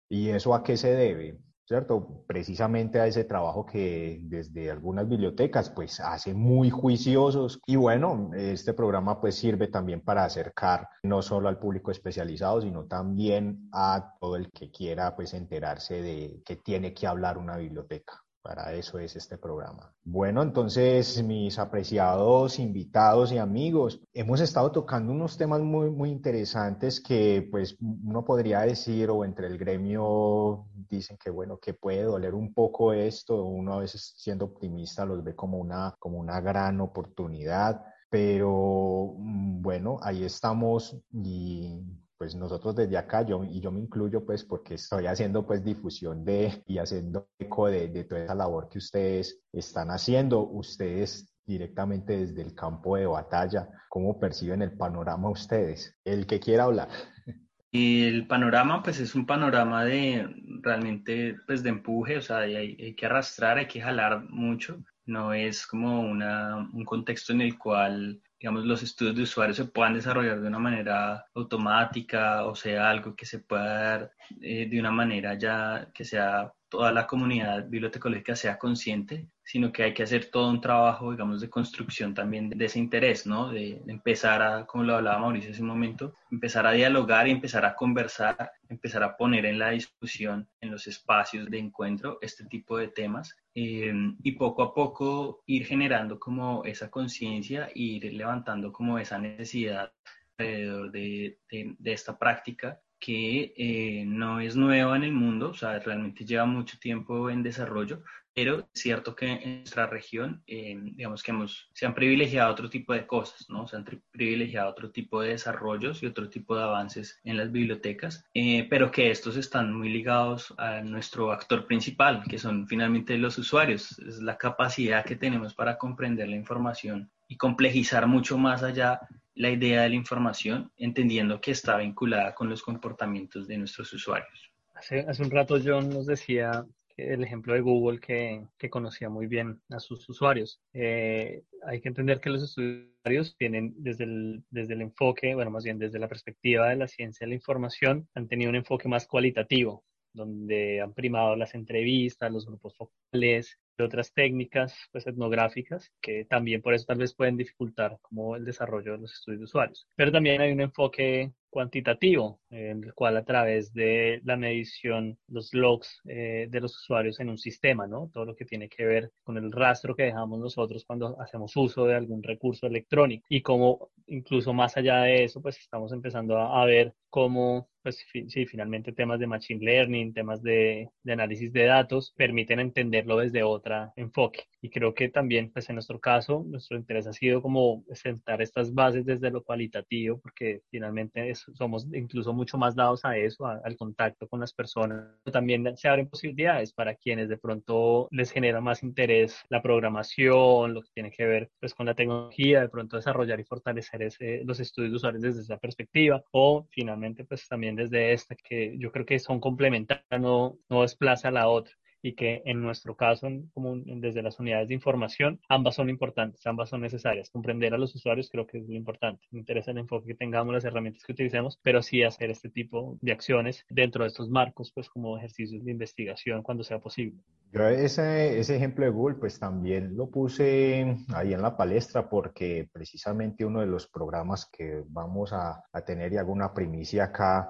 ¿Y 0.10 0.30
eso 0.30 0.54
a 0.54 0.64
qué 0.64 0.76
se 0.76 0.94
debe? 0.94 1.40
¿Cierto? 1.66 2.24
Precisamente 2.28 3.00
a 3.00 3.08
ese 3.08 3.24
trabajo 3.24 3.66
que 3.66 4.20
desde 4.24 4.70
algunas 4.70 5.08
bibliotecas 5.08 5.70
pues 5.70 6.00
hace 6.00 6.34
muy 6.34 6.70
juiciosos 6.70 7.60
y 7.66 7.76
bueno, 7.76 8.32
este 8.36 8.74
programa 8.74 9.20
pues 9.20 9.36
sirve 9.36 9.68
también 9.68 10.02
para 10.02 10.26
acercar 10.26 10.88
no 11.04 11.22
solo 11.22 11.50
al 11.50 11.58
público 11.58 11.92
especializado, 11.92 12.62
sino 12.62 12.86
también 12.86 13.68
a 13.72 14.14
todo 14.20 14.36
el 14.36 14.52
que 14.52 14.70
quiera 14.70 15.16
pues 15.16 15.34
enterarse 15.34 16.02
de 16.02 16.42
que 16.46 16.56
tiene 16.58 16.94
que 16.94 17.08
hablar 17.08 17.38
una 17.38 17.58
biblioteca. 17.58 18.25
Para 18.46 18.74
eso 18.74 19.00
es 19.00 19.16
este 19.16 19.40
programa. 19.40 19.92
Bueno, 20.04 20.44
entonces, 20.44 21.24
mis 21.24 21.58
apreciados 21.58 22.60
invitados 22.60 23.32
y 23.32 23.40
amigos, 23.40 24.00
hemos 24.14 24.40
estado 24.40 24.72
tocando 24.72 25.12
unos 25.12 25.36
temas 25.36 25.62
muy, 25.62 25.90
muy 25.90 26.12
interesantes 26.12 27.02
que, 27.02 27.48
pues, 27.50 27.76
uno 27.82 28.24
podría 28.24 28.60
decir, 28.60 29.10
o 29.10 29.26
entre 29.26 29.48
el 29.48 29.58
gremio 29.58 30.68
dicen 30.88 31.18
que, 31.18 31.32
bueno, 31.32 31.58
que 31.58 31.74
puede 31.74 32.04
doler 32.04 32.36
un 32.36 32.54
poco 32.54 32.94
esto, 32.94 33.44
uno 33.46 33.74
a 33.74 33.80
veces 33.80 34.14
siendo 34.16 34.46
optimista 34.46 35.06
los 35.06 35.24
ve 35.24 35.34
como 35.34 35.58
una, 35.58 35.96
como 35.98 36.20
una 36.20 36.40
gran 36.40 36.80
oportunidad, 36.82 37.84
pero 38.12 39.16
mm, 39.18 39.64
bueno, 39.64 39.98
ahí 40.04 40.24
estamos 40.24 40.96
y 41.12 41.82
pues 42.18 42.36
nosotros 42.36 42.76
desde 42.76 42.98
acá, 42.98 43.24
yo, 43.24 43.44
y 43.44 43.60
yo 43.60 43.72
me 43.72 43.80
incluyo 43.80 44.26
pues 44.26 44.44
porque 44.44 44.76
estoy 44.76 45.08
haciendo 45.08 45.46
pues 45.46 45.64
difusión 45.64 46.24
de 46.24 46.64
y 46.66 46.78
haciendo 46.78 47.28
eco 47.40 47.68
de, 47.68 47.88
de 47.90 48.04
toda 48.04 48.24
esa 48.24 48.36
labor 48.36 48.70
que 48.70 48.78
ustedes 48.78 49.42
están 49.52 49.92
haciendo, 49.92 50.42
ustedes 50.42 51.36
directamente 51.46 52.18
desde 52.18 52.42
el 52.42 52.56
campo 52.56 52.98
de 52.98 53.06
batalla, 53.06 53.70
¿cómo 53.90 54.20
perciben 54.20 54.62
el 54.62 54.72
panorama 54.72 55.30
ustedes? 55.30 55.98
El 56.04 56.26
que 56.26 56.40
quiera 56.40 56.64
hablar. 56.64 56.90
El 57.72 58.26
panorama, 58.28 58.82
pues 58.82 59.02
es 59.02 59.16
un 59.16 59.26
panorama 59.26 59.84
de 59.84 60.26
realmente, 60.62 61.36
pues 61.46 61.62
de 61.62 61.72
empuje, 61.72 62.18
o 62.18 62.22
sea, 62.22 62.38
hay, 62.38 62.56
hay, 62.56 62.96
que 62.96 63.06
arrastrar, 63.06 63.58
hay 63.58 63.68
que 63.68 63.82
jalar 63.82 64.30
mucho. 64.30 64.82
No 65.06 65.34
es 65.34 65.68
como 65.68 66.00
una, 66.00 66.56
un 66.72 66.86
contexto 66.86 67.34
en 67.34 67.42
el 67.42 67.58
cual 67.58 68.22
digamos, 68.40 68.66
los 68.66 68.84
estudios 68.84 69.16
de 69.16 69.24
usuarios 69.24 69.58
se 69.58 69.66
puedan 69.66 69.94
desarrollar 69.94 70.42
de 70.42 70.48
una 70.48 70.60
manera 70.60 71.26
automática 71.34 72.46
o 72.46 72.56
sea 72.56 72.90
algo 72.90 73.16
que 73.16 73.26
se 73.26 73.40
pueda 73.40 73.64
dar 73.66 74.12
eh, 74.42 74.68
de 74.70 74.80
una 74.80 74.92
manera 74.92 75.36
ya 75.36 75.90
que 75.94 76.04
sea 76.04 76.52
toda 76.70 76.92
la 76.92 77.08
comunidad 77.08 77.68
bibliotecológica 77.70 78.36
sea 78.36 78.58
consciente, 78.58 79.30
sino 79.46 79.72
que 79.72 79.84
hay 79.84 79.94
que 79.94 80.04
hacer 80.04 80.26
todo 80.32 80.50
un 80.50 80.60
trabajo, 80.60 81.12
digamos, 81.12 81.40
de 81.40 81.50
construcción 81.50 82.16
también 82.16 82.50
de, 82.50 82.66
ese 82.66 82.80
interés, 82.80 83.28
¿no? 83.28 83.52
De, 83.52 83.82
empezar 83.88 84.42
a, 84.42 84.66
como 84.66 84.84
lo 84.84 84.96
hablaba 84.96 85.20
Mauricio 85.20 85.52
hace 85.52 85.62
un 85.62 85.68
momento, 85.68 86.16
empezar 86.32 86.66
a 86.66 86.72
dialogar 86.72 87.28
y 87.28 87.32
empezar 87.32 87.64
a 87.64 87.76
conversar, 87.76 88.52
empezar 88.70 89.04
a 89.04 89.16
poner 89.16 89.46
en 89.46 89.60
la 89.60 89.70
discusión, 89.70 90.50
en 90.62 90.72
los 90.72 90.88
espacios 90.88 91.50
de 91.50 91.60
encuentro, 91.60 92.18
este 92.22 92.46
tipo 92.46 92.78
de 92.78 92.88
temas 92.88 93.38
eh, 93.54 93.94
y 94.24 94.32
poco 94.32 94.64
a 94.64 94.74
poco 94.74 95.44
ir 95.46 95.66
generando 95.66 96.20
como 96.20 96.64
esa 96.66 96.90
conciencia 96.90 97.68
e 97.68 97.72
ir 97.80 98.14
levantando 98.14 98.72
como 98.74 98.98
esa 98.98 99.20
necesidad 99.20 99.94
alrededor 100.38 100.92
de, 100.92 101.38
de 101.50 101.94
esta 101.94 102.18
práctica 102.18 102.82
que 103.00 103.54
eh, 103.56 104.04
no 104.08 104.40
es 104.40 104.56
nueva 104.56 104.96
en 104.96 105.04
el 105.04 105.12
mundo, 105.12 105.50
o 105.50 105.54
sea, 105.54 105.78
realmente 105.78 106.26
lleva 106.26 106.46
mucho 106.46 106.80
tiempo 106.80 107.30
en 107.30 107.44
desarrollo, 107.44 108.02
pero 108.36 108.68
es 108.74 108.82
cierto 108.82 109.16
que 109.16 109.32
en 109.32 109.60
nuestra 109.60 109.88
región, 109.88 110.44
eh, 110.46 110.78
digamos 110.78 111.24
que 111.24 111.32
hemos, 111.32 111.70
se 111.74 111.86
han 111.86 111.96
privilegiado 111.96 112.52
otro 112.52 112.70
tipo 112.70 112.94
de 112.94 113.08
cosas, 113.08 113.50
¿no? 113.50 113.66
Se 113.66 113.78
han 113.78 113.86
privilegiado 114.12 114.70
otro 114.70 114.92
tipo 114.92 115.22
de 115.22 115.30
desarrollos 115.30 116.04
y 116.04 116.06
otro 116.06 116.30
tipo 116.30 116.54
de 116.58 116.64
avances 116.64 117.22
en 117.24 117.38
las 117.38 117.50
bibliotecas, 117.50 118.26
eh, 118.34 118.68
pero 118.70 118.92
que 118.92 119.10
estos 119.10 119.38
están 119.38 119.74
muy 119.74 119.88
ligados 119.88 120.54
a 120.58 120.82
nuestro 120.82 121.32
actor 121.32 121.66
principal, 121.66 122.24
que 122.30 122.38
son 122.38 122.68
finalmente 122.68 123.18
los 123.18 123.38
usuarios, 123.38 123.98
es 124.00 124.22
la 124.22 124.38
capacidad 124.38 125.06
que 125.06 125.16
tenemos 125.16 125.54
para 125.54 125.78
comprender 125.78 126.28
la 126.28 126.36
información 126.36 127.10
y 127.30 127.38
complejizar 127.38 128.06
mucho 128.06 128.38
más 128.38 128.64
allá 128.64 129.00
la 129.34 129.50
idea 129.50 129.84
de 129.84 129.90
la 129.90 129.96
información, 129.96 130.72
entendiendo 130.76 131.40
que 131.40 131.52
está 131.52 131.78
vinculada 131.78 132.36
con 132.36 132.50
los 132.50 132.62
comportamientos 132.62 133.48
de 133.48 133.58
nuestros 133.58 133.94
usuarios. 133.94 134.52
Hace, 134.74 135.06
hace 135.08 135.24
un 135.24 135.32
rato 135.32 135.58
John 135.64 135.90
nos 135.90 136.06
decía 136.06 136.66
el 136.98 137.24
ejemplo 137.24 137.54
de 137.54 137.62
Google 137.62 138.00
que, 138.00 138.48
conocía 138.70 139.10
muy 139.10 139.28
bien 139.28 139.62
a 139.70 139.80
sus 139.80 140.08
usuarios. 140.10 140.62
Eh, 140.74 141.44
hay 141.66 141.82
que 141.82 141.90
entender 141.90 142.20
que 142.20 142.30
los 142.30 142.44
usuarios 142.44 143.36
tienen 143.38 143.74
desde 143.78 144.06
el, 144.06 144.44
desde 144.50 144.74
el 144.74 144.82
enfoque, 144.82 145.36
bueno, 145.36 145.52
más 145.52 145.64
bien 145.64 145.78
desde 145.78 146.00
la 146.00 146.08
perspectiva 146.08 146.70
de 146.70 146.78
la 146.78 146.88
ciencia 146.88 147.26
de 147.26 147.30
la 147.30 147.36
información, 147.36 148.08
han 148.16 148.28
tenido 148.28 148.50
un 148.50 148.56
enfoque 148.56 148.88
más 148.88 149.08
cualitativo, 149.08 149.84
donde 150.14 150.82
han 150.82 150.94
primado 150.94 151.36
las 151.36 151.54
entrevistas, 151.54 152.32
los 152.32 152.46
grupos 152.46 152.76
focales, 152.76 153.60
de 153.78 153.84
otras 153.84 154.14
técnicas 154.14 154.74
pues, 154.92 155.06
etnográficas 155.08 155.92
que 156.02 156.26
también 156.26 156.62
por 156.62 156.74
eso 156.74 156.86
tal 156.86 156.98
vez 156.98 157.14
pueden 157.14 157.38
dificultar 157.38 157.98
como 158.02 158.36
el 158.36 158.46
desarrollo 158.46 158.94
de 158.94 159.00
los 159.00 159.14
estudios 159.14 159.40
de 159.40 159.46
usuarios. 159.46 159.88
Pero 159.96 160.12
también 160.12 160.42
hay 160.42 160.52
un 160.52 160.62
enfoque 160.62 161.34
cuantitativo, 161.56 162.42
en 162.50 162.84
el 162.84 162.94
cual 162.94 163.16
a 163.16 163.24
través 163.24 163.74
de 163.74 164.20
la 164.26 164.36
medición, 164.36 165.18
los 165.30 165.54
logs 165.54 166.02
eh, 166.06 166.48
de 166.50 166.60
los 166.60 166.76
usuarios 166.76 167.22
en 167.22 167.30
un 167.30 167.38
sistema, 167.38 167.88
¿no? 167.88 168.10
Todo 168.14 168.26
lo 168.26 168.36
que 168.36 168.44
tiene 168.44 168.68
que 168.68 168.84
ver 168.84 169.14
con 169.24 169.38
el 169.38 169.54
rastro 169.54 169.96
que 169.96 170.04
dejamos 170.04 170.38
nosotros 170.38 170.84
cuando 170.86 171.18
hacemos 171.22 171.56
uso 171.56 171.86
de 171.86 171.96
algún 171.96 172.22
recurso 172.24 172.68
electrónico 172.68 173.26
y 173.30 173.42
como 173.42 173.90
incluso 174.08 174.54
más 174.54 174.76
allá 174.76 175.04
de 175.04 175.24
eso, 175.24 175.42
pues 175.42 175.58
estamos 175.58 175.94
empezando 175.94 176.38
a, 176.38 176.62
a 176.62 176.66
ver 176.66 176.94
cómo 177.10 177.70
pues 177.86 178.04
sí, 178.12 178.48
finalmente 178.48 178.94
temas 178.94 179.20
de 179.20 179.28
Machine 179.28 179.64
Learning, 179.64 180.12
temas 180.12 180.42
de, 180.42 180.90
de, 181.04 181.14
análisis 181.14 181.54
de 181.54 181.66
datos 181.66 182.12
permiten 182.18 182.60
entenderlo 182.60 183.18
desde 183.18 183.44
otro 183.44 183.94
enfoque. 183.96 184.46
Y 184.60 184.72
creo 184.72 184.96
que 184.96 185.10
también, 185.10 185.52
pues 185.52 185.70
en 185.70 185.76
nuestro 185.76 186.00
caso, 186.00 186.44
nuestro 186.48 186.78
interés 186.78 187.06
ha 187.06 187.14
sido 187.14 187.44
como 187.44 187.86
sentar 187.94 188.42
estas 188.42 188.74
bases 188.74 189.06
desde 189.06 189.30
lo 189.30 189.44
cualitativo, 189.44 190.20
porque 190.20 190.64
finalmente 190.72 191.30
somos 191.54 191.88
incluso 191.94 192.34
mucho 192.34 192.58
más 192.58 192.76
dados 192.76 193.06
a 193.06 193.18
eso, 193.18 193.46
al 193.46 193.78
contacto 193.78 194.28
con 194.28 194.40
las 194.40 194.54
personas. 194.54 195.06
También 195.32 195.76
se 195.78 195.88
abren 195.88 196.10
posibilidades 196.10 196.74
para 196.74 196.96
quienes 196.96 197.30
de 197.30 197.38
pronto 197.38 198.08
les 198.12 198.32
genera 198.32 198.62
más 198.62 198.84
interés 198.84 199.42
la 199.50 199.62
programación, 199.62 200.74
lo 200.74 200.82
que 200.82 200.90
tiene 200.94 201.12
que 201.12 201.26
ver 201.26 201.50
pues 201.60 201.74
con 201.74 201.86
la 201.86 201.96
tecnología, 201.96 202.62
de 202.62 202.70
pronto 202.70 202.98
desarrollar 202.98 203.40
y 203.40 203.44
fortalecer 203.44 204.04
ese, 204.04 204.42
los 204.46 204.60
estudios 204.60 204.92
de 204.92 204.98
usuarios 204.98 205.24
desde 205.24 205.42
esa 205.42 205.58
perspectiva, 205.58 206.24
o 206.32 206.68
finalmente 206.72 207.26
pues 207.26 207.48
también 207.48 207.76
desde 207.76 208.14
esta, 208.14 208.36
que 208.36 208.76
yo 208.78 208.92
creo 208.92 209.06
que 209.06 209.20
son 209.20 209.40
complementarias, 209.40 210.06
no, 210.20 210.58
no 210.70 210.82
desplaza 210.82 211.30
a 211.30 211.32
la 211.32 211.48
otra 211.48 211.74
y 212.06 212.14
que 212.14 212.44
en 212.46 212.62
nuestro 212.62 212.96
caso, 212.96 213.28
como 213.52 213.78
desde 213.78 214.22
las 214.22 214.40
unidades 214.40 214.68
de 214.68 214.76
información, 214.76 215.40
ambas 215.50 215.74
son 215.74 215.90
importantes, 215.90 216.46
ambas 216.46 216.70
son 216.70 216.82
necesarias. 216.82 217.32
Comprender 217.32 217.74
a 217.74 217.80
los 217.80 217.96
usuarios 217.96 218.30
creo 218.30 218.46
que 218.46 218.60
es 218.60 218.68
lo 218.68 218.76
importante. 218.76 219.26
Me 219.32 219.40
interesa 219.40 219.72
el 219.72 219.80
enfoque 219.80 220.10
que 220.10 220.14
tengamos, 220.14 220.54
las 220.54 220.66
herramientas 220.66 221.04
que 221.04 221.14
utilicemos, 221.14 221.60
pero 221.64 221.82
sí 221.82 222.04
hacer 222.04 222.30
este 222.30 222.50
tipo 222.50 223.00
de 223.02 223.12
acciones 223.12 223.66
dentro 223.72 224.04
de 224.04 224.10
estos 224.10 224.30
marcos, 224.30 224.72
pues 224.72 224.88
como 224.88 225.18
ejercicios 225.18 225.66
de 225.66 225.72
investigación 225.72 226.44
cuando 226.44 226.64
sea 226.64 226.78
posible. 226.78 227.20
Yo 227.52 227.68
ese, 227.68 228.38
ese 228.38 228.56
ejemplo 228.56 228.86
de 228.86 228.92
Google, 228.92 229.16
pues 229.16 229.40
también 229.40 229.98
lo 229.98 230.12
puse 230.12 230.96
ahí 231.16 231.34
en 231.34 231.42
la 231.42 231.58
palestra 231.58 232.08
porque 232.08 232.70
precisamente 232.72 233.46
uno 233.46 233.62
de 233.62 233.68
los 233.68 233.88
programas 233.88 234.48
que 234.56 234.84
vamos 234.90 235.34
a, 235.34 235.64
a 235.74 235.82
tener 235.82 236.14
y 236.14 236.18
alguna 236.18 236.54
primicia 236.54 237.06
acá 237.06 237.50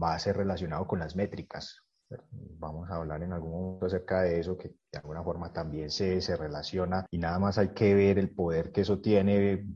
va 0.00 0.14
a 0.14 0.18
ser 0.20 0.36
relacionado 0.36 0.86
con 0.86 1.00
las 1.00 1.16
métricas 1.16 1.85
Vamos 2.58 2.90
a 2.90 2.96
hablar 2.96 3.22
en 3.22 3.32
algún 3.32 3.50
momento 3.50 3.86
acerca 3.86 4.22
de 4.22 4.40
eso, 4.40 4.56
que 4.56 4.68
de 4.92 4.98
alguna 4.98 5.22
forma 5.22 5.52
también 5.52 5.90
se, 5.90 6.20
se 6.20 6.36
relaciona 6.36 7.06
y 7.10 7.18
nada 7.18 7.38
más 7.38 7.58
hay 7.58 7.68
que 7.68 7.94
ver 7.94 8.18
el 8.18 8.30
poder 8.30 8.72
que 8.72 8.82
eso 8.82 9.00
tiene, 9.00 9.66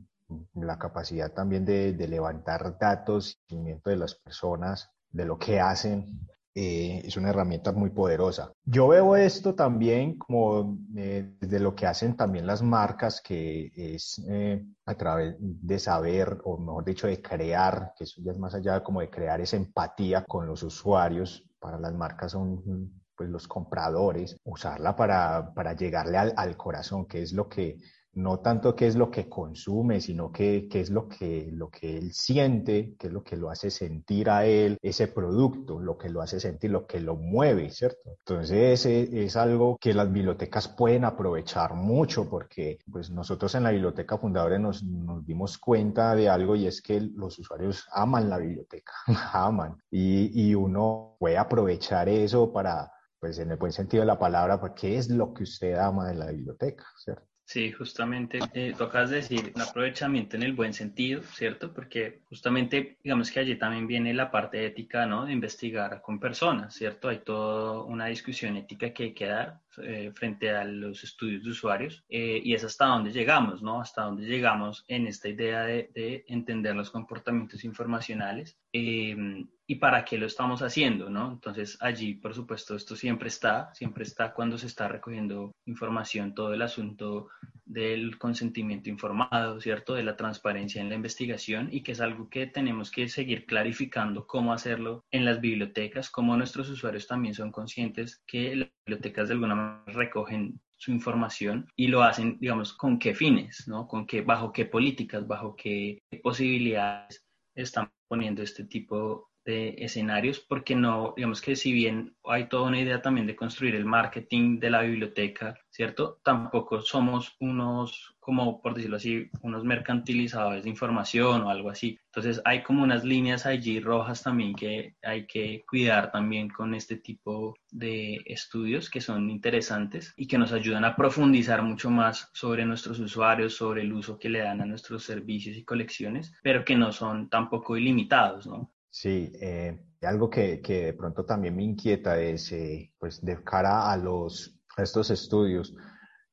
la 0.55 0.79
capacidad 0.79 1.31
también 1.31 1.65
de, 1.65 1.93
de 1.93 2.07
levantar 2.07 2.77
datos, 2.79 3.37
seguimiento 3.47 3.89
de 3.89 3.97
las 3.97 4.15
personas, 4.15 4.89
de 5.11 5.25
lo 5.25 5.37
que 5.37 5.59
hacen, 5.59 6.27
eh, 6.53 7.01
es 7.05 7.15
una 7.15 7.29
herramienta 7.29 7.71
muy 7.71 7.91
poderosa. 7.91 8.51
Yo 8.65 8.89
veo 8.89 9.15
esto 9.15 9.55
también 9.55 10.17
como 10.17 10.77
eh, 10.97 11.37
lo 11.39 11.73
que 11.73 11.87
hacen 11.87 12.17
también 12.17 12.45
las 12.45 12.61
marcas, 12.61 13.21
que 13.21 13.71
es 13.73 14.21
eh, 14.27 14.65
a 14.85 14.95
través 14.95 15.35
de 15.39 15.79
saber, 15.79 16.41
o 16.43 16.57
mejor 16.57 16.83
dicho, 16.83 17.07
de 17.07 17.21
crear, 17.21 17.93
que 17.97 18.03
eso 18.03 18.21
ya 18.21 18.33
es 18.33 18.37
más 18.37 18.53
allá 18.53 18.83
como 18.83 18.99
de 18.99 19.09
crear 19.09 19.39
esa 19.39 19.55
empatía 19.55 20.25
con 20.25 20.45
los 20.45 20.61
usuarios, 20.63 21.45
para 21.61 21.79
las 21.79 21.93
marcas 21.93 22.33
son 22.33 22.91
pues 23.15 23.29
los 23.29 23.47
compradores, 23.47 24.35
usarla 24.43 24.95
para, 24.95 25.53
para 25.53 25.73
llegarle 25.73 26.17
al, 26.17 26.33
al, 26.35 26.57
corazón, 26.57 27.05
que 27.05 27.21
es 27.21 27.31
lo 27.33 27.47
que, 27.47 27.77
no 28.13 28.39
tanto 28.39 28.75
qué 28.75 28.87
es 28.87 28.95
lo 28.95 29.09
que 29.09 29.29
consume, 29.29 30.01
sino 30.01 30.31
qué, 30.31 30.67
qué 30.69 30.81
es 30.81 30.89
lo 30.89 31.07
que, 31.07 31.49
lo 31.51 31.69
que 31.69 31.97
él 31.97 32.13
siente, 32.13 32.95
qué 32.99 33.07
es 33.07 33.13
lo 33.13 33.23
que 33.23 33.37
lo 33.37 33.49
hace 33.49 33.71
sentir 33.71 34.29
a 34.29 34.45
él, 34.45 34.77
ese 34.81 35.07
producto, 35.07 35.79
lo 35.79 35.97
que 35.97 36.09
lo 36.09 36.21
hace 36.21 36.39
sentir, 36.39 36.71
lo 36.71 36.85
que 36.85 36.99
lo 36.99 37.15
mueve, 37.15 37.69
¿cierto? 37.69 38.01
Entonces 38.05 38.85
es 38.85 39.35
algo 39.35 39.77
que 39.79 39.93
las 39.93 40.11
bibliotecas 40.11 40.67
pueden 40.67 41.05
aprovechar 41.05 41.73
mucho 41.73 42.29
porque 42.29 42.79
pues 42.91 43.09
nosotros 43.09 43.55
en 43.55 43.63
la 43.63 43.71
biblioteca 43.71 44.17
fundadora 44.17 44.59
nos, 44.59 44.83
nos 44.83 45.25
dimos 45.25 45.57
cuenta 45.57 46.15
de 46.15 46.29
algo 46.29 46.55
y 46.55 46.67
es 46.67 46.81
que 46.81 46.99
los 47.01 47.39
usuarios 47.39 47.87
aman 47.93 48.29
la 48.29 48.37
biblioteca, 48.37 48.93
aman 49.33 49.77
y, 49.89 50.49
y 50.49 50.55
uno 50.55 51.15
puede 51.19 51.37
aprovechar 51.37 52.09
eso 52.09 52.51
para 52.51 52.91
pues 53.19 53.37
en 53.37 53.51
el 53.51 53.57
buen 53.57 53.71
sentido 53.71 54.01
de 54.01 54.07
la 54.07 54.17
palabra, 54.17 54.59
¿qué 54.75 54.97
es 54.97 55.07
lo 55.09 55.31
que 55.31 55.43
usted 55.43 55.75
ama 55.75 56.07
de 56.07 56.15
la 56.15 56.31
biblioteca? 56.31 56.85
¿cierto? 56.97 57.30
Sí, 57.51 57.69
justamente 57.73 58.39
eh, 58.53 58.73
tocas 58.77 59.09
decir 59.09 59.51
un 59.53 59.61
aprovechamiento 59.61 60.37
en 60.37 60.43
el 60.43 60.53
buen 60.53 60.73
sentido, 60.73 61.21
¿cierto? 61.33 61.73
Porque 61.73 62.21
justamente, 62.29 62.97
digamos 63.03 63.29
que 63.29 63.41
allí 63.41 63.57
también 63.57 63.87
viene 63.87 64.13
la 64.13 64.31
parte 64.31 64.65
ética, 64.65 65.05
¿no? 65.05 65.25
De 65.25 65.33
investigar 65.33 66.01
con 66.01 66.17
personas, 66.17 66.73
¿cierto? 66.73 67.09
Hay 67.09 67.17
toda 67.19 67.83
una 67.83 68.05
discusión 68.05 68.55
ética 68.55 68.93
que 68.93 69.03
hay 69.03 69.13
que 69.13 69.25
dar 69.25 69.59
eh, 69.79 70.11
frente 70.13 70.51
a 70.51 70.63
los 70.63 71.03
estudios 71.03 71.43
de 71.43 71.51
usuarios 71.51 72.03
eh, 72.09 72.41
y 72.43 72.53
es 72.53 72.63
hasta 72.63 72.85
dónde 72.85 73.11
llegamos, 73.11 73.61
¿no? 73.61 73.81
Hasta 73.81 74.03
dónde 74.03 74.25
llegamos 74.25 74.83
en 74.87 75.07
esta 75.07 75.29
idea 75.29 75.63
de, 75.63 75.89
de 75.93 76.25
entender 76.27 76.75
los 76.75 76.91
comportamientos 76.91 77.63
informacionales 77.63 78.57
eh, 78.73 79.45
y 79.67 79.75
para 79.75 80.03
qué 80.03 80.17
lo 80.17 80.25
estamos 80.25 80.61
haciendo, 80.61 81.09
¿no? 81.09 81.31
Entonces 81.31 81.77
allí, 81.79 82.15
por 82.15 82.33
supuesto, 82.33 82.75
esto 82.75 82.97
siempre 82.97 83.29
está, 83.29 83.73
siempre 83.73 84.03
está 84.03 84.33
cuando 84.33 84.57
se 84.57 84.67
está 84.67 84.89
recogiendo 84.89 85.55
información, 85.65 86.35
todo 86.35 86.53
el 86.53 86.61
asunto 86.61 87.29
del 87.63 88.17
consentimiento 88.17 88.89
informado, 88.89 89.61
¿cierto? 89.61 89.93
De 89.93 90.03
la 90.03 90.17
transparencia 90.17 90.81
en 90.81 90.89
la 90.89 90.95
investigación 90.95 91.69
y 91.71 91.83
que 91.83 91.93
es 91.93 92.01
algo 92.01 92.29
que 92.29 92.47
tenemos 92.47 92.91
que 92.91 93.07
seguir 93.07 93.45
clarificando 93.45 94.27
cómo 94.27 94.51
hacerlo 94.51 95.05
en 95.09 95.23
las 95.23 95.39
bibliotecas, 95.39 96.09
cómo 96.09 96.35
nuestros 96.35 96.69
usuarios 96.69 97.07
también 97.07 97.33
son 97.33 97.51
conscientes 97.53 98.21
que 98.27 98.73
bibliotecas 98.91 99.27
de 99.27 99.33
alguna 99.33 99.55
manera 99.55 99.83
recogen 99.87 100.59
su 100.77 100.91
información 100.91 101.67
y 101.75 101.87
lo 101.87 102.03
hacen, 102.03 102.37
digamos, 102.39 102.73
con 102.73 102.97
qué 102.97 103.13
fines, 103.13 103.67
¿no? 103.67 103.87
Con 103.87 104.05
qué, 104.05 104.21
bajo 104.21 104.51
qué 104.51 104.65
políticas, 104.65 105.27
bajo 105.27 105.55
qué 105.55 105.99
posibilidades 106.23 107.23
están 107.55 107.91
poniendo 108.07 108.41
este 108.41 108.65
tipo 108.65 109.29
de 109.45 109.75
escenarios, 109.77 110.39
porque 110.39 110.75
no, 110.75 111.13
digamos 111.15 111.41
que 111.41 111.55
si 111.55 111.71
bien 111.71 112.15
hay 112.25 112.47
toda 112.47 112.67
una 112.67 112.79
idea 112.79 113.01
también 113.01 113.27
de 113.27 113.35
construir 113.35 113.75
el 113.75 113.85
marketing 113.85 114.59
de 114.59 114.69
la 114.69 114.81
biblioteca, 114.81 115.55
¿cierto? 115.69 116.19
Tampoco 116.23 116.81
somos 116.81 117.35
unos, 117.39 118.10
como 118.21 118.61
por 118.61 118.75
decirlo 118.75 118.97
así, 118.97 119.29
unos 119.41 119.65
mercantilizadores 119.65 120.63
de 120.63 120.69
información 120.69 121.41
o 121.41 121.49
algo 121.49 121.69
así. 121.69 121.99
Entonces 122.05 122.41
hay 122.45 122.63
como 122.63 122.83
unas 122.83 123.03
líneas 123.03 123.45
allí 123.45 123.81
rojas 123.81 124.23
también 124.23 124.55
que 124.55 124.95
hay 125.01 125.25
que 125.25 125.63
cuidar 125.67 126.11
también 126.11 126.49
con 126.49 126.73
este 126.75 126.97
tipo 126.97 127.55
de 127.71 128.21
estudios 128.25 128.89
que 128.89 129.01
son 129.01 129.29
interesantes 129.29 130.13
y 130.15 130.27
que 130.27 130.37
nos 130.37 130.53
ayudan 130.53 130.85
a 130.85 130.95
profundizar 130.95 131.63
mucho 131.63 131.89
más 131.89 132.29
sobre 132.33 132.65
nuestros 132.65 132.99
usuarios, 132.99 133.55
sobre 133.55 133.81
el 133.81 133.91
uso 133.91 134.19
que 134.19 134.29
le 134.29 134.39
dan 134.39 134.61
a 134.61 134.65
nuestros 134.65 135.03
servicios 135.03 135.57
y 135.57 135.65
colecciones, 135.65 136.31
pero 136.43 136.63
que 136.63 136.75
no 136.75 136.91
son 136.91 137.27
tampoco 137.29 137.75
ilimitados, 137.75 138.45
¿no? 138.45 138.71
Sí, 138.89 139.31
eh, 139.41 139.79
algo 140.01 140.29
que, 140.29 140.61
que, 140.61 140.85
de 140.87 140.93
pronto 140.93 141.25
también 141.25 141.55
me 141.55 141.63
inquieta 141.63 142.19
es, 142.19 142.51
eh, 142.51 142.93
pues, 142.99 143.23
de 143.23 143.41
cara 143.43 143.89
a 143.89 143.97
los 143.97 144.59
estos 144.77 145.09
estudios, 145.11 145.73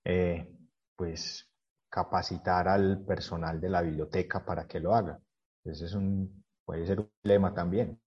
eh, 0.04 0.48
pues, 0.96 1.47
capacitar 1.88 2.68
al 2.68 3.04
personal 3.04 3.60
de 3.60 3.70
la 3.70 3.82
biblioteca 3.82 4.44
para 4.44 4.66
que 4.66 4.80
lo 4.80 4.94
haga. 4.94 5.18
Ese 5.64 5.86
es 5.86 5.94
un, 5.94 6.44
puede 6.64 6.86
ser 6.86 7.00
un 7.00 7.10
dilema 7.22 7.54
también. 7.54 7.98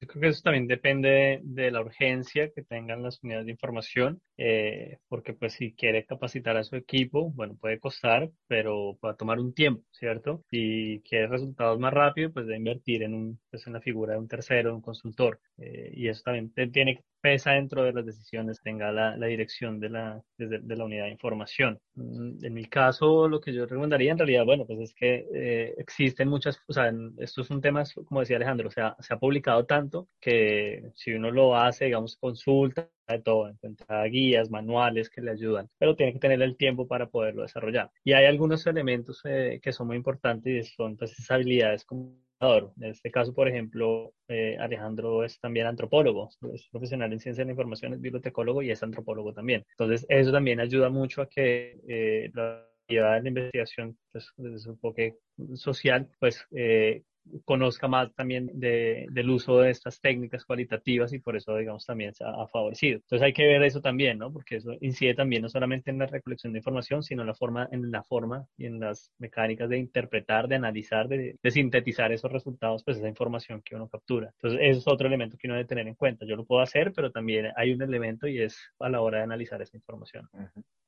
Yo 0.00 0.08
creo 0.08 0.22
que 0.22 0.28
eso 0.28 0.40
también 0.42 0.66
depende 0.66 1.40
de 1.42 1.70
la 1.70 1.82
urgencia 1.82 2.50
que 2.54 2.62
tengan 2.62 3.02
las 3.02 3.22
unidades 3.22 3.44
de 3.44 3.52
información, 3.52 4.22
eh, 4.38 4.96
porque 5.08 5.34
pues 5.34 5.52
si 5.52 5.74
quiere 5.74 6.06
capacitar 6.06 6.56
a 6.56 6.64
su 6.64 6.74
equipo, 6.76 7.30
bueno, 7.32 7.54
puede 7.60 7.78
costar, 7.78 8.30
pero 8.46 8.98
va 9.04 9.10
a 9.10 9.16
tomar 9.16 9.38
un 9.38 9.52
tiempo, 9.52 9.84
¿cierto? 9.90 10.42
Si 10.50 11.02
quiere 11.06 11.26
resultados 11.26 11.78
más 11.78 11.92
rápido, 11.92 12.32
pues 12.32 12.46
debe 12.46 12.56
invertir 12.56 13.02
en, 13.02 13.12
un, 13.12 13.40
pues 13.50 13.66
en 13.66 13.74
la 13.74 13.82
figura 13.82 14.14
de 14.14 14.20
un 14.20 14.28
tercero, 14.28 14.74
un 14.74 14.80
consultor. 14.80 15.38
Eh, 15.58 15.90
y 15.92 16.08
eso 16.08 16.22
también 16.24 16.50
tiene 16.72 17.04
pesa 17.20 17.52
dentro 17.52 17.82
de 17.82 17.92
las 17.92 18.06
decisiones, 18.06 18.60
tenga 18.62 18.92
la, 18.92 19.16
la 19.16 19.26
dirección 19.26 19.80
de 19.80 19.90
la, 19.90 20.22
de, 20.38 20.76
la 20.76 20.84
unidad 20.84 21.04
de 21.04 21.10
información. 21.10 21.80
Mm, 21.94 22.44
en 22.44 22.54
mi 22.54 22.64
caso, 22.66 23.28
lo 23.28 23.40
que 23.40 23.52
yo 23.52 23.66
recomendaría 23.66 24.12
en 24.12 24.18
realidad, 24.18 24.44
bueno, 24.44 24.66
pues 24.66 24.80
es 24.80 24.94
que 24.94 25.26
eh, 25.34 25.74
existen 25.78 26.28
muchas, 26.28 26.60
o 26.66 26.72
sea, 26.72 26.92
esto 27.18 27.42
es 27.42 27.50
un 27.50 27.60
tema, 27.60 27.84
como 28.06 28.20
decía 28.20 28.36
Alejandro, 28.36 28.68
o 28.68 28.70
sea, 28.70 28.96
se 29.00 29.14
ha 29.14 29.18
publicado 29.18 29.66
tanto 29.66 30.08
que 30.20 30.90
si 30.94 31.12
uno 31.12 31.30
lo 31.30 31.56
hace, 31.56 31.86
digamos, 31.86 32.16
consulta 32.16 32.88
de 33.08 33.18
todo, 33.20 33.48
encuentra 33.48 34.04
guías, 34.04 34.50
manuales 34.50 35.10
que 35.10 35.20
le 35.20 35.32
ayudan, 35.32 35.68
pero 35.78 35.96
tiene 35.96 36.12
que 36.12 36.18
tener 36.20 36.40
el 36.42 36.56
tiempo 36.56 36.86
para 36.86 37.08
poderlo 37.08 37.42
desarrollar. 37.42 37.90
Y 38.04 38.12
hay 38.12 38.26
algunos 38.26 38.66
elementos 38.66 39.20
eh, 39.24 39.60
que 39.62 39.72
son 39.72 39.88
muy 39.88 39.96
importantes 39.96 40.66
y 40.66 40.74
son 40.74 40.96
pues 40.96 41.12
esas 41.12 41.30
habilidades 41.32 41.84
como 41.84 42.29
en 42.40 42.84
este 42.84 43.10
caso, 43.10 43.34
por 43.34 43.48
ejemplo, 43.48 44.14
eh, 44.28 44.56
Alejandro 44.58 45.24
es 45.24 45.38
también 45.40 45.66
antropólogo, 45.66 46.30
es 46.54 46.68
profesional 46.70 47.12
en 47.12 47.20
ciencia 47.20 47.42
de 47.42 47.46
la 47.46 47.52
información, 47.52 47.92
es 47.92 48.00
bibliotecólogo 48.00 48.62
y 48.62 48.70
es 48.70 48.82
antropólogo 48.82 49.34
también. 49.34 49.64
Entonces, 49.72 50.06
eso 50.08 50.32
también 50.32 50.60
ayuda 50.60 50.88
mucho 50.88 51.22
a 51.22 51.28
que 51.28 51.78
eh, 51.86 52.30
la 52.32 52.66
actividad 52.82 53.14
de 53.16 53.22
la 53.22 53.28
investigación, 53.28 53.98
pues, 54.10 54.32
desde 54.36 54.58
su 54.58 54.70
enfoque 54.70 55.18
social, 55.54 56.08
pues 56.18 56.46
eh, 56.52 57.02
conozca 57.44 57.88
más 57.88 58.12
también 58.14 58.50
de, 58.54 59.06
del 59.10 59.30
uso 59.30 59.58
de 59.58 59.70
estas 59.70 60.00
técnicas 60.00 60.44
cualitativas 60.44 61.12
y 61.12 61.18
por 61.18 61.36
eso, 61.36 61.56
digamos, 61.56 61.86
también 61.86 62.14
se 62.14 62.24
ha, 62.24 62.46
favorecido. 62.48 62.96
Entonces 62.96 63.22
hay 63.24 63.32
que 63.32 63.46
ver 63.46 63.62
eso 63.62 63.80
también, 63.80 64.18
¿no? 64.18 64.32
Porque 64.32 64.56
eso 64.56 64.72
incide 64.80 65.14
también 65.14 65.42
no 65.42 65.48
solamente 65.48 65.90
en 65.90 65.98
la 65.98 66.06
recolección 66.06 66.52
de 66.52 66.58
información, 66.58 67.02
sino 67.02 67.22
en 67.22 67.28
la 67.28 67.34
forma, 67.34 67.68
en 67.70 67.90
la 67.90 68.02
forma 68.02 68.46
y 68.56 68.66
en 68.66 68.80
las 68.80 69.12
mecánicas 69.18 69.68
de 69.68 69.78
interpretar, 69.78 70.48
de 70.48 70.56
analizar, 70.56 71.08
de, 71.08 71.38
sintetizar 71.50 72.12
esos 72.12 72.32
resultados, 72.32 72.82
pues 72.84 72.98
esa 72.98 73.08
información 73.08 73.62
que 73.62 73.76
uno 73.76 73.88
captura. 73.88 74.32
Entonces 74.36 74.60
eso 74.62 74.78
es 74.80 74.88
otro 74.88 75.06
elemento 75.06 75.36
que 75.38 75.46
uno 75.46 75.54
debe 75.54 75.68
tener 75.68 75.86
en 75.86 75.94
cuenta. 75.94 76.24
Yo 76.26 76.36
lo 76.36 76.44
puedo 76.44 76.62
hacer, 76.62 76.92
pero 76.94 77.10
también 77.10 77.48
hay 77.56 77.72
un 77.72 77.82
elemento 77.82 78.26
y 78.26 78.40
es 78.40 78.58
a 78.78 78.88
la 78.88 79.00
hora 79.00 79.18
de 79.18 79.24
analizar 79.24 79.60
esa 79.62 79.76
información. 79.76 80.28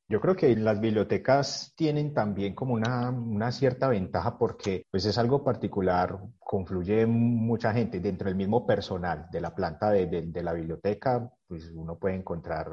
Yo 0.09 0.21
creo 0.21 0.37
que 0.37 0.55
las 0.57 0.81
bibliotecas 0.81 1.73
tienen 1.75 2.13
también 2.13 2.55
como 2.55 2.75
una, 2.75 3.11
una, 3.11 3.51
cierta 3.51 3.89
ventaja 3.89 4.37
porque 4.37 4.85
pues 4.91 5.07
es 5.07 5.17
algo 5.17 5.43
particular, 5.43 6.19
confluye 6.39 7.07
mucha 7.07 7.73
gente 7.73 8.01
dentro 8.01 8.29
del 8.29 8.37
mismo 8.37 8.67
personal 8.67 9.27
de 9.31 9.41
la 9.41 9.55
planta 9.55 9.91
de, 9.91 10.07
de, 10.07 10.43
la 10.43 10.53
biblioteca, 10.53 11.31
pues 11.47 11.71
uno 11.75 11.99
puede 11.99 12.17
encontrar 12.17 12.69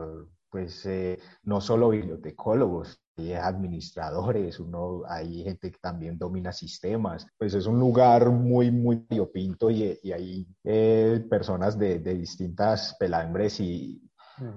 pues 0.50 0.86
eh, 0.88 1.20
no 1.44 1.62
solo 1.62 1.90
bibliotecólogos, 1.90 3.00
hay 3.18 3.34
administradores, 3.34 4.60
uno, 4.60 5.04
hay 5.08 5.44
gente 5.44 5.72
que 5.72 5.80
también 5.80 6.18
domina 6.18 6.52
sistemas, 6.52 7.28
pues 7.38 7.54
es 7.54 7.68
un 7.68 7.80
lugar 7.80 8.30
muy, 8.32 8.72
muy 8.72 9.06
biopinto 9.08 9.70
y, 9.70 10.00
y 10.02 10.12
hay 10.12 10.48
eh, 10.64 11.26
personas 11.30 11.78
de, 11.78 12.00
de 12.00 12.16
distintas 12.16 12.96
pelambres 13.00 13.60
y, 13.60 14.09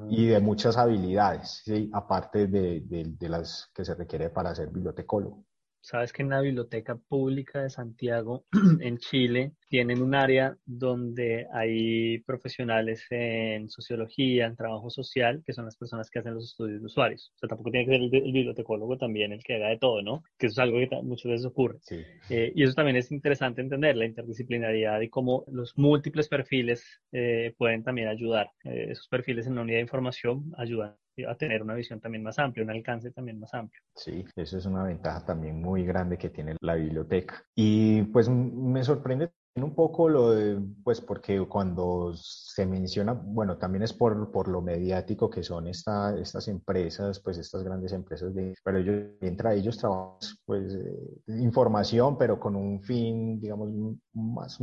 y 0.09 0.27
de 0.27 0.41
muchas 0.41 0.77
habilidades, 0.77 1.63
¿sí? 1.65 1.91
aparte 1.93 2.47
de, 2.47 2.81
de, 2.81 3.15
de, 3.19 3.29
las 3.29 3.71
que 3.75 3.85
se 3.85 3.95
requiere 3.95 4.31
para 4.31 4.55
ser 4.55 4.69
bibliotecólogo. 4.69 5.45
Sabes 5.83 6.13
que 6.13 6.23
en 6.23 6.31
la 6.31 6.41
Biblioteca 6.41 6.95
Pública 6.95 7.61
de 7.61 7.69
Santiago, 7.69 8.45
en 8.81 8.99
Chile, 8.99 9.53
tienen 9.69 10.01
un 10.01 10.15
área 10.15 10.57
donde 10.65 11.49
hay 11.53 12.21
profesionales 12.21 13.05
en 13.11 13.69
sociología, 13.69 14.47
en 14.47 14.55
trabajo 14.55 14.91
social, 14.91 15.43
que 15.45 15.53
son 15.53 15.65
las 15.65 15.77
personas 15.77 16.09
que 16.09 16.21
hacen 16.21 16.35
los 16.35 16.45
estudios 16.45 16.81
de 16.81 16.87
usuarios. 16.87 17.33
O 17.35 17.39
sea, 17.39 17.49
tampoco 17.49 17.73
tiene 17.73 17.87
que 17.87 17.93
ser 17.93 18.01
el, 18.01 18.11
bibliotecólogo 18.11 18.97
también 18.97 19.33
el 19.33 19.43
que 19.43 19.57
haga 19.57 19.71
de 19.71 19.79
todo, 19.79 20.03
¿no? 20.03 20.23
Que 20.39 20.47
eso 20.47 20.55
es 20.55 20.59
algo 20.61 20.79
que 20.79 20.89
muchas 21.03 21.33
veces 21.33 21.47
ocurre. 21.47 21.79
Sí. 21.81 22.01
Eh, 22.31 22.53
y 22.55 22.63
eso 22.63 22.75
también 22.75 22.97
es 22.97 23.11
interesante 23.11 23.61
entender, 23.61 23.97
la 23.97 24.07
interdisciplinariedad 24.07 25.01
y 25.01 25.09
cómo 25.09 25.45
los 25.49 25.77
múltiples 25.77 26.29
perfiles 26.29 27.01
eh, 27.11 27.55
pueden 27.59 27.83
también 27.83 28.07
ayudar. 28.07 28.51
Eh, 28.63 28.89
esos 28.91 29.09
perfiles 29.09 29.49
en 29.49 29.57
la 29.57 29.63
unidad 29.63 29.79
de 29.79 29.83
información 29.83 30.53
ayudan 30.57 30.95
a 31.29 31.35
tener 31.35 31.63
una 31.63 31.75
visión 31.75 32.01
también 32.01 32.23
más 32.23 32.39
amplia, 32.39 32.65
un 32.65 32.71
alcance 32.71 33.11
también 33.11 33.39
más 33.39 33.53
amplio. 33.55 33.83
Sí, 33.95 34.25
eso 34.37 34.59
es 34.59 34.67
una 34.67 34.85
ventaja 34.85 35.25
también 35.25 35.61
muy 35.61 35.85
grande 35.85 36.19
que 36.19 36.31
tiene 36.31 36.57
la 36.61 36.75
biblioteca. 36.75 37.45
Y 37.55 38.03
pues 38.05 38.29
me 38.29 38.83
sorprende 38.83 39.31
un 39.57 39.75
poco 39.75 40.09
lo 40.09 40.31
de, 40.31 40.59
pues 40.83 41.01
porque 41.01 41.39
cuando 41.47 42.13
se 42.17 42.65
menciona, 42.65 43.13
bueno, 43.13 43.59
también 43.59 43.83
es 43.83 43.93
por, 43.93 44.31
por 44.31 44.49
lo 44.49 44.63
mediático 44.63 45.29
que 45.29 45.43
son 45.43 45.67
esta, 45.67 46.19
estas 46.19 46.49
empresas, 46.49 47.21
pues 47.21 47.37
estas 47.37 47.63
grandes 47.63 47.93
empresas, 47.93 48.35
de, 48.35 48.55
pero 48.65 48.79
ellos, 48.79 49.11
entre 49.21 49.55
ellos 49.55 49.77
trabajan, 49.77 50.17
pues, 50.47 50.75
eh, 50.75 51.35
información, 51.41 52.17
pero 52.17 52.41
con 52.41 52.57
un 52.57 52.81
fin, 52.83 53.39
digamos, 53.41 53.71
más, 54.15 54.59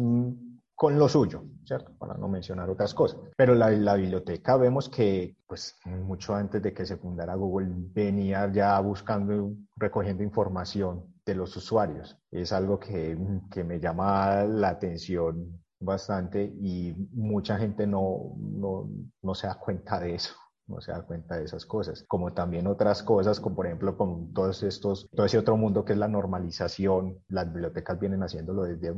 con 0.80 0.98
lo 0.98 1.10
suyo, 1.10 1.44
¿cierto? 1.66 1.92
Para 1.98 2.14
no 2.14 2.30
mencionar 2.30 2.70
otras 2.70 2.94
cosas. 2.94 3.20
Pero 3.36 3.54
la, 3.54 3.70
la, 3.70 3.96
biblioteca 3.96 4.56
vemos 4.56 4.88
que, 4.88 5.36
pues, 5.46 5.76
mucho 5.84 6.34
antes 6.34 6.64
de 6.64 6.74
que 6.74 6.86
se 6.86 6.96
fundara 6.96 7.36
Google, 7.36 7.68
venía 7.94 8.50
ya 8.50 8.80
buscando, 8.80 9.52
recogiendo 9.76 10.24
información 10.24 11.04
de 11.26 11.36
los 11.36 11.54
usuarios. 11.58 12.18
Es 12.32 12.54
algo 12.54 12.80
que, 12.80 13.18
que 13.52 13.66
me 13.66 13.82
llama 13.82 14.46
la 14.46 14.70
atención 14.70 15.62
bastante 15.82 16.46
y 16.46 16.96
mucha 17.12 17.58
gente 17.58 17.86
no, 17.86 18.38
no, 18.38 18.90
no 19.22 19.36
se 19.36 19.48
da 19.48 19.56
cuenta 19.56 20.00
de 20.00 20.16
eso 20.16 20.34
no 20.70 20.80
se 20.82 20.92
da 20.92 21.02
cuenta 21.02 21.36
de 21.36 21.46
esas 21.46 21.66
cosas, 21.66 22.06
como 22.08 22.32
también 22.32 22.68
otras 22.68 23.02
cosas, 23.02 23.40
como 23.40 23.56
por 23.56 23.66
ejemplo 23.66 23.98
con 23.98 24.32
todos 24.34 24.62
estos, 24.62 25.10
todo 25.16 25.26
ese 25.26 25.40
otro 25.40 25.58
mundo 25.58 25.84
que 25.84 25.94
es 25.94 26.00
la 26.00 26.08
normalización, 26.08 27.18
las 27.28 27.52
bibliotecas 27.52 28.00
vienen 28.00 28.22
haciéndolo 28.22 28.64
desde 28.64 28.92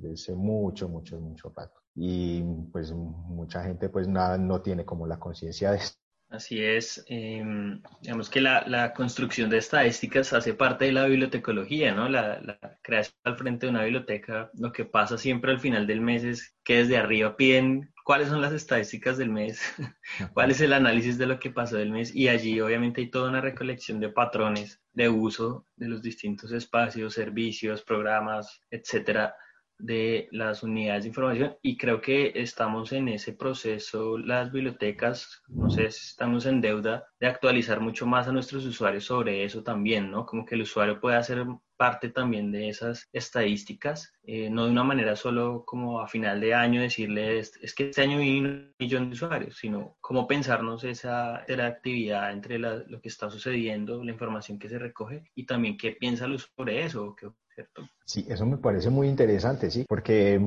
desde 0.00 0.14
hace 0.14 0.34
mucho, 0.34 0.88
mucho, 0.88 1.20
mucho 1.20 1.52
rato. 1.54 1.80
Y 1.94 2.42
pues 2.72 2.92
mucha 2.92 3.62
gente 3.64 3.88
pues 3.88 4.08
nada, 4.08 4.38
no 4.38 4.60
tiene 4.62 4.84
como 4.84 5.06
la 5.06 5.18
conciencia 5.18 5.72
de 5.72 5.78
esto. 5.78 6.02
Así 6.32 6.64
es, 6.64 7.04
em, 7.08 7.82
digamos 8.00 8.30
que 8.30 8.40
la, 8.40 8.64
la, 8.66 8.94
construcción 8.94 9.50
de 9.50 9.58
estadísticas 9.58 10.32
hace 10.32 10.54
parte 10.54 10.86
de 10.86 10.92
la 10.92 11.04
bibliotecología, 11.04 11.92
¿no? 11.94 12.08
La, 12.08 12.40
la, 12.40 12.58
creación 12.80 13.14
al 13.24 13.36
frente 13.36 13.66
de 13.66 13.70
una 13.70 13.84
biblioteca, 13.84 14.50
lo 14.54 14.72
que 14.72 14.86
pasa 14.86 15.18
siempre 15.18 15.52
al 15.52 15.60
final 15.60 15.86
del 15.86 16.00
mes 16.00 16.24
es 16.24 16.56
que 16.64 16.78
desde 16.78 16.96
arriba 16.96 17.36
piden 17.36 17.92
cuáles 18.02 18.28
son 18.28 18.40
las 18.40 18.54
estadísticas 18.54 19.18
del 19.18 19.28
mes, 19.28 19.60
cuál 20.32 20.50
es 20.50 20.62
el 20.62 20.72
análisis 20.72 21.18
de 21.18 21.26
lo 21.26 21.38
que 21.38 21.50
pasó 21.50 21.76
del 21.76 21.90
mes 21.92 22.14
y 22.14 22.28
allí 22.28 22.58
obviamente 22.62 23.02
hay 23.02 23.10
toda 23.10 23.28
una 23.28 23.42
recolección 23.42 24.00
de 24.00 24.08
patrones 24.08 24.80
de 24.94 25.10
uso 25.10 25.66
de 25.76 25.88
los 25.88 26.00
distintos 26.00 26.50
espacios, 26.52 27.12
servicios, 27.12 27.82
programas, 27.82 28.62
etcétera, 28.70 29.34
de 29.82 30.28
las 30.30 30.62
unidades 30.62 31.02
de 31.02 31.08
información 31.08 31.56
y 31.60 31.76
creo 31.76 32.00
que 32.00 32.32
estamos 32.36 32.92
en 32.92 33.08
ese 33.08 33.32
proceso, 33.32 34.16
las 34.16 34.52
bibliotecas, 34.52 35.42
no 35.48 35.68
sé 35.68 35.86
estamos 35.86 36.46
en 36.46 36.60
deuda 36.60 37.04
de 37.18 37.26
actualizar 37.26 37.80
mucho 37.80 38.06
más 38.06 38.28
a 38.28 38.32
nuestros 38.32 38.64
usuarios 38.64 39.04
sobre 39.04 39.44
eso 39.44 39.62
también, 39.62 40.10
¿no? 40.10 40.24
Como 40.24 40.46
que 40.46 40.54
el 40.54 40.62
usuario 40.62 41.00
pueda 41.00 41.18
hacer 41.18 41.44
parte 41.76 42.10
también 42.10 42.52
de 42.52 42.68
esas 42.68 43.08
estadísticas, 43.12 44.14
eh, 44.22 44.48
no 44.48 44.66
de 44.66 44.70
una 44.70 44.84
manera 44.84 45.16
solo 45.16 45.64
como 45.66 46.00
a 46.00 46.06
final 46.06 46.40
de 46.40 46.54
año 46.54 46.80
decirle 46.80 47.40
es, 47.40 47.58
que 47.74 47.90
este 47.90 48.02
año 48.02 48.18
hay 48.18 48.38
un 48.38 48.72
millón 48.78 49.08
de 49.08 49.14
usuarios, 49.14 49.56
sino 49.56 49.96
cómo 50.00 50.28
pensarnos 50.28 50.84
esa 50.84 51.40
interactividad 51.40 52.30
entre 52.30 52.60
lo 52.60 53.00
que 53.00 53.08
está 53.08 53.28
sucediendo, 53.30 54.04
la 54.04 54.12
información 54.12 54.60
que 54.60 54.68
se 54.68 54.78
recoge 54.78 55.24
y 55.34 55.44
también 55.44 55.76
qué 55.76 55.90
piensa 55.90 56.26
el 56.26 56.34
usuario 56.34 56.54
sobre 56.56 56.84
eso, 56.84 57.16
qué 57.16 57.26
¿cierto? 57.54 57.82
Sí, 58.04 58.26
eso 58.28 58.46
me 58.46 58.58
parece 58.58 58.90
muy 58.90 59.08
interesante, 59.08 59.70
sí, 59.70 59.84
porque 59.88 60.38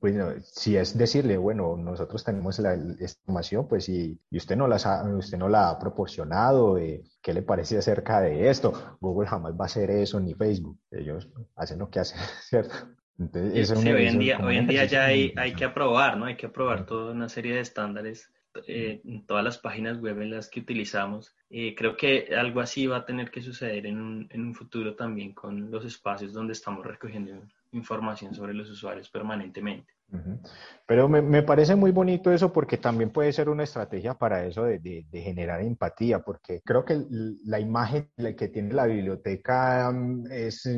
bueno, 0.00 0.32
si 0.42 0.76
es 0.76 0.96
decirle, 0.96 1.36
bueno, 1.36 1.76
nosotros 1.76 2.24
tenemos 2.24 2.58
la 2.58 2.74
información, 2.74 3.68
pues 3.68 3.88
y, 3.88 4.18
y 4.30 4.36
usted 4.36 4.56
no 4.56 4.66
la 4.66 4.76
usted 5.16 5.38
no 5.38 5.48
la 5.48 5.70
ha 5.70 5.78
proporcionado, 5.78 6.78
eh, 6.78 7.02
¿qué 7.20 7.32
le 7.32 7.42
parece 7.42 7.78
acerca 7.78 8.20
de 8.20 8.48
esto? 8.48 8.96
Google 9.00 9.28
jamás 9.28 9.52
va 9.52 9.64
a 9.64 9.66
hacer 9.66 9.90
eso 9.90 10.20
ni 10.20 10.34
Facebook, 10.34 10.78
ellos 10.90 11.28
hacen 11.56 11.78
lo 11.78 11.90
que 11.90 12.00
hacen, 12.00 12.18
¿cierto? 12.48 12.74
Entonces, 13.18 13.68
sí, 13.68 13.92
hoy 13.92 14.06
en 14.06 14.18
día, 14.18 14.38
hoy 14.42 14.56
en 14.56 14.66
día 14.66 14.84
ya 14.86 15.04
hay, 15.04 15.32
hay 15.36 15.54
que 15.54 15.64
aprobar, 15.64 16.16
¿no? 16.16 16.24
Hay 16.24 16.36
que 16.36 16.46
aprobar 16.46 16.86
toda 16.86 17.12
una 17.12 17.28
serie 17.28 17.54
de 17.54 17.60
estándares 17.60 18.30
eh, 18.66 19.00
en 19.04 19.26
todas 19.26 19.44
las 19.44 19.58
páginas 19.58 19.98
web 20.00 20.20
en 20.20 20.30
las 20.30 20.48
que 20.48 20.60
utilizamos. 20.60 21.34
Eh, 21.50 21.74
creo 21.74 21.96
que 21.96 22.34
algo 22.36 22.60
así 22.60 22.86
va 22.86 22.98
a 22.98 23.06
tener 23.06 23.30
que 23.30 23.42
suceder 23.42 23.86
en 23.86 24.00
un, 24.00 24.28
en 24.30 24.42
un 24.42 24.54
futuro 24.54 24.94
también 24.94 25.32
con 25.32 25.70
los 25.70 25.84
espacios 25.84 26.32
donde 26.32 26.52
estamos 26.52 26.86
recogiendo 26.86 27.32
información 27.72 28.34
sobre 28.34 28.54
los 28.54 28.70
usuarios 28.70 29.08
permanentemente. 29.10 29.92
Pero 30.86 31.08
me, 31.08 31.22
me, 31.22 31.42
parece 31.42 31.74
muy 31.74 31.90
bonito 31.90 32.30
eso 32.30 32.52
porque 32.52 32.76
también 32.76 33.10
puede 33.10 33.32
ser 33.32 33.48
una 33.48 33.62
estrategia 33.62 34.12
para 34.12 34.44
eso 34.44 34.64
de, 34.64 34.78
de, 34.78 35.20
generar 35.22 35.62
empatía, 35.62 36.18
porque 36.18 36.60
creo 36.62 36.84
que 36.84 37.02
la 37.46 37.58
imagen 37.58 38.10
que 38.36 38.48
tiene 38.48 38.74
la 38.74 38.84
biblioteca 38.84 39.90
mm, 39.90 40.26
es, 40.30 40.68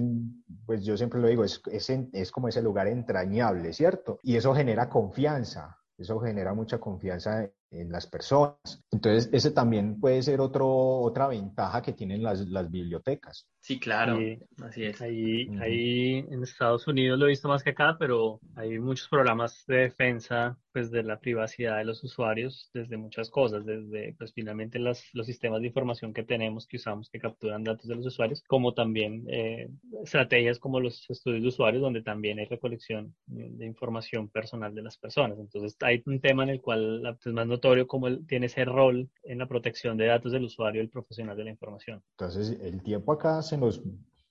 pues 0.64 0.84
yo 0.84 0.96
siempre 0.96 1.20
lo 1.20 1.26
digo, 1.26 1.42
es, 1.42 1.60
es, 1.72 1.90
es 1.90 2.30
como 2.30 2.46
ese 2.46 2.62
lugar 2.62 2.86
entrañable, 2.86 3.72
¿cierto? 3.72 4.20
Y 4.22 4.36
eso 4.36 4.54
genera 4.54 4.88
confianza. 4.88 5.78
Eso 5.96 6.18
genera 6.20 6.54
mucha 6.54 6.78
confianza 6.78 7.48
en 7.70 7.90
las 7.90 8.06
personas. 8.06 8.56
Entonces, 8.90 9.28
ese 9.32 9.50
también 9.50 10.00
puede 10.00 10.22
ser 10.22 10.40
otro, 10.40 10.68
otra 10.68 11.28
ventaja 11.28 11.82
que 11.82 11.92
tienen 11.92 12.22
las, 12.22 12.40
las 12.48 12.70
bibliotecas. 12.70 13.48
Sí, 13.60 13.80
claro, 13.80 14.18
así 14.62 14.84
es. 14.84 15.00
Ahí, 15.00 15.48
ahí 15.58 16.18
en 16.30 16.42
Estados 16.42 16.86
Unidos 16.86 17.18
lo 17.18 17.26
he 17.26 17.30
visto 17.30 17.48
más 17.48 17.62
que 17.62 17.70
acá, 17.70 17.96
pero 17.98 18.40
hay 18.56 18.78
muchos 18.78 19.08
programas 19.08 19.64
de 19.66 19.76
defensa 19.76 20.58
pues, 20.70 20.90
de 20.90 21.02
la 21.02 21.18
privacidad 21.18 21.78
de 21.78 21.84
los 21.84 22.04
usuarios 22.04 22.70
desde 22.74 22.98
muchas 22.98 23.30
cosas, 23.30 23.64
desde 23.64 24.14
pues 24.18 24.34
finalmente 24.34 24.78
las, 24.78 25.08
los 25.14 25.26
sistemas 25.26 25.62
de 25.62 25.68
información 25.68 26.12
que 26.12 26.24
tenemos, 26.24 26.66
que 26.66 26.76
usamos, 26.76 27.08
que 27.08 27.18
capturan 27.18 27.64
datos 27.64 27.86
de 27.88 27.94
los 27.94 28.04
usuarios, 28.04 28.42
como 28.46 28.74
también 28.74 29.24
eh, 29.28 29.70
estrategias 30.02 30.58
como 30.58 30.78
los 30.80 31.08
estudios 31.08 31.42
de 31.42 31.48
usuarios, 31.48 31.80
donde 31.80 32.02
también 32.02 32.38
hay 32.38 32.44
recolección 32.44 33.14
de 33.26 33.64
información 33.64 34.28
personal 34.28 34.74
de 34.74 34.82
las 34.82 34.98
personas. 34.98 35.38
Entonces, 35.38 35.76
hay 35.80 36.02
un 36.04 36.20
tema 36.20 36.42
en 36.42 36.50
el 36.50 36.60
cual 36.60 37.06
es 37.06 37.16
pues, 37.22 37.34
más 37.34 37.46
notorio 37.54 37.86
cómo 37.86 38.06
él 38.06 38.24
tiene 38.26 38.46
ese 38.46 38.64
rol 38.64 39.08
en 39.22 39.38
la 39.38 39.46
protección 39.46 39.96
de 39.96 40.06
datos 40.06 40.32
del 40.32 40.44
usuario, 40.44 40.80
el 40.80 40.90
profesional 40.90 41.36
de 41.36 41.44
la 41.44 41.50
información. 41.50 42.02
Entonces, 42.18 42.58
el 42.60 42.82
tiempo 42.82 43.12
acá 43.12 43.42
se 43.42 43.56
nos, 43.56 43.82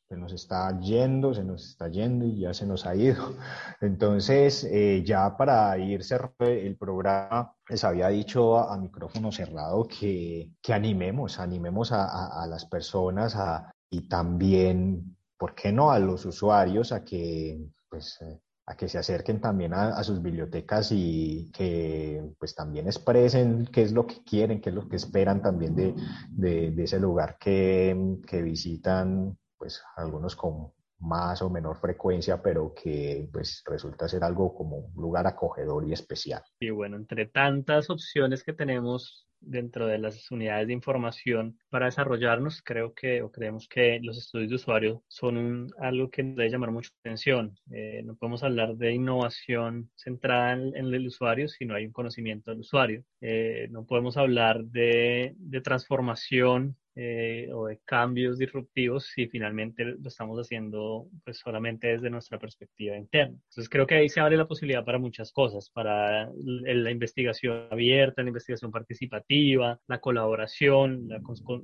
se 0.09 0.17
nos 0.17 0.34
está 0.34 0.80
yendo, 0.80 1.34
se 1.34 1.43
nos 1.43 1.69
está 1.69 1.88
yendo 1.88 2.26
y 2.26 2.39
ya 2.39 2.53
se 2.53 2.65
nos 2.65 2.86
ha 2.86 2.95
ido. 2.95 3.36
Entonces, 3.82 4.63
eh, 4.65 5.01
ya 5.05 5.36
para 5.36 5.78
ir 5.78 6.03
cerrando 6.03 6.45
el 6.45 6.76
programa, 6.78 7.55
les 7.69 7.84
había 7.84 8.09
dicho 8.09 8.57
a, 8.57 8.78
micrófono 8.78 9.32
cerrado 9.32 9.88
que, 9.88 10.51
que, 10.61 10.74
animemos, 10.74 11.39
animemos 11.39 11.91
a, 11.91 12.43
a, 12.43 12.47
las 12.47 12.65
personas 12.65 13.36
a, 13.36 13.71
y 13.89 14.07
también, 14.07 15.15
¿por 15.38 15.55
qué 15.55 15.71
no?, 15.71 15.91
a 15.91 15.99
los 15.99 16.26
usuarios 16.26 16.91
a 16.91 17.03
que 17.03 17.59
pues, 17.89 18.19
eh, 18.21 18.39
a 18.66 18.76
que 18.76 18.88
se 18.88 18.97
acerquen 18.97 19.41
también 19.41 19.74
a, 19.74 20.01
sus 20.03 20.22
bibliotecas 20.22 20.91
y 20.91 21.51
que 21.51 22.24
pues 22.39 22.55
también 22.55 22.88
expresen 22.88 23.68
qué 23.72 23.82
es 23.82 23.91
lo 23.91 24.07
que 24.07 24.24
quieren, 24.24 24.61
qué 24.61 24.70
es 24.70 24.76
lo 24.76 24.88
que 24.88 24.95
esperan 24.95 25.41
también 25.41 25.76
de, 25.76 25.93
de, 26.30 26.84
ese 26.84 26.99
lugar 26.99 27.38
que, 27.38 28.20
que, 28.26 28.41
visitan, 28.41 29.38
pues 29.57 29.84
algunos 29.97 30.36
con 30.36 30.72
más 30.99 31.41
o 31.41 31.49
menor 31.49 31.76
frecuencia, 31.76 32.41
pero 32.41 32.74
que 32.74 33.28
pues 33.34 33.61
resulta 33.66 34.07
ser 34.07 34.24
algo 34.24 34.55
como 34.55 34.78
un 34.78 35.01
lugar 35.01 35.28
acogedor 35.28 35.86
y 35.86 35.91
especial. 35.91 36.41
Y 36.59 36.70
bueno, 36.70 36.95
entre 36.95 37.26
tantas 37.26 37.89
opciones 37.89 38.43
que 38.43 38.53
tenemos 38.53 39.28
dentro 39.46 39.88
de 39.88 39.98
las 39.98 40.30
unidades 40.32 40.68
de 40.68 40.74
información 40.74 41.58
para 41.70 41.86
desarrollarnos, 41.86 42.62
creo 42.62 42.94
que 42.94 43.22
o 43.22 43.32
creemos 43.32 43.68
que 43.68 44.00
los 44.02 44.18
estudios 44.18 44.50
de 44.50 44.56
usuario 44.56 45.04
son 45.08 45.68
algo 45.80 46.10
que 46.10 46.24
debe 46.24 46.50
llamar 46.50 46.72
mucha 46.72 46.89
atención. 47.00 47.58
Eh, 47.72 48.02
no 48.04 48.16
podemos 48.16 48.44
hablar 48.44 48.76
de 48.76 48.94
innovación 48.94 49.89
centrada 49.96 50.54
en, 50.54 50.76
el 50.76 51.08
usuario 51.08 51.48
si 51.48 51.66
no 51.66 51.76
hay 51.76 51.86
un 51.86 51.91
conocimiento 51.91 52.52
del 52.52 52.62
usuario. 52.62 53.04
Eh, 53.22 53.68
no 53.72 53.86
podemos 53.86 54.18
hablar 54.18 54.64
de, 54.66 55.34
de 55.38 55.62
transformación 55.62 56.78
eh, 56.96 57.50
o 57.54 57.68
de 57.68 57.80
cambios 57.86 58.38
disruptivos 58.38 59.06
si 59.06 59.28
finalmente 59.28 59.84
lo 59.84 60.08
estamos 60.08 60.39
haciendo 60.39 61.08
pues 61.24 61.39
solamente 61.39 61.88
desde 61.88 62.10
nuestra 62.10 62.38
perspectiva 62.38 62.96
interna. 62.96 63.36
Entonces 63.50 63.70
creo 63.70 63.88
que 63.88 63.96
ahí 63.96 64.10
se 64.10 64.20
abre 64.20 64.38
la 64.38 64.48
posibilidad 64.48 64.86
para 64.86 65.00
muchas 65.00 65.32
cosas, 65.32 65.70
para 65.72 66.30
la 66.36 66.91
investigación 66.91 67.68
abierta, 67.72 68.22
la 68.22 68.30
investigación 68.30 68.72
participativa, 68.72 69.80
la 69.88 70.00
colaboración, 70.00 71.08
la, 71.08 71.22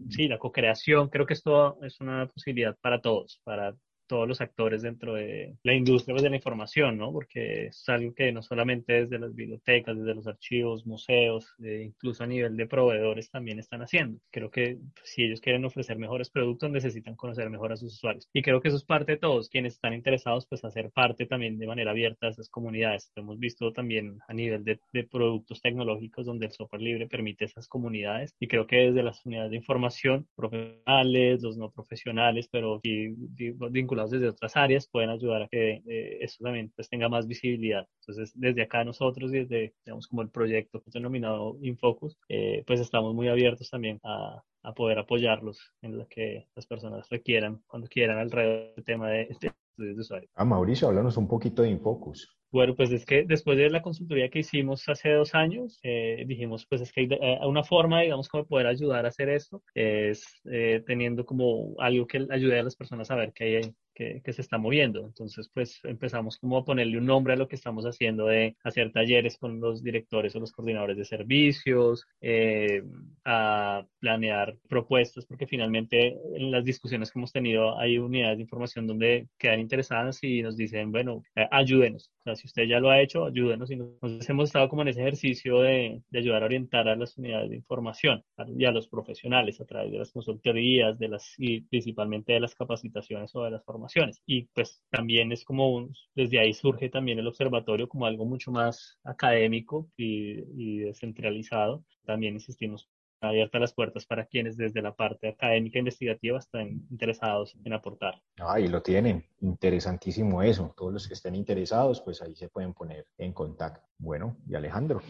sí, 0.10 0.28
la 0.28 0.40
co-creación. 0.40 1.10
Creo 1.10 1.26
que 1.26 1.34
esto 1.34 1.78
es 1.84 2.00
una 2.02 2.28
posibilidad 2.28 2.76
para 2.82 3.02
todos, 3.02 3.42
para 3.44 3.76
todos 4.10 4.28
los 4.28 4.42
actores 4.42 4.82
dentro 4.82 5.14
de 5.14 5.56
la 5.64 5.74
industria 5.74 6.14
pues, 6.14 6.24
de 6.24 6.32
la 6.32 6.36
información, 6.36 6.98
¿no? 6.98 7.14
Porque 7.14 7.68
es 7.68 7.88
algo 7.88 8.14
que 8.14 8.32
no 8.32 8.42
solamente 8.42 9.06
desde 9.06 9.20
las 9.20 9.34
bibliotecas, 9.36 9.96
desde 9.96 10.16
los 10.16 10.28
archivos, 10.28 10.86
museos, 10.86 11.54
eh, 11.64 11.84
incluso 11.86 12.24
a 12.24 12.28
nivel 12.28 12.58
de 12.58 12.68
proveedores 12.68 13.30
también 13.30 13.60
están 13.60 13.82
haciendo. 13.84 14.20
Creo 14.32 14.50
que 14.50 14.80
si 15.04 15.24
ellos 15.24 15.40
quieren 15.40 15.64
ofrecer 15.64 15.98
mejores 15.98 16.32
productos, 16.32 16.72
necesitan 16.72 17.16
conocer 17.16 17.50
mejor 17.50 17.72
a 17.72 17.78
sus 17.78 17.94
usuarios. 17.94 18.28
Y 18.34 18.42
creo 18.42 18.60
que 18.60 18.70
eso 18.70 18.78
es 18.78 18.84
parte 18.84 19.14
de 19.14 19.18
todos, 19.20 19.48
quienes 19.48 19.76
están 19.76 19.94
interesados, 19.94 20.48
pues 20.48 20.66
hacer 20.66 20.90
parte 20.92 21.28
también 21.28 21.60
de 21.60 21.68
manera 21.68 21.92
abierta 21.92 22.26
de 22.26 22.32
esas 22.32 22.50
comunidades. 22.50 23.12
Lo 23.16 23.22
hemos 23.22 23.40
visto 23.40 23.72
también 23.72 24.18
a 24.28 24.34
nivel 24.34 24.64
de, 24.64 24.80
de 24.92 25.04
productos 25.04 25.62
tecnológicos 25.62 26.26
donde 26.26 26.48
el 26.48 26.52
software 26.52 26.82
libre 26.82 27.08
permite 27.08 27.46
esas 27.46 27.68
comunidades. 27.68 28.34
Y 28.40 28.48
creo 28.48 28.66
que 28.66 28.78
desde 28.78 29.04
las 29.04 29.24
unidades 29.24 29.52
de 29.52 29.58
información, 29.58 30.28
profesionales, 30.36 31.44
los 31.44 31.58
no 31.58 31.70
profesionales, 31.70 32.50
pero 32.52 32.82
vinculados 32.84 33.99
desde 34.08 34.30
otras 34.30 34.56
áreas 34.56 34.88
pueden 34.88 35.10
ayudar 35.10 35.44
a 35.44 35.48
que 35.48 35.82
eh, 35.88 36.18
eso 36.22 36.44
también 36.44 36.72
pues, 36.76 36.90
tenga 36.90 37.10
más 37.10 37.28
visibilidad. 37.28 37.88
Entonces, 38.02 38.32
desde 38.36 38.62
acá 38.62 38.84
nosotros, 38.84 39.32
desde, 39.32 39.74
digamos, 39.86 40.08
como 40.08 40.22
el 40.22 40.30
proyecto 40.30 40.82
denominado 40.88 41.58
Infocus, 41.62 42.18
eh, 42.30 42.64
pues 42.66 42.80
estamos 42.80 43.14
muy 43.14 43.28
abiertos 43.28 43.70
también 43.70 44.00
a, 44.04 44.42
a, 44.64 44.74
poder 44.74 45.00
apoyarlos 45.00 45.74
en 45.82 45.98
lo 45.98 46.08
que 46.08 46.48
las 46.56 46.66
personas 46.66 47.08
requieran, 47.10 47.62
cuando 47.68 47.88
quieran, 47.88 48.18
alrededor 48.18 48.76
del 48.76 48.86
tema 48.86 49.10
de, 49.10 49.28
de 49.42 49.48
estudios 49.48 49.96
de 49.96 50.02
usuario. 50.02 50.30
Ah, 50.36 50.46
Mauricio, 50.46 50.88
háblanos 50.88 51.18
un 51.18 51.28
poquito 51.28 51.62
de 51.62 51.70
Infocus. 51.70 52.40
Bueno, 52.52 52.76
pues 52.76 52.92
es 52.92 53.06
que 53.06 53.26
después 53.28 53.58
de 53.60 53.70
la 53.70 53.84
consultoría 53.84 54.30
que 54.30 54.40
hicimos 54.40 54.90
hace 54.90 55.12
dos 55.12 55.36
años, 55.36 55.80
eh, 55.84 56.24
dijimos, 56.26 56.66
pues 56.68 56.82
es 56.82 56.92
que 56.92 57.02
hay 57.02 57.08
eh, 57.12 57.40
una 57.46 57.64
forma, 57.64 58.02
digamos, 58.02 58.28
como 58.28 58.48
poder 58.48 58.66
ayudar 58.66 59.06
a 59.06 59.10
hacer 59.10 59.30
esto, 59.30 59.62
es 59.76 60.26
eh, 60.46 60.82
teniendo 60.88 61.26
como 61.26 61.76
algo 61.78 62.08
que 62.08 62.26
ayude 62.32 62.60
a 62.60 62.64
las 62.64 62.76
personas 62.76 63.12
a 63.12 63.16
ver 63.16 63.34
que 63.34 63.44
hay, 63.44 63.62
que, 64.00 64.22
que, 64.24 64.32
se 64.32 64.42
está 64.42 64.58
moviendo. 64.58 65.06
Entonces, 65.06 65.50
pues 65.54 65.82
empezamos 65.84 66.38
como 66.38 66.58
a 66.58 66.64
ponerle 66.64 66.98
un 66.98 67.06
nombre 67.06 67.34
a 67.34 67.36
lo 67.36 67.50
que 67.50 67.58
estamos 67.58 67.84
haciendo 67.86 68.28
de 68.28 68.56
hacer 68.64 68.94
talleres 68.94 69.38
con 69.38 69.60
los 69.60 69.84
directores 69.84 70.34
o 70.36 70.40
los 70.40 70.54
coordinadores 70.54 70.96
de 70.96 71.04
servicios, 71.04 72.08
eh, 72.22 72.82
a 73.26 73.86
planear 74.00 74.56
propuestas, 74.70 75.26
porque 75.26 75.48
finalmente 75.48 76.16
en 76.34 76.50
las 76.50 76.64
discusiones 76.64 77.12
que 77.12 77.20
hemos 77.20 77.34
tenido 77.34 77.78
hay 77.78 77.98
unidades 77.98 78.38
de 78.38 78.44
información 78.44 78.88
donde 78.88 79.28
quedan 79.38 79.60
interesadas 79.60 80.24
y 80.24 80.42
nos 80.42 80.56
dicen, 80.56 80.94
bueno, 80.94 81.22
eh, 81.36 81.48
ayúdenos. 81.52 82.10
O 82.22 82.24
sea, 82.24 82.36
si 82.36 82.48
usted 82.48 82.64
ya 82.68 82.80
lo 82.80 82.90
ha 82.90 83.02
hecho, 83.02 83.26
ayúdenos. 83.26 83.70
Y 83.70 83.76
nos 83.76 84.30
hemos 84.30 84.48
estado 84.48 84.70
como 84.70 84.84
en 84.84 84.88
ese 84.88 85.02
ejercicio 85.02 85.60
de, 85.60 86.02
de 86.10 86.20
ayudar 86.20 86.44
a 86.44 86.46
orientar 86.46 86.88
a 86.88 86.96
las 86.96 87.18
unidades 87.18 87.50
de 87.50 87.58
información 87.58 88.24
y 88.58 88.64
a 88.64 88.72
los 88.72 88.88
profesionales 88.88 89.60
a 89.60 89.66
través 89.66 89.92
de 89.92 89.98
las 89.98 90.12
consultorías, 90.14 90.98
de 90.98 91.10
las, 91.10 91.34
y 91.38 91.62
principalmente 91.62 92.32
de 92.32 92.40
las 92.40 92.56
capacitaciones 92.56 93.36
o 93.36 93.44
de 93.44 93.52
las 93.52 93.66
formaciones. 93.66 93.89
Y 94.26 94.44
pues 94.54 94.82
también 94.90 95.32
es 95.32 95.44
como 95.44 95.74
un, 95.74 95.94
desde 96.16 96.40
ahí 96.40 96.54
surge 96.54 96.90
también 96.90 97.20
el 97.20 97.28
observatorio 97.28 97.88
como 97.88 98.06
algo 98.06 98.26
mucho 98.26 98.52
más 98.52 99.00
académico 99.04 99.90
y, 99.98 100.44
y 100.56 100.80
descentralizado. 100.80 101.84
También 102.06 102.34
insistimos 102.34 102.90
abiertas 103.22 103.62
las 103.62 103.74
puertas 103.74 104.06
para 104.06 104.26
quienes 104.26 104.58
desde 104.58 104.82
la 104.82 104.96
parte 104.96 105.28
académica 105.28 105.78
e 105.78 105.80
investigativa 105.80 106.40
están 106.40 106.70
interesados 106.90 107.56
en 107.64 107.74
aportar. 107.74 108.22
Ahí 108.38 108.68
lo 108.68 108.82
tienen, 108.82 109.26
interesantísimo 109.42 110.42
eso. 110.42 110.74
Todos 110.78 110.94
los 110.94 111.08
que 111.08 111.14
estén 111.14 111.36
interesados, 111.36 112.02
pues 112.02 112.22
ahí 112.22 112.36
se 112.36 112.50
pueden 112.50 112.74
poner 112.74 113.06
en 113.18 113.34
contacto. 113.34 113.88
Bueno, 113.98 114.38
y 114.48 114.56
Alejandro. 114.56 115.02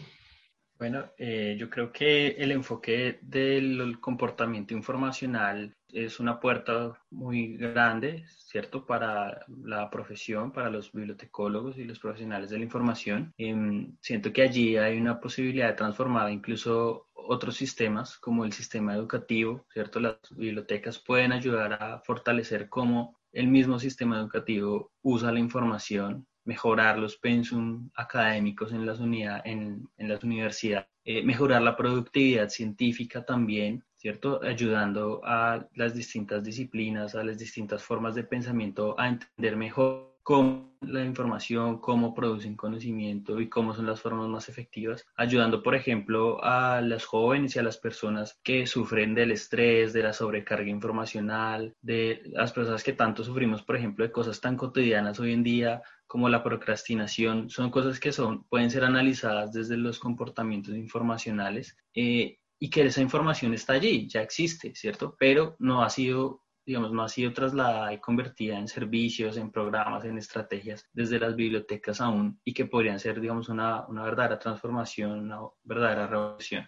Bueno, 0.78 1.12
eh, 1.18 1.58
yo 1.60 1.70
creo 1.70 1.92
que 1.92 2.30
el 2.30 2.52
enfoque 2.52 3.20
del 3.22 4.00
comportamiento 4.00 4.74
informacional 4.74 5.76
es 5.94 6.20
una 6.20 6.40
puerta 6.40 6.94
muy 7.10 7.58
grande, 7.58 8.26
¿cierto?, 8.28 8.86
para 8.86 9.46
la 9.64 9.90
profesión, 9.90 10.52
para 10.52 10.70
los 10.70 10.92
bibliotecólogos 10.92 11.78
y 11.78 11.84
los 11.84 12.00
profesionales 12.00 12.50
de 12.50 12.58
la 12.58 12.64
información. 12.64 13.34
Em, 13.38 13.96
siento 14.02 14.32
que 14.34 14.44
allí 14.44 14.78
hay 14.78 14.98
una 14.98 15.20
posibilidad 15.20 15.68
de 15.68 15.74
transformar 15.74 16.32
incluso 16.32 17.08
otros 17.14 17.56
sistemas, 17.56 18.18
como 18.18 18.46
el 18.46 18.54
sistema 18.54 18.96
educativo, 18.96 19.66
¿cierto? 19.74 20.00
Las 20.00 20.18
bibliotecas 20.32 21.00
pueden 21.00 21.32
ayudar 21.32 21.74
a 21.74 22.00
fortalecer 22.00 22.70
cómo 22.70 23.20
el 23.32 23.48
mismo 23.48 23.80
sistema 23.80 24.18
educativo 24.18 24.92
usa 25.02 25.32
la 25.32 25.40
información 25.40 26.28
mejorar 26.46 26.98
los 26.98 27.16
pensum 27.18 27.92
académicos 27.96 28.72
en 28.72 28.84
las, 28.84 29.00
unidad, 29.00 29.42
en, 29.46 29.88
las 29.98 30.24
universidades, 30.24 30.88
eh, 31.04 31.22
mejorar 31.24 31.62
la 31.62 31.76
productividad 31.76 32.50
científica 32.50 33.24
también, 33.24 33.84
¿cierto? 34.00 34.40
Ayudando 34.42 35.22
a 35.26 35.68
las 35.76 35.94
distintas 35.94 36.42
disciplinas, 36.44 37.16
a 37.16 37.24
las 37.24 37.38
distintas 37.38 37.84
formas 37.84 38.16
de 38.16 38.24
pensamiento 38.24 38.98
a 38.98 39.10
entender 39.10 39.58
mejor 39.58 40.16
cómo 40.24 40.70
la 40.82 41.04
información, 41.04 41.80
cómo 41.80 42.14
producen 42.14 42.56
conocimiento 42.56 43.42
y 43.42 43.50
cómo 43.50 43.74
son 43.74 43.88
las 43.88 44.00
formas 44.00 44.30
más 44.30 44.48
efectivas, 44.48 45.06
ayudando, 45.18 45.62
por 45.62 45.76
ejemplo, 45.76 46.42
a 46.42 46.80
las 46.82 47.04
jóvenes 47.04 47.56
y 47.56 47.60
a 47.60 47.64
las 47.64 47.78
personas 47.78 48.40
que 48.44 48.66
sufren 48.66 49.14
del 49.14 49.32
estrés, 49.32 49.92
de 49.92 50.04
la 50.04 50.14
sobrecarga 50.14 50.70
informacional, 50.70 51.76
de 51.82 52.22
las 52.28 52.54
personas 52.54 52.84
que 52.84 52.94
tanto 52.94 53.24
sufrimos, 53.26 53.64
por 53.64 53.76
ejemplo, 53.76 54.06
de 54.06 54.12
cosas 54.12 54.40
tan 54.40 54.56
cotidianas 54.56 55.20
hoy 55.20 55.34
en 55.34 55.44
día 55.44 55.82
como 56.08 56.30
la 56.30 56.44
procrastinación, 56.44 57.50
son 57.50 57.70
cosas 57.70 58.00
que 58.00 58.12
son, 58.12 58.44
pueden 58.46 58.72
ser 58.72 58.84
analizadas 58.84 59.52
desde 59.52 59.78
los 59.78 60.00
comportamientos 60.00 60.76
informacionales 60.76 61.78
eh, 61.94 62.39
y 62.60 62.70
que 62.70 62.86
esa 62.86 63.02
información 63.02 63.54
está 63.54 63.74
allí, 63.74 64.08
ya 64.08 64.22
existe, 64.22 64.76
¿cierto? 64.76 65.16
Pero 65.18 65.56
no 65.60 65.82
ha 65.82 65.90
sido, 65.90 66.44
digamos, 66.66 66.92
no 66.92 67.04
ha 67.04 67.10
sido 67.10 67.32
trasladada 67.32 67.94
y 67.94 68.00
convertida 68.00 68.60
en 68.60 68.68
servicios, 68.68 69.38
en 69.38 69.52
programas, 69.52 70.04
en 70.06 70.18
estrategias 70.18 70.86
desde 70.94 71.20
las 71.20 71.36
bibliotecas 71.36 72.02
aún 72.02 72.40
y 72.44 72.54
que 72.54 72.66
podrían 72.66 73.00
ser, 73.00 73.22
digamos, 73.22 73.50
una, 73.50 73.88
una 73.88 74.04
verdadera 74.04 74.38
transformación, 74.38 75.20
una 75.20 75.40
verdadera 75.64 76.08
revolución. 76.08 76.68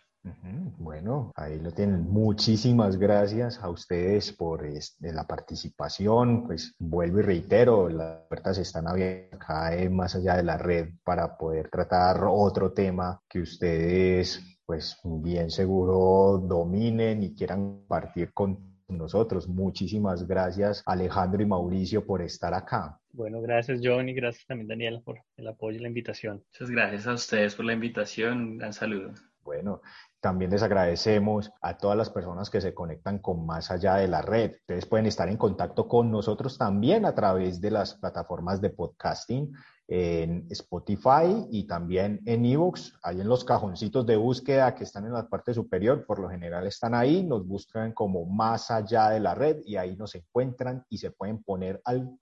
Bueno, 0.77 1.31
ahí 1.35 1.59
lo 1.59 1.71
tienen. 1.71 2.03
Muchísimas 2.03 2.97
gracias 2.97 3.57
a 3.59 3.69
ustedes 3.69 4.31
por 4.31 4.63
la 4.99 5.25
participación. 5.25 6.43
Pues 6.43 6.75
vuelvo 6.77 7.19
y 7.19 7.23
reitero, 7.23 7.89
las 7.89 8.27
puertas 8.27 8.59
están 8.59 8.87
abiertas 8.87 9.39
acá 9.41 9.71
más 9.89 10.15
allá 10.15 10.37
de 10.37 10.43
la 10.43 10.57
red 10.57 10.89
para 11.03 11.37
poder 11.37 11.69
tratar 11.69 12.23
otro 12.23 12.71
tema 12.71 13.19
que 13.27 13.39
ustedes, 13.39 14.50
pues 14.71 14.97
bien 15.03 15.51
seguro 15.51 16.37
dominen 16.37 17.23
y 17.23 17.35
quieran 17.35 17.79
compartir 17.79 18.31
con 18.31 18.57
nosotros. 18.87 19.49
Muchísimas 19.49 20.25
gracias 20.25 20.81
Alejandro 20.85 21.43
y 21.43 21.45
Mauricio 21.45 22.05
por 22.05 22.21
estar 22.21 22.53
acá. 22.53 22.97
Bueno, 23.11 23.41
gracias 23.41 23.81
John 23.83 24.07
y 24.07 24.13
gracias 24.13 24.45
también 24.45 24.69
Daniela 24.69 25.01
por 25.01 25.19
el 25.35 25.47
apoyo 25.49 25.77
y 25.77 25.81
la 25.81 25.89
invitación. 25.89 26.41
Muchas 26.53 26.69
gracias 26.69 27.05
a 27.05 27.15
ustedes 27.15 27.53
por 27.53 27.65
la 27.65 27.73
invitación. 27.73 28.37
Un 28.37 28.57
gran 28.59 28.71
saludo. 28.71 29.11
Bueno, 29.43 29.81
también 30.21 30.51
les 30.51 30.61
agradecemos 30.61 31.51
a 31.61 31.77
todas 31.77 31.97
las 31.97 32.09
personas 32.09 32.49
que 32.49 32.61
se 32.61 32.73
conectan 32.73 33.19
con 33.19 33.45
más 33.45 33.71
allá 33.71 33.95
de 33.95 34.07
la 34.07 34.21
red. 34.21 34.51
Ustedes 34.61 34.85
pueden 34.85 35.07
estar 35.07 35.27
en 35.27 35.37
contacto 35.37 35.87
con 35.87 36.11
nosotros 36.11 36.57
también 36.57 37.05
a 37.05 37.15
través 37.15 37.59
de 37.59 37.71
las 37.71 37.95
plataformas 37.95 38.61
de 38.61 38.69
podcasting 38.69 39.51
en 39.91 40.45
Spotify 40.49 41.45
y 41.49 41.67
también 41.67 42.21
en 42.25 42.45
ebooks, 42.45 42.97
ahí 43.03 43.19
en 43.19 43.27
los 43.27 43.43
cajoncitos 43.43 44.05
de 44.05 44.15
búsqueda 44.15 44.73
que 44.73 44.85
están 44.85 45.05
en 45.05 45.11
la 45.11 45.27
parte 45.27 45.53
superior, 45.53 46.05
por 46.05 46.19
lo 46.19 46.29
general 46.29 46.65
están 46.65 46.93
ahí, 46.93 47.23
nos 47.23 47.45
buscan 47.45 47.91
como 47.91 48.25
más 48.25 48.71
allá 48.71 49.09
de 49.09 49.19
la 49.19 49.35
red 49.35 49.57
y 49.65 49.75
ahí 49.75 49.97
nos 49.97 50.15
encuentran 50.15 50.85
y 50.87 50.97
se 50.97 51.11
pueden 51.11 51.43
poner 51.43 51.81
al 51.83 52.15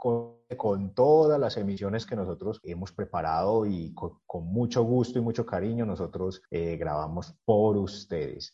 con 0.58 0.95
todas 0.95 1.39
las 1.39 1.58
emisiones 1.58 2.08
que 2.08 2.16
nosotros 2.16 2.60
hemos 2.64 2.91
preparado 2.91 3.68
y 3.68 3.93
con, 3.93 4.18
mucho 4.45 4.84
gusto 4.84 5.20
y 5.20 5.22
mucho 5.22 5.45
cariño 5.45 5.86
nosotros 5.86 6.41
eh, 6.50 6.76
grabamos 6.76 7.36
por 7.45 7.78
ustedes. 7.78 7.89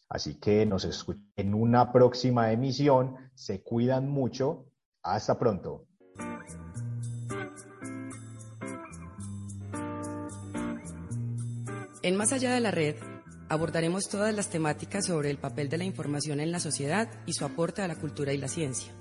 Así 0.09 0.36
que 0.39 0.65
nos 0.65 0.86
escuchen 0.86 1.31
en 1.36 1.53
una 1.53 1.91
próxima 1.91 2.51
emisión, 2.51 3.15
se 3.33 3.61
cuidan 3.61 4.09
mucho, 4.09 4.65
hasta 5.03 5.38
pronto. 5.38 5.86
En 12.01 12.15
Más 12.17 12.31
allá 12.33 12.53
de 12.53 12.59
la 12.59 12.71
red, 12.71 12.95
abordaremos 13.49 14.07
todas 14.09 14.33
las 14.36 14.49
temáticas 14.49 15.07
sobre 15.07 15.31
el 15.31 15.38
papel 15.38 15.69
de 15.69 15.79
la 15.79 15.86
información 15.86 16.39
en 16.39 16.51
la 16.51 16.59
sociedad 16.59 17.09
y 17.25 17.33
su 17.33 17.45
aporte 17.45 17.81
a 17.81 17.88
la 17.88 17.95
cultura 17.95 18.31
y 18.31 18.38
la 18.38 18.47
ciencia. 18.47 18.93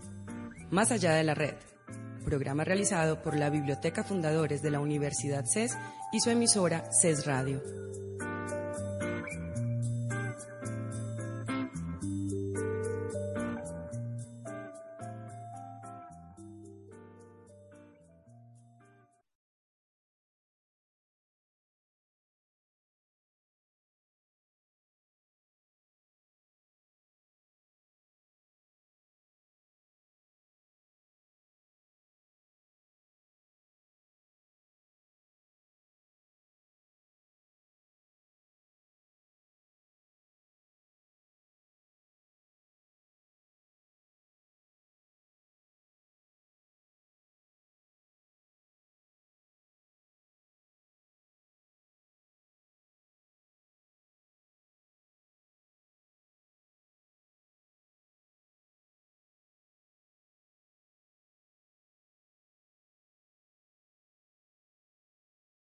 Más 0.71 0.91
allá 0.91 1.13
de 1.13 1.25
la 1.25 1.35
red, 1.35 1.55
programa 2.25 2.65
realizado 2.65 3.23
por 3.23 3.37
la 3.37 3.51
Biblioteca 3.51 4.03
Fundadores 4.03 4.63
de 4.63 4.71
la 4.71 4.81
Universidad 4.81 5.45
CES 5.45 5.77
y 6.13 6.21
su 6.21 6.31
emisora 6.31 6.89
CES 6.91 7.27
Radio. 7.27 7.63